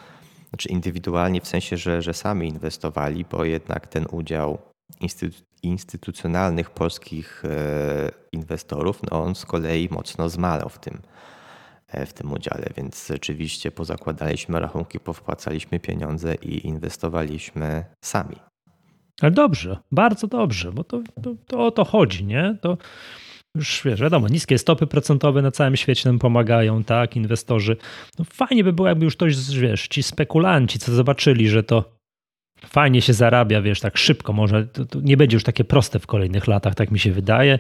znaczy 0.48 0.68
indywidualnie 0.68 1.40
w 1.40 1.48
sensie, 1.48 1.76
że, 1.76 2.02
że 2.02 2.14
sami 2.14 2.48
inwestowali, 2.48 3.24
bo 3.30 3.44
jednak 3.44 3.86
ten 3.86 4.06
udział 4.10 4.58
instytu 5.00 5.42
instytucjonalnych 5.62 6.70
polskich 6.70 7.42
e, 7.44 8.10
inwestorów, 8.32 9.00
no 9.10 9.22
on 9.22 9.34
z 9.34 9.46
kolei 9.46 9.88
mocno 9.90 10.28
zmalał 10.28 10.68
w 10.68 10.78
tym, 10.78 10.98
e, 11.88 12.06
w 12.06 12.12
tym 12.12 12.32
udziale, 12.32 12.66
więc 12.76 13.08
rzeczywiście 13.08 13.70
pozakładaliśmy 13.70 14.60
rachunki, 14.60 15.00
powpłacaliśmy 15.00 15.80
pieniądze 15.80 16.34
i 16.34 16.66
inwestowaliśmy 16.66 17.84
sami. 18.04 18.36
Ale 19.20 19.30
dobrze, 19.30 19.76
bardzo 19.92 20.26
dobrze, 20.26 20.72
bo 20.72 20.84
to, 20.84 21.02
to, 21.22 21.34
to 21.46 21.66
o 21.66 21.70
to 21.70 21.84
chodzi, 21.84 22.24
nie? 22.24 22.56
To 22.62 22.78
już 23.54 23.82
wiesz, 23.84 24.00
wiadomo, 24.00 24.28
niskie 24.28 24.58
stopy 24.58 24.86
procentowe 24.86 25.42
na 25.42 25.50
całym 25.50 25.76
świecie 25.76 26.08
nam 26.08 26.18
pomagają, 26.18 26.84
tak, 26.84 27.16
inwestorzy. 27.16 27.76
No 28.18 28.24
fajnie 28.24 28.64
by 28.64 28.72
było, 28.72 28.88
jakby 28.88 29.04
już 29.04 29.16
ktoś, 29.16 29.50
wiesz, 29.50 29.88
ci 29.88 30.02
spekulanci, 30.02 30.78
co 30.78 30.92
zobaczyli, 30.92 31.48
że 31.48 31.62
to 31.62 31.99
fajnie 32.66 33.02
się 33.02 33.12
zarabia, 33.12 33.62
wiesz, 33.62 33.80
tak 33.80 33.98
szybko, 33.98 34.32
może 34.32 34.66
to, 34.66 34.84
to 34.84 35.00
nie 35.00 35.16
będzie 35.16 35.36
już 35.36 35.44
takie 35.44 35.64
proste 35.64 35.98
w 35.98 36.06
kolejnych 36.06 36.46
latach, 36.46 36.74
tak 36.74 36.90
mi 36.90 36.98
się 36.98 37.12
wydaje, 37.12 37.58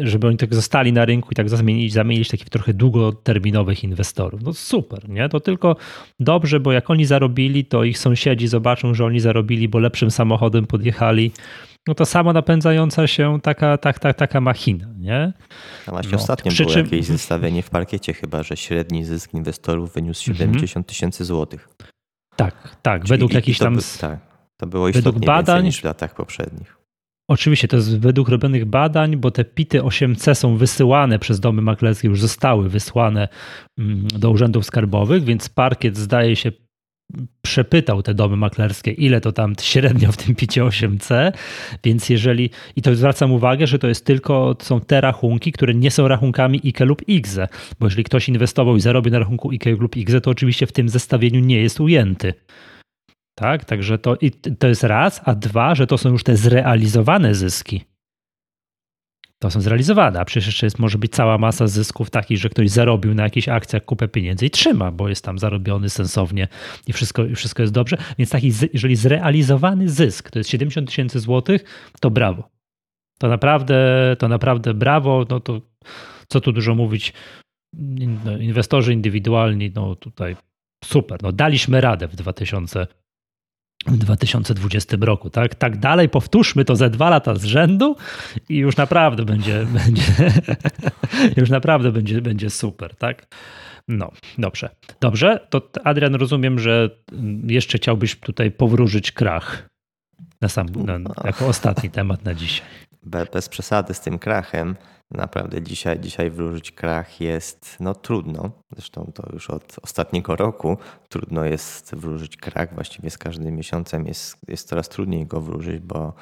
żeby 0.00 0.26
oni 0.26 0.36
tak 0.36 0.54
zostali 0.54 0.92
na 0.92 1.04
rynku 1.04 1.28
i 1.32 1.34
tak 1.34 1.48
zamienić, 1.48 1.92
zamienić 1.92 2.28
takich 2.28 2.48
trochę 2.48 2.74
długoterminowych 2.74 3.84
inwestorów. 3.84 4.42
No 4.42 4.52
super, 4.52 5.08
nie? 5.08 5.28
To 5.28 5.40
tylko 5.40 5.76
dobrze, 6.20 6.60
bo 6.60 6.72
jak 6.72 6.90
oni 6.90 7.04
zarobili, 7.04 7.64
to 7.64 7.84
ich 7.84 7.98
sąsiedzi 7.98 8.48
zobaczą, 8.48 8.94
że 8.94 9.04
oni 9.04 9.20
zarobili, 9.20 9.68
bo 9.68 9.78
lepszym 9.78 10.10
samochodem 10.10 10.66
podjechali. 10.66 11.32
No 11.88 11.94
to 11.94 12.06
samo 12.06 12.32
napędzająca 12.32 13.06
się 13.06 13.38
taka, 13.42 13.78
tak, 13.78 13.98
tak, 13.98 14.16
taka 14.16 14.40
machina, 14.40 14.86
nie? 14.98 15.32
A 15.86 15.90
właśnie 15.90 16.12
no. 16.12 16.18
ostatnio 16.18 16.52
Przy 16.52 16.62
było 16.62 16.74
czym... 16.74 16.84
jakieś 16.84 17.06
zestawienie 17.06 17.62
w 17.62 17.70
parkiecie 17.70 18.14
chyba, 18.14 18.42
że 18.42 18.56
średni 18.56 19.04
zysk 19.04 19.34
inwestorów 19.34 19.94
wyniósł 19.94 20.24
70 20.24 20.62
mhm. 20.62 20.84
tysięcy 20.84 21.24
złotych. 21.24 21.68
Tak, 22.36 22.76
tak. 22.82 23.02
Czyli 23.02 23.08
według 23.08 23.32
jakichś 23.32 23.58
tam. 23.58 23.78
tak, 24.00 24.18
to 24.56 24.66
było 24.66 24.86
według 24.92 25.24
badań 25.24 25.64
niż 25.64 25.80
w 25.80 25.84
latach 25.84 26.14
poprzednich. 26.14 26.82
Oczywiście 27.28 27.68
to 27.68 27.76
jest 27.76 27.98
według 27.98 28.28
robionych 28.28 28.64
badań, 28.64 29.16
bo 29.16 29.30
te 29.30 29.44
PIT 29.44 29.72
8C 29.72 30.34
są 30.34 30.56
wysyłane 30.56 31.18
przez 31.18 31.40
domy 31.40 31.62
maklerskie, 31.62 32.08
już 32.08 32.20
zostały 32.20 32.68
wysłane 32.68 33.28
mm, 33.78 34.08
do 34.08 34.30
urzędów 34.30 34.66
skarbowych, 34.66 35.24
więc 35.24 35.48
parkiet 35.48 35.96
zdaje 35.96 36.36
się 36.36 36.52
przepytał 37.42 38.02
te 38.02 38.14
domy 38.14 38.36
maklerskie, 38.36 38.90
ile 38.90 39.20
to 39.20 39.32
tam 39.32 39.54
średnio 39.60 40.12
w 40.12 40.16
tym 40.16 40.34
picie 40.34 40.62
8C, 40.62 41.32
więc 41.84 42.08
jeżeli, 42.08 42.50
i 42.76 42.82
to 42.82 42.94
zwracam 42.94 43.32
uwagę, 43.32 43.66
że 43.66 43.78
to 43.78 43.88
jest 43.88 44.04
tylko, 44.04 44.56
są 44.62 44.80
te 44.80 45.00
rachunki, 45.00 45.52
które 45.52 45.74
nie 45.74 45.90
są 45.90 46.08
rachunkami 46.08 46.60
IKE 46.64 46.84
lub 46.84 47.08
IGZE, 47.08 47.48
bo 47.80 47.86
jeżeli 47.86 48.04
ktoś 48.04 48.28
inwestował 48.28 48.76
i 48.76 48.80
zarobił 48.80 49.12
na 49.12 49.18
rachunku 49.18 49.50
IKE 49.50 49.70
lub 49.70 49.96
IGZE, 49.96 50.20
to 50.20 50.30
oczywiście 50.30 50.66
w 50.66 50.72
tym 50.72 50.88
zestawieniu 50.88 51.40
nie 51.40 51.62
jest 51.62 51.80
ujęty. 51.80 52.34
Tak, 53.34 53.64
także 53.64 53.98
to, 53.98 54.16
to 54.58 54.68
jest 54.68 54.84
raz, 54.84 55.20
a 55.24 55.34
dwa, 55.34 55.74
że 55.74 55.86
to 55.86 55.98
są 55.98 56.10
już 56.10 56.22
te 56.22 56.36
zrealizowane 56.36 57.34
zyski 57.34 57.91
to 59.42 59.50
są 59.50 59.60
zrealizowane, 59.60 60.20
a 60.20 60.24
przecież 60.24 60.46
jeszcze 60.46 60.66
jest, 60.66 60.78
może 60.78 60.98
być 60.98 61.12
cała 61.12 61.38
masa 61.38 61.66
zysków 61.66 62.10
takich, 62.10 62.38
że 62.38 62.48
ktoś 62.48 62.70
zarobił 62.70 63.14
na 63.14 63.22
jakichś 63.22 63.48
akcjach 63.48 63.84
kupę 63.84 64.08
pieniędzy 64.08 64.46
i 64.46 64.50
trzyma, 64.50 64.90
bo 64.90 65.08
jest 65.08 65.24
tam 65.24 65.38
zarobiony 65.38 65.90
sensownie 65.90 66.48
i 66.86 66.92
wszystko, 66.92 67.24
i 67.24 67.34
wszystko 67.34 67.62
jest 67.62 67.72
dobrze. 67.72 67.96
Więc 68.18 68.30
taki, 68.30 68.52
jeżeli 68.72 68.96
zrealizowany 68.96 69.88
zysk 69.88 70.30
to 70.30 70.38
jest 70.38 70.50
70 70.50 70.88
tysięcy 70.88 71.20
złotych, 71.20 71.64
to 72.00 72.10
brawo. 72.10 72.48
To 73.18 73.28
naprawdę, 73.28 73.76
to 74.18 74.28
naprawdę 74.28 74.74
brawo. 74.74 75.26
No 75.30 75.40
to 75.40 75.60
co 76.28 76.40
tu 76.40 76.52
dużo 76.52 76.74
mówić, 76.74 77.12
no, 78.24 78.38
inwestorzy 78.38 78.92
indywidualni, 78.92 79.72
no 79.74 79.96
tutaj 79.96 80.36
super. 80.84 81.22
No 81.22 81.32
daliśmy 81.32 81.80
radę 81.80 82.08
w 82.08 82.16
2000 82.16 82.86
w 83.86 83.96
2020 83.96 84.96
roku. 85.00 85.30
Tak, 85.30 85.54
tak 85.54 85.78
dalej 85.78 86.08
powtórzmy 86.08 86.64
to 86.64 86.76
ze 86.76 86.90
dwa 86.90 87.10
lata 87.10 87.34
z 87.34 87.44
rzędu 87.44 87.96
i 88.48 88.56
już 88.56 88.76
naprawdę 88.76 89.24
będzie, 89.24 89.66
będzie 89.84 90.02
już 91.36 91.50
naprawdę 91.50 91.92
będzie, 91.92 92.22
będzie 92.22 92.50
super, 92.50 92.96
tak? 92.96 93.26
No, 93.88 94.12
dobrze. 94.38 94.70
Dobrze, 95.00 95.46
to 95.50 95.70
Adrian, 95.84 96.14
rozumiem, 96.14 96.58
że 96.58 96.90
jeszcze 97.46 97.78
chciałbyś 97.78 98.16
tutaj 98.16 98.50
powróżyć 98.50 99.12
krach 99.12 99.68
na 100.40 100.48
sam, 100.48 100.66
na, 100.66 100.98
jako 101.24 101.46
ostatni 101.46 101.90
temat 101.90 102.24
na 102.24 102.34
dzisiaj. 102.34 102.66
Bez 103.32 103.48
przesady 103.48 103.94
z 103.94 104.00
tym 104.00 104.18
krachem. 104.18 104.76
Naprawdę 105.14 105.62
dzisiaj, 105.62 106.00
dzisiaj 106.00 106.30
wróżyć 106.30 106.72
krach 106.72 107.20
jest 107.20 107.76
no, 107.80 107.94
trudno. 107.94 108.50
Zresztą 108.72 109.12
to 109.14 109.28
już 109.32 109.50
od 109.50 109.76
ostatniego 109.82 110.36
roku 110.36 110.76
trudno 111.08 111.44
jest 111.44 111.94
wróżyć 111.94 112.36
krach. 112.36 112.74
Właściwie 112.74 113.10
z 113.10 113.18
każdym 113.18 113.56
miesiącem 113.56 114.06
jest, 114.06 114.36
jest 114.48 114.68
coraz 114.68 114.88
trudniej 114.88 115.26
go 115.26 115.40
wróżyć, 115.40 115.80
bo, 115.80 116.14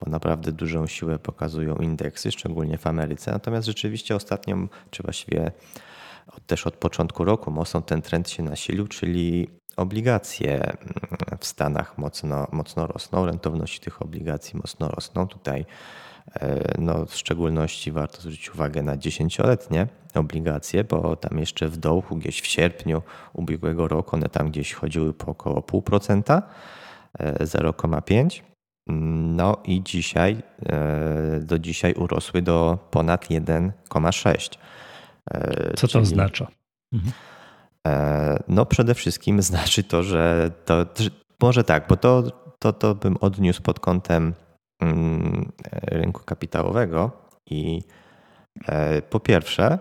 bo 0.00 0.10
naprawdę 0.10 0.52
dużą 0.52 0.86
siłę 0.86 1.18
pokazują 1.18 1.76
indeksy, 1.76 2.32
szczególnie 2.32 2.78
w 2.78 2.86
Ameryce. 2.86 3.32
Natomiast 3.32 3.66
rzeczywiście 3.66 4.16
ostatnią, 4.16 4.68
czy 4.90 5.02
właściwie 5.02 5.52
też 6.46 6.66
od 6.66 6.76
początku 6.76 7.24
roku 7.24 7.50
mocno 7.50 7.82
ten 7.82 8.02
trend 8.02 8.30
się 8.30 8.42
nasilił, 8.42 8.86
czyli 8.86 9.50
obligacje 9.76 10.76
w 11.40 11.46
Stanach 11.46 11.98
mocno, 11.98 12.46
mocno 12.52 12.86
rosną, 12.86 13.26
rentowności 13.26 13.80
tych 13.80 14.02
obligacji 14.02 14.56
mocno 14.56 14.88
rosną. 14.88 15.28
Tutaj 15.28 15.66
no, 16.78 17.06
w 17.06 17.14
szczególności 17.14 17.92
warto 17.92 18.20
zwrócić 18.20 18.54
uwagę 18.54 18.82
na 18.82 18.96
dziesięcioletnie 18.96 19.86
obligacje, 20.14 20.84
bo 20.84 21.16
tam 21.16 21.38
jeszcze 21.38 21.68
w 21.68 21.76
dołku 21.76 22.16
gdzieś 22.16 22.40
w 22.40 22.46
sierpniu 22.46 23.02
ubiegłego 23.32 23.88
roku 23.88 24.16
one 24.16 24.28
tam 24.28 24.50
gdzieś 24.50 24.72
chodziły 24.72 25.14
po 25.14 25.26
około 25.26 25.60
0,5%, 25.60 26.42
0,5%. 27.20 28.40
E, 28.40 28.56
no 29.36 29.56
i 29.64 29.82
dzisiaj, 29.82 30.42
e, 30.66 31.40
do 31.40 31.58
dzisiaj 31.58 31.92
urosły 31.92 32.42
do 32.42 32.78
ponad 32.90 33.24
1,6. 33.30 34.58
Co 35.76 35.86
to 35.86 35.88
Czyli, 35.88 36.02
oznacza? 36.02 36.46
Mhm. 36.92 37.12
No 38.48 38.66
przede 38.66 38.94
wszystkim 38.94 39.42
znaczy 39.52 39.82
to, 39.82 40.02
że 40.02 40.50
to, 40.64 40.86
może 41.42 41.64
tak, 41.64 41.86
bo 41.88 41.96
to, 41.96 42.22
to, 42.58 42.72
to 42.72 42.94
bym 42.94 43.16
odniósł 43.20 43.62
pod 43.62 43.80
kątem 43.80 44.34
rynku 45.82 46.24
kapitałowego. 46.24 47.10
I 47.46 47.82
e, 48.68 49.02
po 49.02 49.20
pierwsze, 49.20 49.78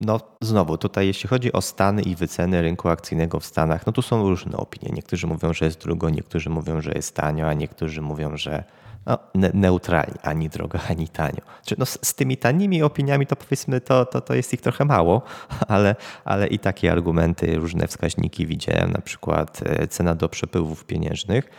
no 0.00 0.20
znowu, 0.40 0.78
tutaj 0.78 1.06
jeśli 1.06 1.28
chodzi 1.28 1.52
o 1.52 1.60
stany 1.60 2.02
i 2.02 2.14
wyceny 2.14 2.62
rynku 2.62 2.88
akcyjnego 2.88 3.40
w 3.40 3.44
Stanach, 3.44 3.86
no 3.86 3.92
tu 3.92 4.02
są 4.02 4.28
różne 4.28 4.56
opinie. 4.56 4.92
Niektórzy 4.94 5.26
mówią, 5.26 5.54
że 5.54 5.64
jest 5.64 5.80
drogo, 5.80 6.10
niektórzy 6.10 6.50
mówią, 6.50 6.80
że 6.80 6.92
jest 6.92 7.16
tanio, 7.16 7.48
a 7.48 7.54
niektórzy 7.54 8.02
mówią, 8.02 8.36
że 8.36 8.64
no, 9.06 9.18
ne 9.34 9.50
neutralnie, 9.54 10.22
ani 10.22 10.48
drogo, 10.48 10.78
ani 10.90 11.08
tanio. 11.08 11.40
no, 11.78 11.86
z, 11.86 11.98
z, 12.02 12.14
tymi 12.14 12.36
tanimi 12.36 12.82
opiniami 12.82 13.26
to 13.26 13.36
powiedzmy, 13.36 13.80
to, 13.80 14.06
to, 14.06 14.20
to 14.20 14.34
jest 14.34 14.54
ich 14.54 14.60
trochę 14.60 14.84
mało, 14.84 15.22
ale, 15.68 15.96
ale 16.24 16.46
i 16.46 16.58
takie 16.58 16.92
argumenty, 16.92 17.56
różne 17.56 17.86
wskaźniki 17.86 18.46
widziałem, 18.46 18.92
na 18.92 19.00
przykład 19.00 19.60
e, 19.64 19.88
cena 19.88 20.14
do 20.14 20.28
przepływów 20.28 20.84
pieniężnych, 20.84 21.50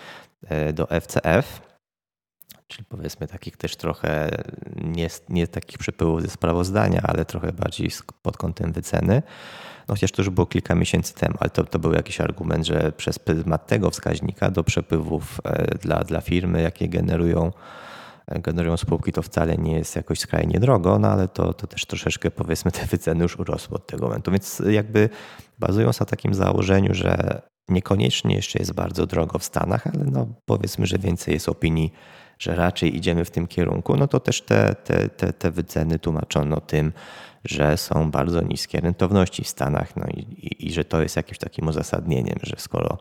e, 0.48 0.74
do 0.74 0.88
FCF, 1.02 1.71
czyli 2.68 2.86
powiedzmy 2.90 3.28
takich 3.28 3.58
też 3.58 3.76
trochę 3.76 4.30
nie, 4.76 5.08
nie 5.30 5.48
takich 5.48 5.78
przepływów 5.78 6.22
ze 6.22 6.30
sprawozdania, 6.30 7.02
ale 7.04 7.26
trochę 7.26 7.52
bardziej 7.52 7.92
pod 8.22 8.38
kątem 8.38 8.72
wyceny. 8.72 9.22
No 9.88 9.96
chociaż 9.96 10.12
to 10.12 10.22
już 10.22 10.30
było 10.30 10.48
kilka 10.48 10.76
miesięcy 10.76 11.14
temu, 11.14 11.36
ale 11.40 11.50
to, 11.50 11.64
to 11.64 11.80
był 11.80 11.94
jakiś 11.94 12.22
argument, 12.22 12.66
że 12.66 12.92
przez 12.92 13.20
pryzmat 13.20 13.68
tego 13.68 13.90
wskaźnika 13.90 14.52
do 14.52 14.64
przepływów 14.64 15.42
e, 15.44 15.78
dla, 15.78 16.04
dla 16.04 16.22
firmy, 16.22 16.62
jakie 16.62 16.90
generują, 16.90 17.52
e, 18.28 18.40
generują 18.40 18.78
spółki, 18.78 19.12
to 19.12 19.22
wcale 19.22 19.58
nie 19.58 19.74
jest 19.74 19.96
jakoś 19.96 20.20
skrajnie 20.20 20.60
drogo, 20.60 21.00
no 21.00 21.08
ale 21.08 21.28
to, 21.28 21.54
to 21.54 21.68
też 21.68 21.86
troszeczkę 21.86 22.32
powiedzmy 22.32 22.72
te 22.82 22.86
wyceny 22.86 23.24
już 23.24 23.40
urosły 23.40 23.76
od 23.76 23.88
tego 23.88 24.06
momentu. 24.06 24.32
Więc 24.32 24.62
jakby 24.70 25.10
bazując 25.60 26.00
na 26.00 26.06
takim 26.06 26.34
założeniu, 26.34 26.94
że 26.94 27.42
niekoniecznie 27.70 28.36
jeszcze 28.36 28.60
jest 28.60 28.74
bardzo 28.74 29.06
drogo 29.06 29.40
w 29.40 29.44
Stanach, 29.44 29.88
ale 29.88 30.04
no 30.04 30.28
powiedzmy, 30.46 30.86
że 30.86 30.98
więcej 30.98 31.34
jest 31.34 31.50
opinii 31.50 31.94
że 32.42 32.56
raczej 32.56 32.98
idziemy 32.98 33.26
w 33.26 33.32
tym 33.32 33.48
kierunku, 33.48 33.98
no 33.98 34.08
to 34.08 34.20
też 34.20 34.42
te, 34.42 34.76
te, 34.76 35.10
te, 35.10 35.34
te 35.34 35.52
wyceny 35.52 36.00
tłumaczono 36.00 36.62
tym, 36.62 36.94
że 37.46 37.78
są 37.78 38.12
bardzo 38.12 38.42
niskie 38.42 38.80
rentowności 38.80 39.44
w 39.44 39.48
Stanach 39.48 39.96
no 39.96 40.06
i, 40.08 40.20
i, 40.20 40.68
i 40.68 40.74
że 40.74 40.86
to 40.86 41.02
jest 41.02 41.16
jakimś 41.16 41.38
takim 41.38 41.68
uzasadnieniem, 41.68 42.36
że 42.44 42.56
skoro, 42.58 42.98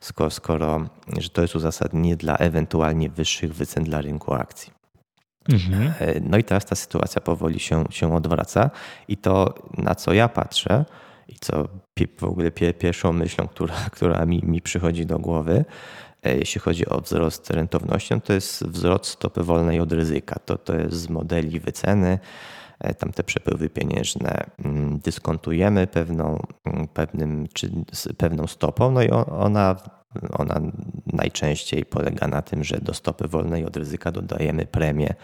skoro, 0.00 0.30
skoro, 0.30 0.86
że 1.18 1.30
to 1.30 1.42
jest 1.42 1.56
uzasadnienie 1.56 2.16
dla 2.16 2.36
ewentualnie 2.36 3.10
wyższych 3.10 3.54
wycen 3.54 3.84
dla 3.84 4.00
rynku 4.00 4.34
akcji. 4.34 4.72
Mhm. 5.48 5.92
E, 6.00 6.20
no 6.20 6.38
i 6.38 6.44
teraz 6.44 6.64
ta 6.64 6.74
sytuacja 6.74 7.20
powoli 7.20 7.60
się, 7.60 7.84
się 7.90 8.14
odwraca 8.14 8.70
i 9.08 9.16
to 9.16 9.54
na 9.78 9.94
co 9.94 10.12
ja 10.12 10.28
patrzę 10.28 10.84
i 11.28 11.34
co 11.40 11.68
w 12.18 12.24
ogóle 12.24 12.50
pierwszą 12.50 13.12
myślą, 13.12 13.48
która, 13.48 13.74
która 13.92 14.26
mi, 14.26 14.40
mi 14.42 14.62
przychodzi 14.62 15.06
do 15.06 15.18
głowy, 15.18 15.64
jeśli 16.24 16.60
chodzi 16.60 16.88
o 16.88 17.00
wzrost 17.00 17.50
rentowności, 17.50 18.14
no 18.14 18.20
to 18.20 18.32
jest 18.32 18.66
wzrost 18.66 19.06
stopy 19.06 19.42
wolnej 19.42 19.80
od 19.80 19.92
ryzyka. 19.92 20.38
To, 20.44 20.58
to 20.58 20.74
jest 20.74 20.96
z 20.96 21.08
modeli 21.08 21.60
wyceny. 21.60 22.18
E, 22.80 22.94
tam 22.94 23.12
te 23.12 23.24
przepływy 23.24 23.70
pieniężne 23.70 24.44
mm, 24.64 24.98
dyskontujemy 24.98 25.86
pewną, 25.86 26.42
mm, 26.64 26.88
pewnym, 26.88 27.46
czy 27.52 27.70
pewną 28.18 28.46
stopą, 28.46 28.90
no 28.90 29.02
i 29.02 29.10
ona, 29.10 29.76
ona 30.32 30.60
najczęściej 31.12 31.84
polega 31.84 32.28
na 32.28 32.42
tym, 32.42 32.64
że 32.64 32.78
do 32.80 32.94
stopy 32.94 33.28
wolnej 33.28 33.64
od 33.64 33.76
ryzyka 33.76 34.12
dodajemy 34.12 34.66
premię, 34.66 35.14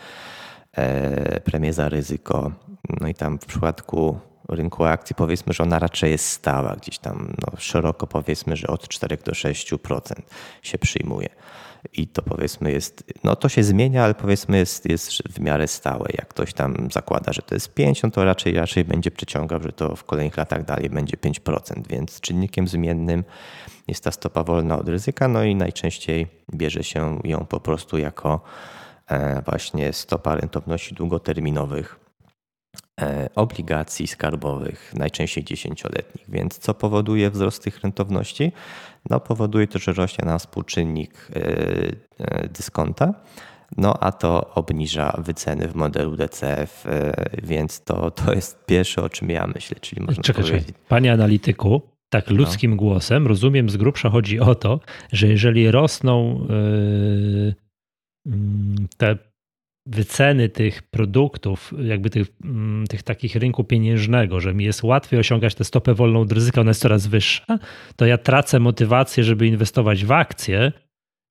e, 0.72 1.40
premię 1.40 1.72
za 1.72 1.88
ryzyko. 1.88 2.52
No 3.00 3.08
i 3.08 3.14
tam 3.14 3.38
w 3.38 3.46
przypadku 3.46 4.18
rynku 4.54 4.84
akcji 4.84 5.16
powiedzmy, 5.16 5.52
że 5.52 5.62
ona 5.62 5.78
raczej 5.78 6.10
jest 6.10 6.28
stała, 6.28 6.76
gdzieś 6.76 6.98
tam 6.98 7.34
no, 7.42 7.58
szeroko 7.58 8.06
powiedzmy, 8.06 8.56
że 8.56 8.66
od 8.66 8.88
4 8.88 9.16
do 9.16 9.32
6% 9.32 10.00
się 10.62 10.78
przyjmuje. 10.78 11.28
I 11.92 12.08
to 12.08 12.22
powiedzmy 12.22 12.72
jest, 12.72 13.04
no 13.24 13.36
to 13.36 13.48
się 13.48 13.62
zmienia, 13.62 14.04
ale 14.04 14.14
powiedzmy 14.14 14.58
jest, 14.58 14.90
jest 14.90 15.10
w 15.28 15.40
miarę 15.40 15.68
stałe. 15.68 16.06
Jak 16.18 16.28
ktoś 16.28 16.52
tam 16.52 16.88
zakłada, 16.92 17.32
że 17.32 17.42
to 17.42 17.54
jest 17.54 17.74
5, 17.74 18.02
no 18.02 18.10
to 18.10 18.24
raczej, 18.24 18.54
raczej 18.54 18.84
będzie 18.84 19.10
przyciągał, 19.10 19.62
że 19.62 19.72
to 19.72 19.96
w 19.96 20.04
kolejnych 20.04 20.36
latach 20.36 20.64
dalej 20.64 20.90
będzie 20.90 21.16
5%. 21.16 21.86
Więc 21.88 22.20
czynnikiem 22.20 22.68
zmiennym 22.68 23.24
jest 23.88 24.04
ta 24.04 24.10
stopa 24.10 24.44
wolna 24.44 24.78
od 24.78 24.88
ryzyka, 24.88 25.28
no 25.28 25.44
i 25.44 25.54
najczęściej 25.54 26.26
bierze 26.54 26.84
się 26.84 27.18
ją 27.24 27.46
po 27.46 27.60
prostu 27.60 27.98
jako 27.98 28.40
e, 29.06 29.42
właśnie 29.42 29.92
stopa 29.92 30.34
rentowności 30.34 30.94
długoterminowych 30.94 31.99
obligacji 33.34 34.06
skarbowych, 34.06 34.92
najczęściej 34.96 35.44
dziesięcioletnich. 35.44 36.24
Więc 36.28 36.58
co 36.58 36.74
powoduje 36.74 37.30
wzrost 37.30 37.62
tych 37.62 37.80
rentowności? 37.80 38.52
No, 39.10 39.20
powoduje 39.20 39.66
to, 39.66 39.78
że 39.78 39.92
rośnie 39.92 40.24
nam 40.24 40.38
współczynnik 40.38 41.28
e, 41.30 41.42
e, 42.18 42.48
dyskonta, 42.48 43.14
no 43.76 43.94
a 44.00 44.12
to 44.12 44.54
obniża 44.54 45.16
wyceny 45.18 45.68
w 45.68 45.74
modelu 45.74 46.16
DCF, 46.16 46.84
więc 47.42 47.84
to, 47.84 48.10
to 48.10 48.34
jest 48.34 48.66
pierwsze, 48.66 49.02
o 49.02 49.08
czym 49.08 49.30
ja 49.30 49.46
myślę. 49.46 49.76
Czyli 49.80 50.02
można 50.02 50.22
czekaj, 50.22 50.44
powiedzieć... 50.44 50.76
Panie 50.88 51.12
analityku, 51.12 51.82
tak 52.08 52.30
ludzkim 52.30 52.70
no. 52.70 52.76
głosem, 52.76 53.26
rozumiem, 53.26 53.70
z 53.70 53.76
grubsza 53.76 54.10
chodzi 54.10 54.40
o 54.40 54.54
to, 54.54 54.80
że 55.12 55.28
jeżeli 55.28 55.70
rosną 55.70 56.46
te 58.96 59.29
wyceny 59.90 60.48
tych 60.48 60.82
produktów, 60.82 61.74
jakby 61.78 62.10
tych, 62.10 62.26
mm, 62.44 62.86
tych 62.86 63.02
takich 63.02 63.36
rynku 63.36 63.64
pieniężnego, 63.64 64.40
że 64.40 64.54
mi 64.54 64.64
jest 64.64 64.82
łatwiej 64.82 65.20
osiągać 65.20 65.54
tę 65.54 65.64
stopę 65.64 65.94
wolną 65.94 66.20
od 66.20 66.32
ryzyka, 66.32 66.60
ona 66.60 66.70
jest 66.70 66.80
coraz 66.80 67.06
wyższa, 67.06 67.58
to 67.96 68.06
ja 68.06 68.18
tracę 68.18 68.60
motywację, 68.60 69.24
żeby 69.24 69.46
inwestować 69.46 70.04
w 70.04 70.12
akcje 70.12 70.72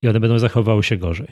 i 0.02 0.08
one 0.08 0.20
będą 0.20 0.40
zachowały 0.40 0.84
się 0.84 0.98
gorzej. 0.98 1.28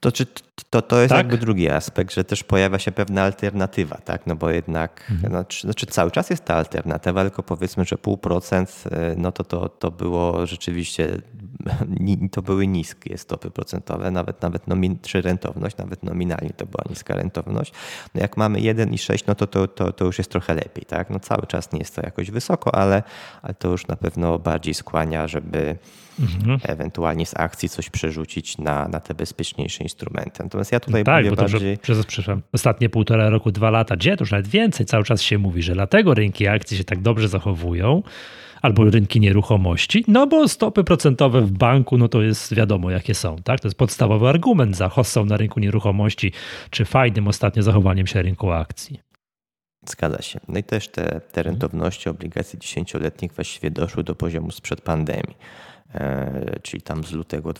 To, 0.00 0.12
czy, 0.12 0.26
to, 0.70 0.82
to 0.82 1.00
jest 1.00 1.08
tak? 1.08 1.18
jakby 1.18 1.38
drugi 1.38 1.70
aspekt, 1.70 2.14
że 2.14 2.24
też 2.24 2.44
pojawia 2.44 2.78
się 2.78 2.92
pewna 2.92 3.22
alternatywa, 3.22 3.96
tak? 3.96 4.26
No 4.26 4.36
bo 4.36 4.50
jednak, 4.50 5.06
mhm. 5.10 5.32
znaczy, 5.32 5.66
znaczy 5.66 5.86
cały 5.86 6.10
czas 6.10 6.30
jest 6.30 6.44
ta 6.44 6.54
alternatywa, 6.54 7.22
tylko 7.22 7.42
powiedzmy, 7.42 7.84
że 7.84 7.98
pół 7.98 8.18
procent, 8.18 8.84
e, 8.90 9.14
no 9.16 9.32
to, 9.32 9.44
to, 9.44 9.68
to 9.68 9.90
było 9.90 10.46
rzeczywiście, 10.46 11.18
to 12.32 12.42
były 12.42 12.66
niskie 12.66 13.18
stopy 13.18 13.50
procentowe, 13.50 14.10
nawet, 14.10 14.42
nawet 14.42 14.68
nomin, 14.68 14.98
czy 15.02 15.22
rentowność, 15.22 15.76
nawet 15.76 16.02
nominalnie 16.02 16.50
to 16.50 16.66
była 16.66 16.84
niska 16.90 17.14
rentowność. 17.14 17.72
No 18.14 18.20
jak 18.20 18.36
mamy 18.36 18.58
1,6, 18.58 19.24
no 19.26 19.34
to, 19.34 19.46
to, 19.46 19.68
to, 19.68 19.92
to 19.92 20.04
już 20.04 20.18
jest 20.18 20.30
trochę 20.30 20.54
lepiej, 20.54 20.84
tak? 20.84 21.10
No 21.10 21.20
cały 21.20 21.46
czas 21.46 21.72
nie 21.72 21.78
jest 21.78 21.96
to 21.96 22.02
jakoś 22.02 22.30
wysoko, 22.30 22.74
ale, 22.74 23.02
ale 23.42 23.54
to 23.54 23.68
już 23.68 23.86
na 23.86 23.96
pewno 23.96 24.38
bardziej 24.38 24.74
skłania, 24.74 25.28
żeby 25.28 25.76
mhm. 26.20 26.60
ewentualnie 26.62 27.26
z 27.26 27.36
akcji 27.36 27.68
coś 27.68 27.90
przerzucić 27.90 28.58
na, 28.58 28.88
na 28.88 29.00
te 29.00 29.14
bezpieczniejsze 29.14 29.82
instrumenty. 29.82 30.42
Natomiast 30.42 30.72
ja 30.72 30.80
tutaj 30.80 31.00
no 31.00 31.04
tak, 31.04 31.30
bo 31.30 31.36
to, 31.36 31.42
bardziej... 31.42 31.78
przez, 31.78 32.06
przepraszam, 32.06 32.42
ostatnie 32.52 32.88
półtora 32.88 33.30
roku, 33.30 33.50
dwa 33.50 33.70
lata, 33.70 33.96
gdzie 33.96 34.16
to 34.16 34.22
już 34.22 34.30
nawet 34.30 34.48
więcej, 34.48 34.86
cały 34.86 35.04
czas 35.04 35.22
się 35.22 35.38
mówi, 35.38 35.62
że 35.62 35.72
dlatego 35.74 36.14
rynki 36.14 36.48
akcji 36.48 36.76
się 36.76 36.84
tak 36.84 37.00
dobrze 37.00 37.28
zachowują, 37.28 38.02
albo 38.62 38.84
rynki 38.84 39.20
nieruchomości, 39.20 40.04
no 40.08 40.26
bo 40.26 40.48
stopy 40.48 40.84
procentowe 40.84 41.40
w 41.40 41.50
banku, 41.52 41.98
no 41.98 42.08
to 42.08 42.22
jest 42.22 42.54
wiadomo 42.54 42.90
jakie 42.90 43.14
są, 43.14 43.36
tak? 43.36 43.60
To 43.60 43.68
jest 43.68 43.78
podstawowy 43.78 44.28
argument 44.28 44.76
za 44.76 44.88
hossą 44.88 45.24
na 45.24 45.36
rynku 45.36 45.60
nieruchomości, 45.60 46.32
czy 46.70 46.84
fajnym 46.84 47.28
ostatnio 47.28 47.62
zachowaniem 47.62 48.06
się 48.06 48.22
rynku 48.22 48.50
akcji. 48.50 49.00
Zgadza 49.88 50.22
się. 50.22 50.40
No 50.48 50.58
i 50.58 50.62
też 50.62 50.88
te, 50.88 51.02
te 51.02 51.40
mhm. 51.40 51.46
rentowności 51.46 52.08
obligacji 52.08 52.58
dziesięcioletnich 52.58 53.32
właściwie 53.32 53.70
doszły 53.70 54.04
do 54.04 54.14
poziomu 54.14 54.50
sprzed 54.50 54.80
pandemii. 54.80 55.36
E, 55.94 56.60
czyli 56.62 56.82
tam 56.82 57.04
z 57.04 57.12
lutego 57.12 57.54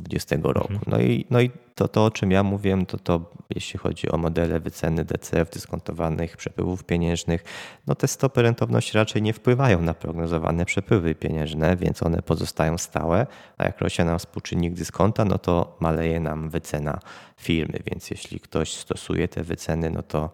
2020 0.00 0.36
roku. 0.52 0.72
Mhm. 0.72 0.82
No 0.86 1.00
i, 1.00 1.26
no 1.30 1.40
i 1.40 1.50
to, 1.74 1.88
to, 1.88 2.04
o 2.04 2.10
czym 2.10 2.30
ja 2.30 2.42
mówiłem, 2.42 2.86
to 2.86 2.98
to 2.98 3.30
jeśli 3.54 3.78
chodzi 3.78 4.10
o 4.10 4.16
modele 4.16 4.60
wyceny 4.60 5.04
DCF, 5.04 5.50
dyskontowanych 5.50 6.36
przepływów 6.36 6.84
pieniężnych, 6.84 7.44
no 7.86 7.94
te 7.94 8.08
stopy 8.08 8.42
rentowności 8.42 8.98
raczej 8.98 9.22
nie 9.22 9.32
wpływają 9.32 9.82
na 9.82 9.94
prognozowane 9.94 10.64
przepływy 10.64 11.14
pieniężne, 11.14 11.76
więc 11.76 12.02
one 12.02 12.22
pozostają 12.22 12.78
stałe, 12.78 13.26
a 13.58 13.64
jak 13.64 13.80
rośnie 13.80 14.04
nam 14.04 14.18
współczynnik 14.18 14.74
dyskonta, 14.74 15.24
no 15.24 15.38
to 15.38 15.76
maleje 15.80 16.20
nam 16.20 16.50
wycena 16.50 16.98
firmy, 17.36 17.78
więc 17.86 18.10
jeśli 18.10 18.40
ktoś 18.40 18.72
stosuje 18.74 19.28
te 19.28 19.42
wyceny, 19.44 19.90
no 19.90 20.02
to 20.02 20.30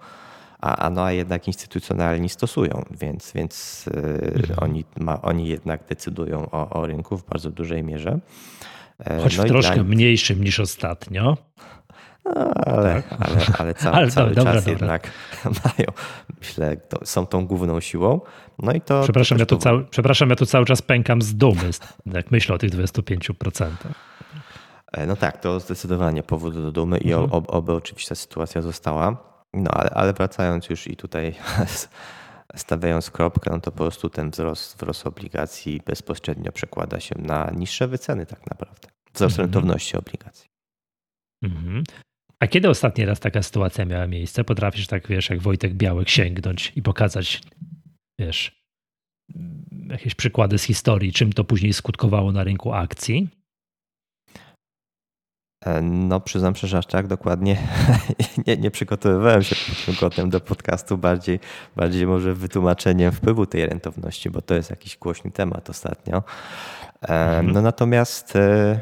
a, 0.63 0.77
a, 0.77 0.91
no, 0.91 1.05
a 1.05 1.13
jednak 1.13 1.47
instytucjonalni 1.47 2.29
stosują, 2.29 2.85
więc, 3.01 3.33
więc 3.33 3.85
y, 3.87 3.91
mhm. 4.35 4.59
oni, 4.59 4.85
ma, 4.97 5.23
oni 5.23 5.49
jednak 5.49 5.85
decydują 5.89 6.51
o, 6.51 6.71
o 6.71 6.87
rynku 6.87 7.19
w 7.19 7.25
bardzo 7.25 7.51
dużej 7.51 7.85
mierze. 7.85 8.19
E, 8.99 9.22
Choć 9.22 9.38
no 9.38 9.45
troszkę 9.45 9.74
dla... 9.74 9.84
mniejszym 9.84 10.45
niż 10.45 10.61
ostatnio. 10.61 11.36
No, 12.24 12.32
ale, 12.66 13.03
tak. 13.03 13.20
ale, 13.20 13.47
ale, 13.59 13.74
cały, 13.74 13.95
ale 13.97 14.11
cały 14.11 14.34
dobra, 14.34 14.53
czas 14.53 14.64
dobra. 14.64 14.72
jednak 14.72 15.11
mają, 15.64 15.93
myślę, 16.40 16.76
to, 16.76 17.07
są 17.07 17.26
tą 17.26 17.47
główną 17.47 17.80
siłą. 17.80 18.20
No 18.59 18.72
i 18.72 18.80
to. 18.80 19.03
Przepraszam, 19.03 19.38
to 19.38 19.43
ja 19.43 19.47
tu 19.47 19.57
cały, 19.57 19.84
przepraszam, 19.84 20.30
ja 20.30 20.36
tu 20.36 20.47
cały 20.47 20.66
czas 20.66 20.82
pękam 20.82 21.22
z 21.22 21.34
dumy, 21.34 21.70
jak 22.07 22.30
myślę 22.30 22.55
o 22.55 22.59
tych 22.59 22.70
25%. 22.70 23.70
E, 24.93 25.07
no 25.07 25.16
tak, 25.16 25.40
to 25.40 25.61
zdecydowanie 25.61 26.22
powód 26.22 26.55
do 26.55 26.72
dumy 26.72 26.99
i 26.99 27.12
mhm. 27.12 27.45
oby 27.47 27.72
oczywiście 27.72 28.09
ta 28.09 28.14
sytuacja 28.14 28.62
została. 28.62 29.16
No 29.55 29.70
ale, 29.70 29.90
ale 29.90 30.12
wracając 30.12 30.68
już 30.68 30.86
i 30.86 30.97
tutaj 30.97 31.34
stawiając 32.55 33.11
kropkę, 33.11 33.51
no 33.51 33.61
to 33.61 33.71
po 33.71 33.77
prostu 33.77 34.11
ten 34.11 34.31
wzrost, 34.31 34.77
wzrost 34.77 35.07
obligacji 35.07 35.81
bezpośrednio 35.87 36.53
przekłada 36.53 37.01
się 37.01 37.15
na 37.19 37.51
niższe 37.57 37.89
wyceny 37.89 38.27
tak 38.27 38.51
naprawdę. 38.51 38.89
Wzrost 39.15 39.39
mm 39.39 39.51
-hmm. 39.51 39.55
rentowności 39.55 39.97
obligacji. 39.97 40.49
Mm 41.43 41.57
-hmm. 41.57 41.83
A 42.41 42.47
kiedy 42.47 42.69
ostatni 42.69 43.05
raz 43.05 43.21
taka 43.21 43.43
sytuacja 43.43 43.85
miała 43.85 44.07
miejsce? 44.07 44.45
Potrafisz 44.45 44.87
tak, 44.87 45.09
wiesz, 45.09 45.31
jak 45.31 45.41
Wojtek 45.41 45.75
Białek 45.75 46.09
sięgnąć 46.09 46.73
i 46.77 46.83
pokazać, 46.83 47.41
wiesz, 48.19 48.63
jakieś 49.89 50.15
przykłady 50.15 50.59
z 50.59 50.63
historii, 50.63 51.13
czym 51.13 51.33
to 51.33 51.45
później 51.45 51.73
skutkowało 51.73 52.33
na 52.33 52.45
rynku 52.45 52.73
akcji? 52.73 53.29
E, 55.67 55.83
no, 55.83 56.21
przyznam 56.21 56.57
szczerze, 56.57 56.79
aż 56.79 56.87
tak 56.87 57.07
dokładnie 57.07 57.57
nie, 58.47 58.57
nie 58.57 58.71
przygotowywałem 58.71 59.43
się 59.43 59.57
pod 59.57 59.85
tym 59.85 59.95
kątem 59.95 60.31
do 60.31 60.41
podcastu, 60.41 60.99
bardziej, 60.99 61.41
bardziej 61.77 62.07
może 62.07 62.35
wytłumaczeniem 62.35 63.13
wpływu 63.13 63.47
tej 63.47 63.67
rentowności, 63.67 64.31
bo 64.31 64.43
to 64.43 64.55
jest 64.55 64.71
jakiś 64.71 64.97
głośny 64.97 65.31
temat 65.31 65.71
ostatnio. 65.71 66.23
E, 67.03 67.09
mhm. 67.09 67.51
No 67.51 67.63
natomiast 67.63 68.37
e, 68.37 68.81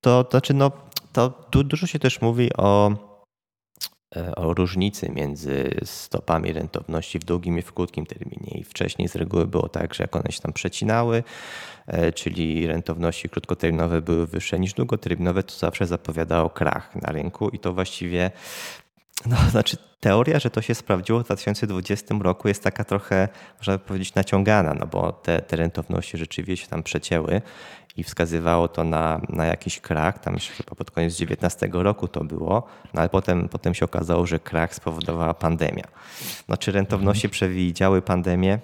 to, 0.00 0.24
to 0.24 0.30
znaczy, 0.30 0.54
no, 0.54 0.70
to 1.12 1.48
dużo 1.48 1.86
się 1.86 1.98
też 1.98 2.20
mówi 2.20 2.50
o 2.56 2.92
o 4.36 4.54
różnicy 4.54 5.10
między 5.10 5.70
stopami 5.84 6.52
rentowności 6.52 7.18
w 7.18 7.24
długim 7.24 7.58
i 7.58 7.62
w 7.62 7.72
krótkim 7.72 8.06
terminie. 8.06 8.58
I 8.58 8.64
wcześniej 8.64 9.08
z 9.08 9.16
reguły 9.16 9.46
było 9.46 9.68
tak, 9.68 9.94
że 9.94 10.04
jak 10.04 10.16
one 10.16 10.32
się 10.32 10.40
tam 10.40 10.52
przecinały, 10.52 11.22
e, 11.86 12.12
czyli 12.12 12.66
rentowności 12.66 13.28
krótkoterminowe 13.28 14.02
były 14.02 14.26
wyższe 14.26 14.58
niż 14.58 14.72
długoterminowe, 14.72 15.42
to 15.42 15.54
zawsze 15.54 15.86
zapowiadało 15.86 16.50
krach 16.50 16.96
na 16.96 17.12
rynku 17.12 17.48
i 17.48 17.58
to 17.58 17.72
właściwie 17.72 18.30
no, 19.26 19.36
znaczy 19.50 19.76
teoria, 20.00 20.38
że 20.38 20.50
to 20.50 20.62
się 20.62 20.74
sprawdziło 20.74 21.20
w 21.20 21.24
2020 21.24 22.14
roku 22.20 22.48
jest 22.48 22.62
taka 22.62 22.84
trochę, 22.84 23.28
można 23.58 23.78
powiedzieć, 23.78 24.14
naciągana, 24.14 24.74
no 24.74 24.86
bo 24.86 25.12
te, 25.12 25.42
te 25.42 25.56
rentowności 25.56 26.18
rzeczywiście 26.18 26.64
się 26.64 26.70
tam 26.70 26.82
przecięły 26.82 27.42
i 27.96 28.04
wskazywało 28.04 28.68
to 28.68 28.84
na, 28.84 29.20
na 29.28 29.46
jakiś 29.46 29.80
krach, 29.80 30.18
tam 30.18 30.34
już 30.34 30.48
chyba 30.48 30.74
pod 30.74 30.90
koniec 30.90 31.16
19 31.16 31.68
roku 31.72 32.08
to 32.08 32.24
było, 32.24 32.66
no 32.94 33.00
ale 33.00 33.08
potem, 33.08 33.48
potem 33.48 33.74
się 33.74 33.84
okazało, 33.84 34.26
że 34.26 34.38
krach 34.38 34.74
spowodowała 34.74 35.34
pandemia. 35.34 35.84
No 36.48 36.56
czy 36.56 36.72
rentowności 36.72 37.28
przewidziały 37.28 38.02
pandemię? 38.02 38.58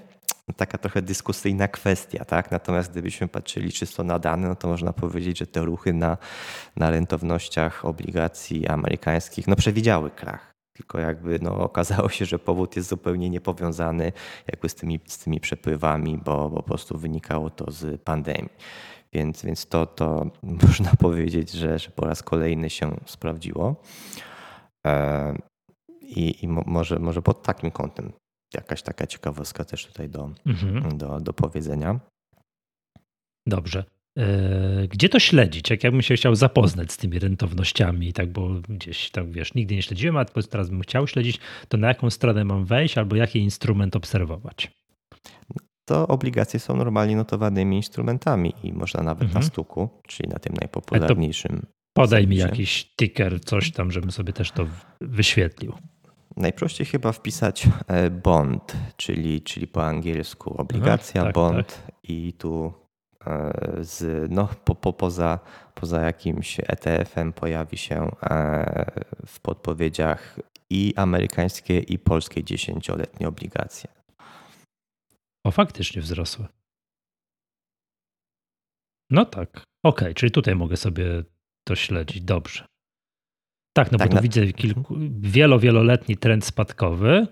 taka 0.57 0.79
trochę 0.79 1.03
dyskusyjna 1.03 1.69
kwestia, 1.69 2.25
tak? 2.25 2.51
Natomiast 2.51 2.91
gdybyśmy 2.91 3.29
patrzyli 3.29 3.73
czysto 3.73 4.05
na 4.05 4.19
dane, 4.19 4.49
no 4.49 4.57
to 4.57 4.69
można 4.69 4.93
powiedzieć, 4.93 5.39
że 5.39 5.47
te 5.47 5.65
ruchy 5.65 5.93
na, 5.93 6.17
na 6.77 6.91
rentownościach 6.91 7.85
obligacji 7.85 8.67
amerykańskich 8.67 9.49
no 9.49 9.57
przewidziały 9.57 10.11
krach. 10.11 10.53
Tylko 10.73 10.99
jakby 10.99 11.39
no, 11.43 11.57
okazało 11.57 12.09
się, 12.09 12.25
że 12.25 12.39
powód 12.39 12.77
jest 12.77 12.89
zupełnie 12.89 13.31
niepowiązany 13.31 14.13
jakby 14.47 14.69
z 14.69 14.75
tymi, 14.75 15.01
z 15.07 15.19
tymi 15.19 15.41
przepływami, 15.41 16.19
bo, 16.25 16.51
bo 16.51 16.57
po 16.57 16.63
prostu 16.63 16.99
wynikało 16.99 17.51
to 17.51 17.71
z 17.71 18.03
pandemii. 18.03 18.51
Więc, 19.15 19.45
więc 19.45 19.67
to, 19.67 19.87
to 19.87 20.31
można 20.69 20.91
powiedzieć, 20.99 21.51
że, 21.51 21.79
że 21.79 21.91
po 21.91 22.05
raz 22.05 22.23
kolejny 22.23 22.71
się 22.71 22.97
sprawdziło. 23.07 23.83
E, 24.87 25.35
I, 26.01 26.45
i 26.45 26.49
może, 26.49 26.99
może 26.99 27.23
pod 27.23 27.43
takim 27.43 27.71
kątem 27.71 28.13
jakaś 28.55 28.83
taka 28.83 29.07
ciekawostka 29.07 29.65
też 29.65 29.87
tutaj 29.87 30.09
do, 30.09 30.31
mhm. 30.47 30.99
do, 30.99 31.21
do 31.21 31.33
powiedzenia. 31.33 32.01
Dobrze. 33.47 33.85
E, 34.19 34.89
gdzie 34.89 35.09
to 35.09 35.19
śledzić? 35.19 35.71
Jak 35.71 35.85
ja 35.85 35.91
bym 35.91 36.03
się 36.03 36.15
chciał 36.15 36.35
zapoznać 36.35 36.93
z 36.93 36.97
tymi 36.97 37.19
rentownościami, 37.19 38.13
tak, 38.13 38.33
bo 38.33 38.49
gdzieś 38.69 39.11
tam 39.11 39.33
wiesz, 39.33 39.55
nigdy 39.55 39.75
nie 39.75 39.83
śledziłem, 39.83 40.17
a 40.17 40.25
teraz 40.25 40.71
bym 40.71 40.81
chciał 40.81 41.07
śledzić, 41.07 41.39
to 41.69 41.77
na 41.77 41.89
jaką 41.89 42.11
stronę 42.11 42.45
mam 42.45 42.65
wejść 42.65 42.99
albo 42.99 43.17
jaki 43.17 43.39
instrument 43.39 43.97
obserwować? 43.97 44.71
To 45.85 46.07
obligacje 46.09 46.61
są 46.61 46.77
normalnie 46.77 47.17
notowanymi 47.17 47.77
instrumentami 47.77 48.55
i 48.63 48.73
można 48.73 49.03
nawet 49.03 49.23
mhm. 49.23 49.43
na 49.43 49.49
stuku, 49.49 49.89
czyli 50.09 50.29
na 50.29 50.39
tym 50.39 50.55
najpopularniejszym. 50.61 51.67
Podaj 51.93 52.27
mi 52.27 52.37
jakiś 52.37 52.95
ticker, 52.97 53.41
coś 53.41 53.73
tam, 53.73 53.93
żebym 53.93 54.11
sobie 54.11 54.33
też 54.33 54.51
to 54.51 54.67
wyświetlił. 55.01 55.73
Najprościej 56.37 56.87
chyba 56.87 57.13
wpisać 57.13 57.69
e, 57.87 58.11
bond, 58.11 58.77
czyli, 58.97 59.43
czyli 59.43 59.67
po 59.67 59.87
angielsku 59.87 60.55
obligacja, 60.61 61.25
tak, 61.25 61.35
bond 61.35 61.67
tak. 61.67 61.95
i 62.03 62.33
tu 62.33 62.73
e, 63.27 63.53
z, 63.81 64.31
no, 64.31 64.49
po, 64.65 64.75
po, 64.75 64.93
poza, 64.93 65.39
poza 65.75 66.01
jakimś 66.01 66.61
ETF-em 66.61 67.33
pojawi 67.33 67.77
się 67.77 68.11
e, 68.23 68.91
w 69.27 69.41
podpowiedziach 69.41 70.39
i 70.71 70.95
amerykańskie 70.97 71.79
i 71.79 71.99
polskie 71.99 72.45
dziesięcioletnie 72.45 73.29
obligacje. 73.29 74.02
O, 75.45 75.51
faktycznie 75.51 76.03
wzrosły. 76.03 76.47
No 79.11 79.25
tak, 79.25 79.65
ok, 79.85 80.01
czyli 80.15 80.33
tutaj 80.33 80.55
mogę 80.55 80.77
sobie 80.77 81.25
to 81.65 81.77
śledzić. 81.77 82.21
Dobrze. 82.21 82.67
Tak, 83.77 83.93
no 83.93 83.99
tak, 83.99 84.09
bo 84.09 84.11
tu 84.11 84.17
no. 84.17 84.23
widzę 84.23 84.53
kilku, 84.53 84.97
wielo, 85.21 85.59
wieloletni 85.59 86.17
trend 86.17 86.45
spadkowy. 86.45 87.27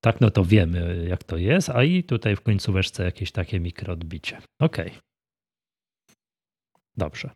Tak, 0.00 0.20
no 0.20 0.30
to 0.30 0.44
wiemy, 0.44 1.06
jak 1.08 1.24
to 1.24 1.36
jest, 1.36 1.70
a 1.70 1.84
i 1.84 2.04
tutaj 2.04 2.36
w 2.36 2.40
końcóweczce 2.40 3.04
jakieś 3.04 3.32
takie 3.32 3.60
mikroodbicie. 3.60 4.42
Okej. 4.60 4.88
Okay. 4.88 5.00
Dobrze. 6.96 7.30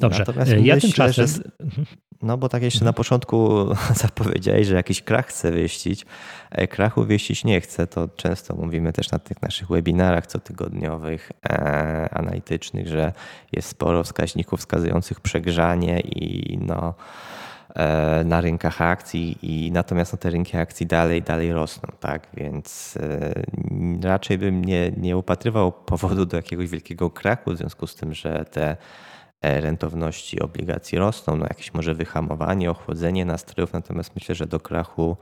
Dobrze, 0.00 0.18
Natomiast 0.18 0.50
ja 0.50 0.74
myślę, 0.74 0.80
tymczasem... 0.80 1.26
Że, 1.26 1.34
mhm. 1.60 1.86
no 2.22 2.38
bo 2.38 2.48
tak 2.48 2.62
jeszcze 2.62 2.84
na 2.84 2.92
początku 2.92 3.66
zapowiedziałeś, 4.04 4.66
że 4.66 4.74
jakiś 4.74 5.02
krach 5.02 5.26
chce 5.26 5.52
wieścić. 5.52 6.06
E, 6.50 6.68
krachu 6.68 7.06
wieścić 7.06 7.44
nie 7.44 7.60
chce, 7.60 7.86
to 7.86 8.08
często 8.08 8.54
mówimy 8.54 8.92
też 8.92 9.10
na 9.10 9.18
tych 9.18 9.42
naszych 9.42 9.68
webinarach 9.68 10.26
cotygodniowych, 10.26 11.32
e, 11.44 12.08
analitycznych, 12.12 12.88
że 12.88 13.12
jest 13.52 13.68
sporo 13.68 14.04
wskaźników 14.04 14.60
wskazujących 14.60 15.20
przegrzanie 15.20 16.00
i 16.00 16.58
no 16.58 16.94
E, 17.78 18.24
na 18.24 18.40
rynkach 18.40 18.82
akcji 18.82 19.38
i 19.42 19.72
natomiast 19.72 20.12
no, 20.12 20.18
te 20.18 20.30
rynki 20.30 20.56
akcji 20.56 20.86
dalej, 20.86 21.22
dalej 21.22 21.52
rosną, 21.52 21.88
tak? 22.00 22.26
Więc 22.34 22.96
e, 22.96 23.32
raczej 24.02 24.38
bym 24.38 24.64
nie, 24.64 24.92
nie 24.96 25.16
upatrywał 25.16 25.72
powodu 25.72 26.26
do 26.26 26.36
jakiegoś 26.36 26.68
wielkiego 26.68 27.10
kraku 27.10 27.52
w 27.52 27.56
związku 27.56 27.86
z 27.86 27.94
tym, 27.94 28.14
że 28.14 28.44
te 28.44 28.70
e, 28.70 28.76
rentowności 29.42 30.40
obligacji 30.40 30.98
rosną, 30.98 31.36
no 31.36 31.44
jakieś 31.44 31.74
może 31.74 31.94
wyhamowanie, 31.94 32.70
ochłodzenie 32.70 33.24
nastrojów, 33.24 33.72
natomiast 33.72 34.14
myślę, 34.14 34.34
że 34.34 34.46
do 34.46 34.60
krachu 34.60 35.16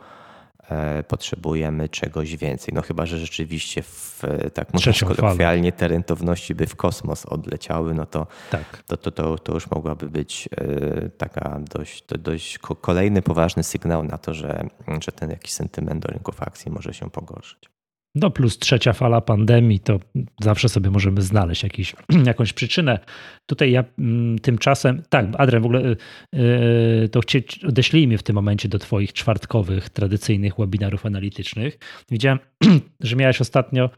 E, 0.70 1.02
potrzebujemy 1.02 1.88
czegoś 1.88 2.36
więcej. 2.36 2.74
No 2.74 2.82
chyba, 2.82 3.06
że 3.06 3.18
rzeczywiście 3.18 3.82
w, 3.82 4.22
tak 4.54 4.74
mówiąc 4.74 5.00
kolokwialnie 5.00 5.72
te 5.72 5.88
rentowności 5.88 6.54
by 6.54 6.66
w 6.66 6.76
kosmos 6.76 7.26
odleciały, 7.26 7.94
no 7.94 8.06
to, 8.06 8.26
tak. 8.50 8.82
to, 8.86 8.96
to, 8.96 9.10
to, 9.10 9.38
to 9.38 9.54
już 9.54 9.70
mogłaby 9.70 10.08
być 10.08 10.48
e, 10.56 11.08
taka 11.08 11.60
dość, 11.60 12.04
dość 12.18 12.58
kolejny 12.58 13.22
poważny 13.22 13.62
sygnał 13.62 14.04
na 14.04 14.18
to, 14.18 14.34
że, 14.34 14.68
że 15.04 15.12
ten 15.12 15.30
jakiś 15.30 15.52
sentyment 15.52 16.02
do 16.02 16.08
rynków 16.08 16.42
akcji 16.42 16.70
może 16.70 16.94
się 16.94 17.10
pogorszyć. 17.10 17.75
No 18.16 18.30
plus 18.30 18.58
trzecia 18.58 18.92
fala 18.92 19.20
pandemii, 19.20 19.80
to 19.80 20.00
zawsze 20.42 20.68
sobie 20.68 20.90
możemy 20.90 21.22
znaleźć 21.22 21.62
jakiś, 21.62 21.94
jakąś 22.26 22.52
przyczynę. 22.52 22.98
Tutaj 23.46 23.70
ja 23.70 23.84
mm, 23.98 24.38
tymczasem, 24.38 25.02
tak, 25.08 25.26
Adrian, 25.38 25.62
w 25.62 25.66
ogóle 25.66 25.96
yy, 26.32 27.08
to 27.08 27.20
chcie, 27.20 27.42
odeślijmy 27.68 28.18
w 28.18 28.22
tym 28.22 28.34
momencie 28.34 28.68
do 28.68 28.78
Twoich 28.78 29.12
czwartkowych, 29.12 29.90
tradycyjnych 29.90 30.56
webinarów 30.58 31.06
analitycznych. 31.06 31.78
Widziałem, 32.10 32.38
że 33.00 33.16
miałeś 33.16 33.40
ostatnio 33.40 33.90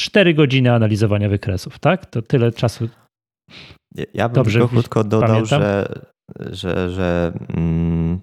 4 0.00 0.34
godziny 0.34 0.72
analizowania 0.72 1.28
wykresów, 1.28 1.78
tak? 1.78 2.06
To 2.06 2.22
tyle 2.22 2.52
czasu. 2.52 2.88
Ja 4.14 4.28
bym 4.28 4.34
Dobrze, 4.34 4.58
tylko 4.58 4.68
krótko 4.68 5.04
dodał, 5.04 5.46
że, 5.46 5.88
że, 6.50 6.90
że 6.90 7.32
mm, 7.56 8.20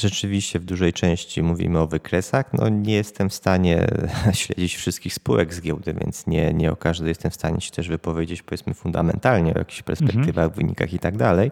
Rzeczywiście 0.00 0.58
w 0.58 0.64
dużej 0.64 0.92
części 0.92 1.42
mówimy 1.42 1.78
o 1.78 1.86
wykresach. 1.86 2.52
No, 2.52 2.68
nie 2.68 2.94
jestem 2.94 3.30
w 3.30 3.34
stanie 3.34 3.86
śledzić 4.32 4.76
wszystkich 4.76 5.14
spółek 5.14 5.54
z 5.54 5.60
giełdy, 5.60 5.94
więc 5.94 6.26
nie, 6.26 6.54
nie 6.54 6.72
o 6.72 6.76
każdej 6.76 7.08
jestem 7.08 7.30
w 7.30 7.34
stanie 7.34 7.60
się 7.60 7.70
też 7.70 7.88
wypowiedzieć 7.88 8.42
powiedzmy 8.42 8.74
fundamentalnie 8.74 9.54
o 9.54 9.58
jakichś 9.58 9.82
perspektywach, 9.82 10.44
mhm. 10.44 10.50
wynikach 10.50 10.92
i 10.92 10.98
tak 10.98 11.16
dalej. 11.16 11.50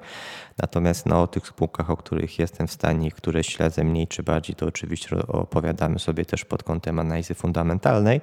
Natomiast 0.58 1.06
no, 1.06 1.22
o 1.22 1.26
tych 1.26 1.46
spółkach, 1.46 1.90
o 1.90 1.96
których 1.96 2.38
jestem 2.38 2.66
w 2.66 2.72
stanie, 2.72 3.10
które 3.10 3.44
śledzę 3.44 3.84
mniej 3.84 4.08
czy 4.08 4.22
bardziej, 4.22 4.56
to 4.56 4.66
oczywiście 4.66 5.16
opowiadamy 5.26 5.98
sobie 5.98 6.24
też 6.24 6.44
pod 6.44 6.62
kątem 6.62 6.98
analizy 6.98 7.34
fundamentalnej. 7.34 8.20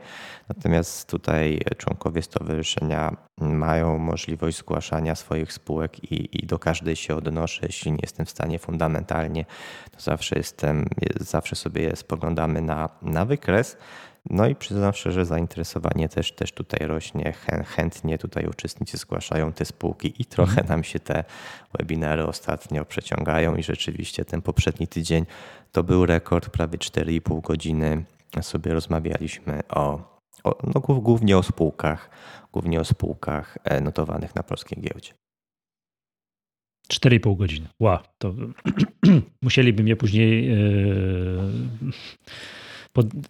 Natomiast 0.49 1.09
tutaj 1.09 1.61
członkowie 1.77 2.21
stowarzyszenia 2.21 3.26
mają 3.41 3.97
możliwość 3.97 4.57
zgłaszania 4.57 5.15
swoich 5.15 5.53
spółek 5.53 6.11
i, 6.11 6.43
i 6.43 6.45
do 6.45 6.59
każdej 6.59 6.95
się 6.95 7.15
odnoszę. 7.15 7.65
Jeśli 7.65 7.91
nie 7.91 7.99
jestem 8.01 8.25
w 8.25 8.29
stanie 8.29 8.59
fundamentalnie, 8.59 9.45
to 9.91 10.01
zawsze 10.01 10.35
jestem, 10.37 10.85
zawsze 11.15 11.55
sobie 11.55 11.95
spoglądamy 11.95 12.61
na, 12.61 12.89
na 13.01 13.25
wykres. 13.25 13.77
No 14.29 14.47
i 14.47 14.55
przyznam 14.55 14.93
szczerze, 14.93 15.25
zainteresowanie 15.25 16.09
też, 16.09 16.31
też 16.31 16.51
tutaj 16.51 16.87
rośnie. 16.87 17.33
Chętnie 17.65 18.17
tutaj 18.17 18.45
uczestnicy 18.45 18.97
zgłaszają 18.97 19.53
te 19.53 19.65
spółki 19.65 20.13
i 20.19 20.25
trochę 20.25 20.51
mhm. 20.51 20.67
nam 20.67 20.83
się 20.83 20.99
te 20.99 21.23
webinary 21.79 22.25
ostatnio 22.25 22.85
przeciągają 22.85 23.55
i 23.55 23.63
rzeczywiście 23.63 24.25
ten 24.25 24.41
poprzedni 24.41 24.87
tydzień 24.87 25.25
to 25.71 25.83
był 25.83 26.05
rekord, 26.05 26.49
prawie 26.49 26.77
4,5 26.77 27.41
godziny 27.41 28.03
sobie 28.41 28.73
rozmawialiśmy 28.73 29.63
o, 29.69 29.99
o 30.43 30.55
no, 30.63 30.81
głównie 30.81 31.37
o 31.37 31.43
spółkach, 31.43 32.09
głównie 32.57 32.79
o 32.79 32.85
spółkach 32.85 33.57
e, 33.63 33.81
notowanych 33.81 34.35
na 34.35 34.43
polskiej 34.43 34.81
giełdzie. 34.81 35.13
4,5 36.93 37.37
godziny. 37.37 37.67
Wow, 37.79 37.99
to 38.17 38.33
musieliby 39.41 39.83
mnie 39.83 39.95
później 39.95 40.47
yy 40.47 41.51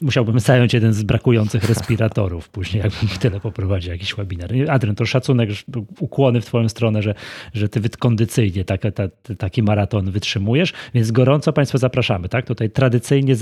musiałbym 0.01 0.39
zająć 0.39 0.74
jeden 0.74 0.93
z 0.93 1.03
brakujących 1.03 1.63
respiratorów 1.63 2.49
później, 2.57 2.84
jakbym 2.84 3.09
tyle 3.20 3.39
poprowadził 3.39 3.91
jakiś 3.91 4.15
webinar. 4.15 4.51
Adrian, 4.70 4.95
to 4.95 5.05
szacunek, 5.05 5.49
ukłony 5.99 6.41
w 6.41 6.45
twoją 6.45 6.70
stronę, 6.70 7.01
że, 7.01 7.13
że 7.53 7.70
ty 7.70 7.89
kondycyjnie 7.89 8.65
tak, 8.65 8.82
ta, 8.95 9.07
taki 9.38 9.63
maraton 9.63 10.11
wytrzymujesz, 10.11 10.74
więc 10.93 11.11
gorąco 11.11 11.53
Państwa 11.53 11.78
zapraszamy. 11.78 12.30
Tak? 12.30 12.45
Tutaj 12.45 12.70
tradycyjnie, 12.70 13.36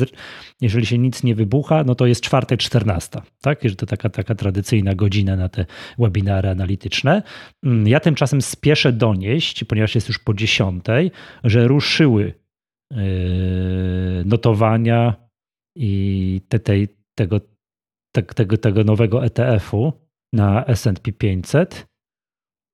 jeżeli 0.61 0.85
się 0.85 0.97
nic 0.97 1.23
nie 1.23 1.35
wybucha, 1.35 1.83
no 1.83 1.95
to 1.95 2.05
jest 2.05 2.21
czwartek 2.21 2.59
14, 2.59 3.21
tak? 3.41 3.59
Że 3.63 3.75
to 3.75 3.85
taka, 3.85 4.09
taka 4.09 4.35
tradycyjna 4.35 4.95
godzina 4.95 5.35
na 5.35 5.49
te 5.49 5.65
webinary 5.99 6.49
analityczne. 6.49 7.23
Mm, 7.63 7.87
ja 7.87 7.99
tymczasem 7.99 8.41
spieszę 8.41 8.93
donieść, 8.93 9.63
ponieważ 9.63 9.95
jest 9.95 10.07
już 10.07 10.19
po 10.19 10.33
10, 10.33 10.85
że 11.43 11.67
ruszyły 11.67 12.33
yy, 12.91 12.97
notowania 14.25 15.24
i 15.75 16.41
te, 16.49 16.59
tej, 16.59 16.87
tego, 17.15 17.39
te, 18.11 18.23
tego, 18.23 18.57
tego 18.57 18.83
nowego 18.83 19.25
ETF-u 19.25 19.93
na 20.33 20.65
S&P 20.65 21.11
500. 21.11 21.87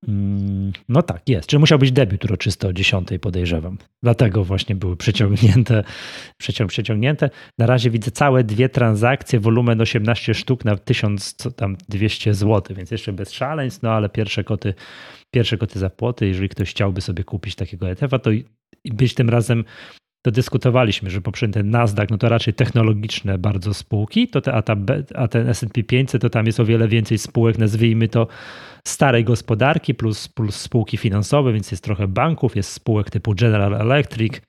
Mm, 0.08 0.72
no 0.88 1.02
tak, 1.02 1.28
jest. 1.28 1.48
Czyli 1.48 1.60
musiał 1.60 1.78
być 1.78 1.92
debiut 1.92 2.24
uroczysty 2.24 2.68
o 2.68 2.72
10 2.72 3.08
podejrzewam. 3.20 3.78
Dlatego 4.02 4.44
właśnie 4.44 4.76
były 4.76 4.96
przeciągnięte, 4.96 5.84
przeciąg, 6.40 6.70
przeciągnięte. 6.70 7.30
Na 7.58 7.66
razie 7.66 7.90
widzę 7.90 8.10
całe 8.10 8.44
dwie 8.44 8.68
transakcje, 8.68 9.40
wolumen 9.40 9.80
18 9.80 10.34
sztuk 10.34 10.64
na 10.64 10.76
1200 10.76 12.34
zł, 12.34 12.76
więc 12.76 12.90
jeszcze 12.90 13.12
bez 13.12 13.32
szaleństw, 13.32 13.82
no 13.82 13.90
ale 13.90 14.08
pierwsze 14.08 14.44
koty, 14.44 14.74
pierwsze 15.34 15.58
koty 15.58 15.78
za 15.78 15.90
płoty. 15.90 16.26
Jeżeli 16.26 16.48
ktoś 16.48 16.70
chciałby 16.70 17.00
sobie 17.00 17.24
kupić 17.24 17.54
takiego 17.54 17.90
ETF-a, 17.90 18.18
to 18.18 18.30
być 18.84 19.14
tym 19.14 19.30
razem 19.30 19.64
to 20.22 20.30
dyskutowaliśmy, 20.30 21.10
że 21.10 21.20
poprzedni 21.20 21.54
ten 21.54 21.70
Nasdaq, 21.70 22.06
no 22.10 22.18
to 22.18 22.28
raczej 22.28 22.54
technologiczne 22.54 23.38
bardzo 23.38 23.74
spółki, 23.74 24.28
to 24.28 24.40
te, 24.40 24.52
a, 24.52 24.62
ta, 24.62 24.76
a 25.14 25.28
ten 25.28 25.48
S&P 25.48 25.82
500 25.82 26.22
to 26.22 26.30
tam 26.30 26.46
jest 26.46 26.60
o 26.60 26.64
wiele 26.64 26.88
więcej 26.88 27.18
spółek, 27.18 27.58
nazwijmy 27.58 28.08
to 28.08 28.26
starej 28.86 29.24
gospodarki 29.24 29.94
plus, 29.94 30.28
plus 30.28 30.56
spółki 30.56 30.96
finansowe, 30.96 31.52
więc 31.52 31.70
jest 31.70 31.84
trochę 31.84 32.08
banków, 32.08 32.56
jest 32.56 32.72
spółek 32.72 33.10
typu 33.10 33.34
General 33.34 33.74
Electric 33.74 34.40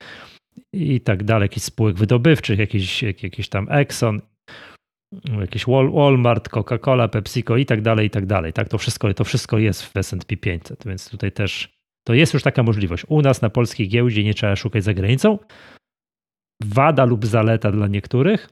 i 0.72 1.00
tak 1.00 1.24
dalej, 1.24 1.44
jakichś 1.44 1.66
spółek 1.66 1.96
wydobywczych, 1.96 2.58
jakiś, 2.58 3.02
jakiś 3.02 3.48
tam 3.48 3.66
Exxon, 3.70 4.20
jakiś 5.40 5.66
Walmart, 5.66 6.48
Coca-Cola, 6.48 7.08
PepsiCo 7.08 7.56
i 7.56 7.66
tak 7.66 7.82
dalej, 7.82 8.06
i 8.06 8.10
tak 8.10 8.26
dalej. 8.26 8.52
Tak, 8.52 8.68
to 8.68 8.78
wszystko, 8.78 9.14
to 9.14 9.24
wszystko 9.24 9.58
jest 9.58 9.82
w 9.82 9.96
S&P 9.96 10.36
500, 10.36 10.84
więc 10.86 11.10
tutaj 11.10 11.32
też 11.32 11.74
to 12.04 12.14
jest 12.14 12.34
już 12.34 12.42
taka 12.42 12.62
możliwość. 12.62 13.04
U 13.08 13.22
nas 13.22 13.42
na 13.42 13.50
polskiej 13.50 13.88
giełdzie 13.88 14.24
nie 14.24 14.34
trzeba 14.34 14.56
szukać 14.56 14.84
za 14.84 14.94
granicą. 14.94 15.38
Wada 16.64 17.04
lub 17.04 17.26
zaleta 17.26 17.72
dla 17.72 17.86
niektórych, 17.88 18.48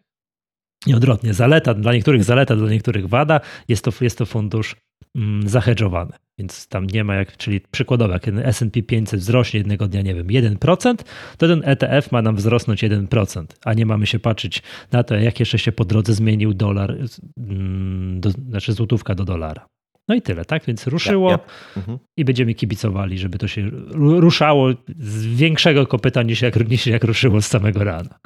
i 0.86 0.94
odwrotnie, 0.94 1.34
zaleta 1.34 1.74
dla 1.74 1.92
niektórych, 1.92 2.24
zaleta 2.24 2.56
dla 2.56 2.70
niektórych 2.70 3.08
wada, 3.08 3.40
jest 3.68 3.84
to, 3.84 3.90
jest 4.00 4.18
to 4.18 4.26
fundusz 4.26 4.76
mm, 5.16 5.48
zahedżowany. 5.48 6.12
Więc 6.38 6.68
tam 6.68 6.86
nie 6.86 7.04
ma 7.04 7.14
jak, 7.14 7.36
czyli 7.36 7.60
przykładowo, 7.60 8.12
jak 8.12 8.28
S&P 8.28 8.82
500 8.82 9.20
wzrośnie 9.20 9.58
jednego 9.58 9.88
dnia, 9.88 10.02
nie 10.02 10.14
wiem, 10.14 10.26
1%, 10.26 10.94
to 11.38 11.48
ten 11.48 11.62
ETF 11.64 12.12
ma 12.12 12.22
nam 12.22 12.36
wzrosnąć 12.36 12.84
1%, 12.84 13.44
a 13.64 13.74
nie 13.74 13.86
mamy 13.86 14.06
się 14.06 14.18
patrzeć 14.18 14.62
na 14.92 15.02
to, 15.02 15.14
jak 15.14 15.40
jeszcze 15.40 15.58
się 15.58 15.72
po 15.72 15.84
drodze 15.84 16.14
zmienił 16.14 16.54
dolar, 16.54 16.96
mm, 17.38 18.20
do, 18.20 18.30
znaczy 18.30 18.72
złotówka 18.72 19.14
do 19.14 19.24
dolara. 19.24 19.66
No 20.08 20.14
i 20.14 20.22
tyle, 20.22 20.44
tak? 20.44 20.64
Więc 20.64 20.86
ruszyło 20.86 21.30
ja, 21.30 21.36
ja. 21.36 21.76
Mhm. 21.76 21.98
i 22.16 22.24
będziemy 22.24 22.54
kibicowali, 22.54 23.18
żeby 23.18 23.38
to 23.38 23.48
się 23.48 23.70
ruszało 23.94 24.68
z 24.98 25.26
większego 25.26 25.86
kopyta 25.86 26.22
niż 26.22 26.42
jak, 26.42 26.68
niż 26.68 26.86
jak 26.86 27.04
ruszyło 27.04 27.42
z 27.42 27.46
samego 27.46 27.84
rana. 27.84 28.18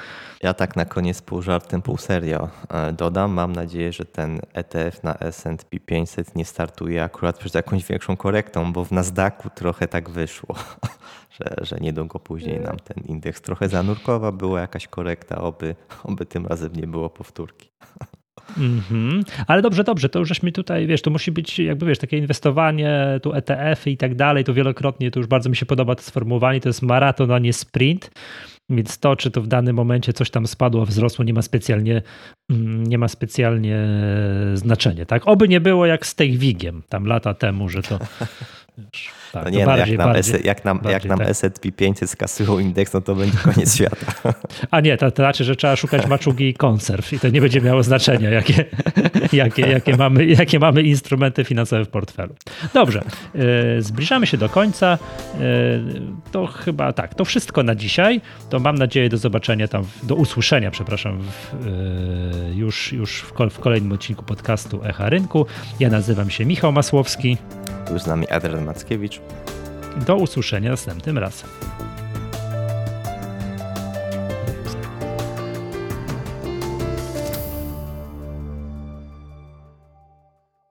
Ja 0.43 0.55
tak 0.55 0.77
na 0.77 0.85
koniec 0.85 1.23
pół 1.23 1.43
żartem, 1.43 1.83
pół 1.83 1.97
serio 1.97 2.49
e, 2.71 2.93
dodam. 2.93 3.33
Mam 3.33 3.53
nadzieję, 3.53 3.93
że 3.93 4.05
ten 4.05 4.41
ETF 4.53 5.03
na 5.03 5.15
S&P 5.19 5.81
500 5.81 6.37
nie 6.37 6.45
startuje 6.45 7.05
akurat 7.05 7.39
przed 7.39 7.55
jakąś 7.55 7.85
większą 7.85 8.17
korektą, 8.17 8.73
bo 8.73 8.85
w 8.85 8.93
Nasdaqu 8.93 9.51
trochę 9.51 9.89
tak 9.89 10.11
wyszło, 10.11 10.55
że, 11.41 11.57
że 11.61 11.77
niedługo 11.81 12.19
później 12.19 12.61
nam 12.61 12.77
ten 12.77 13.05
indeks 13.05 13.41
trochę 13.41 13.69
zanurkował. 13.69 14.33
Była 14.33 14.61
jakaś 14.61 14.87
korekta, 14.89 15.39
oby, 15.39 15.75
oby 16.05 16.27
tym 16.27 16.47
razem 16.47 16.73
nie 16.73 16.87
było 16.87 17.11
powtórki. 17.11 17.71
Mm 18.59 18.81
-hmm. 18.91 19.23
Ale 19.47 19.63
dobrze, 19.63 19.85
dobrze, 19.85 20.09
to 20.09 20.19
już 20.19 20.29
żeśmy 20.29 20.53
tutaj, 20.53 20.87
wiesz, 20.87 21.03
to 21.03 21.11
musi 21.11 21.33
być 21.33 21.59
jakby, 21.59 21.87
wiesz, 21.87 21.99
takie 21.99 22.19
inwestowanie, 22.19 23.21
tu 23.23 23.33
ETF-y 23.33 23.91
i 23.91 23.97
tak 23.97 24.15
dalej, 24.15 24.45
to 24.45 24.55
wielokrotnie, 24.55 25.11
to 25.11 25.21
już 25.21 25.27
bardzo 25.27 25.51
mi 25.51 25.57
się 25.57 25.67
podoba 25.67 25.95
to 25.95 26.03
sformułowanie, 26.03 26.61
to 26.61 26.69
jest 26.69 26.83
maraton, 26.83 27.31
a 27.31 27.39
nie 27.39 27.53
sprint, 27.53 28.11
więc 28.71 28.99
to, 28.99 29.17
czy 29.17 29.31
to 29.31 29.43
w 29.43 29.47
danym 29.47 29.77
momencie 29.77 30.13
coś 30.13 30.31
tam 30.31 30.47
spadło, 30.47 30.87
wzrosło, 30.87 31.25
nie 31.25 31.35
ma 31.35 31.43
specjalnie, 31.43 32.03
mm, 32.51 32.85
nie 32.85 32.99
ma 32.99 33.09
specjalnie 33.09 33.79
znaczenia, 34.55 35.07
tak? 35.07 35.29
Oby 35.29 35.49
nie 35.49 35.61
było 35.61 35.87
jak 35.87 36.07
z 36.07 36.15
tej 36.15 36.39
wigiem 36.39 36.83
tam 36.89 37.07
lata 37.07 37.35
temu, 37.35 37.69
że 37.69 37.83
to 37.83 37.99
Tak, 39.45 39.53
no 39.53 39.59
nie, 39.59 39.67
no 39.67 39.67
bardziej, 39.67 39.91
jak, 39.93 39.99
nam 39.99 40.13
bardziej, 40.13 40.41
jak 40.45 40.65
nam, 40.65 40.79
bardziej, 40.79 40.93
jak 40.93 41.05
nam 41.05 41.19
tak. 41.19 41.29
S&P 41.29 41.73
500 41.73 42.11
skasują 42.11 42.59
indeks, 42.59 42.93
no 42.93 43.01
to 43.01 43.15
będzie 43.15 43.39
koniec 43.39 43.75
świata. 43.77 44.33
A 44.71 44.81
nie, 44.81 44.97
to, 44.97 45.11
to 45.11 45.23
znaczy, 45.23 45.45
że 45.45 45.57
trzeba 45.57 45.77
szukać 45.77 46.07
maczugi 46.07 46.49
i 46.49 46.55
konserw 46.55 47.13
i 47.13 47.19
to 47.19 47.29
nie 47.29 47.41
będzie 47.41 47.61
miało 47.61 47.83
znaczenia, 47.83 48.31
jakie, 48.31 48.65
jakie, 49.33 49.63
jakie, 49.63 49.97
mamy, 49.97 50.27
jakie 50.27 50.59
mamy 50.59 50.83
instrumenty 50.83 51.45
finansowe 51.45 51.85
w 51.85 51.89
portfelu. 51.89 52.35
Dobrze, 52.75 53.03
yy, 53.35 53.43
zbliżamy 53.83 54.27
się 54.27 54.37
do 54.37 54.49
końca. 54.49 54.99
To 56.33 56.47
chyba 56.47 56.93
tak, 56.93 57.15
to 57.15 57.25
wszystko 57.25 57.63
na 57.63 57.75
dzisiaj. 57.75 58.21
To 58.51 58.59
mam 58.61 58.79
nadzieję 58.79 59.09
do 59.09 59.19
zobaczenia 59.19 59.69
tam, 59.69 59.85
do 60.03 60.15
usłyszenia, 60.15 60.71
przepraszam, 60.71 61.23
w, 61.23 61.55
już, 62.55 62.93
już 62.93 63.23
w, 63.23 63.33
w 63.51 63.59
kolejnym 63.59 63.93
odcinku 63.93 64.25
podcastu 64.25 64.85
Echa 64.85 65.09
Rynku. 65.09 65.47
Ja 65.81 65.91
nazywam 65.91 66.31
się 66.31 66.45
Michał 66.45 66.73
Masłowski. 66.73 67.37
Tu 67.89 67.99
z 67.99 68.07
nami 68.07 68.29
Adrian 68.29 68.65
Mackiewicz. 68.65 69.21
Do 70.07 70.17
usłyszenia 70.17 70.71
następnym 70.71 71.19
razem. 71.19 71.51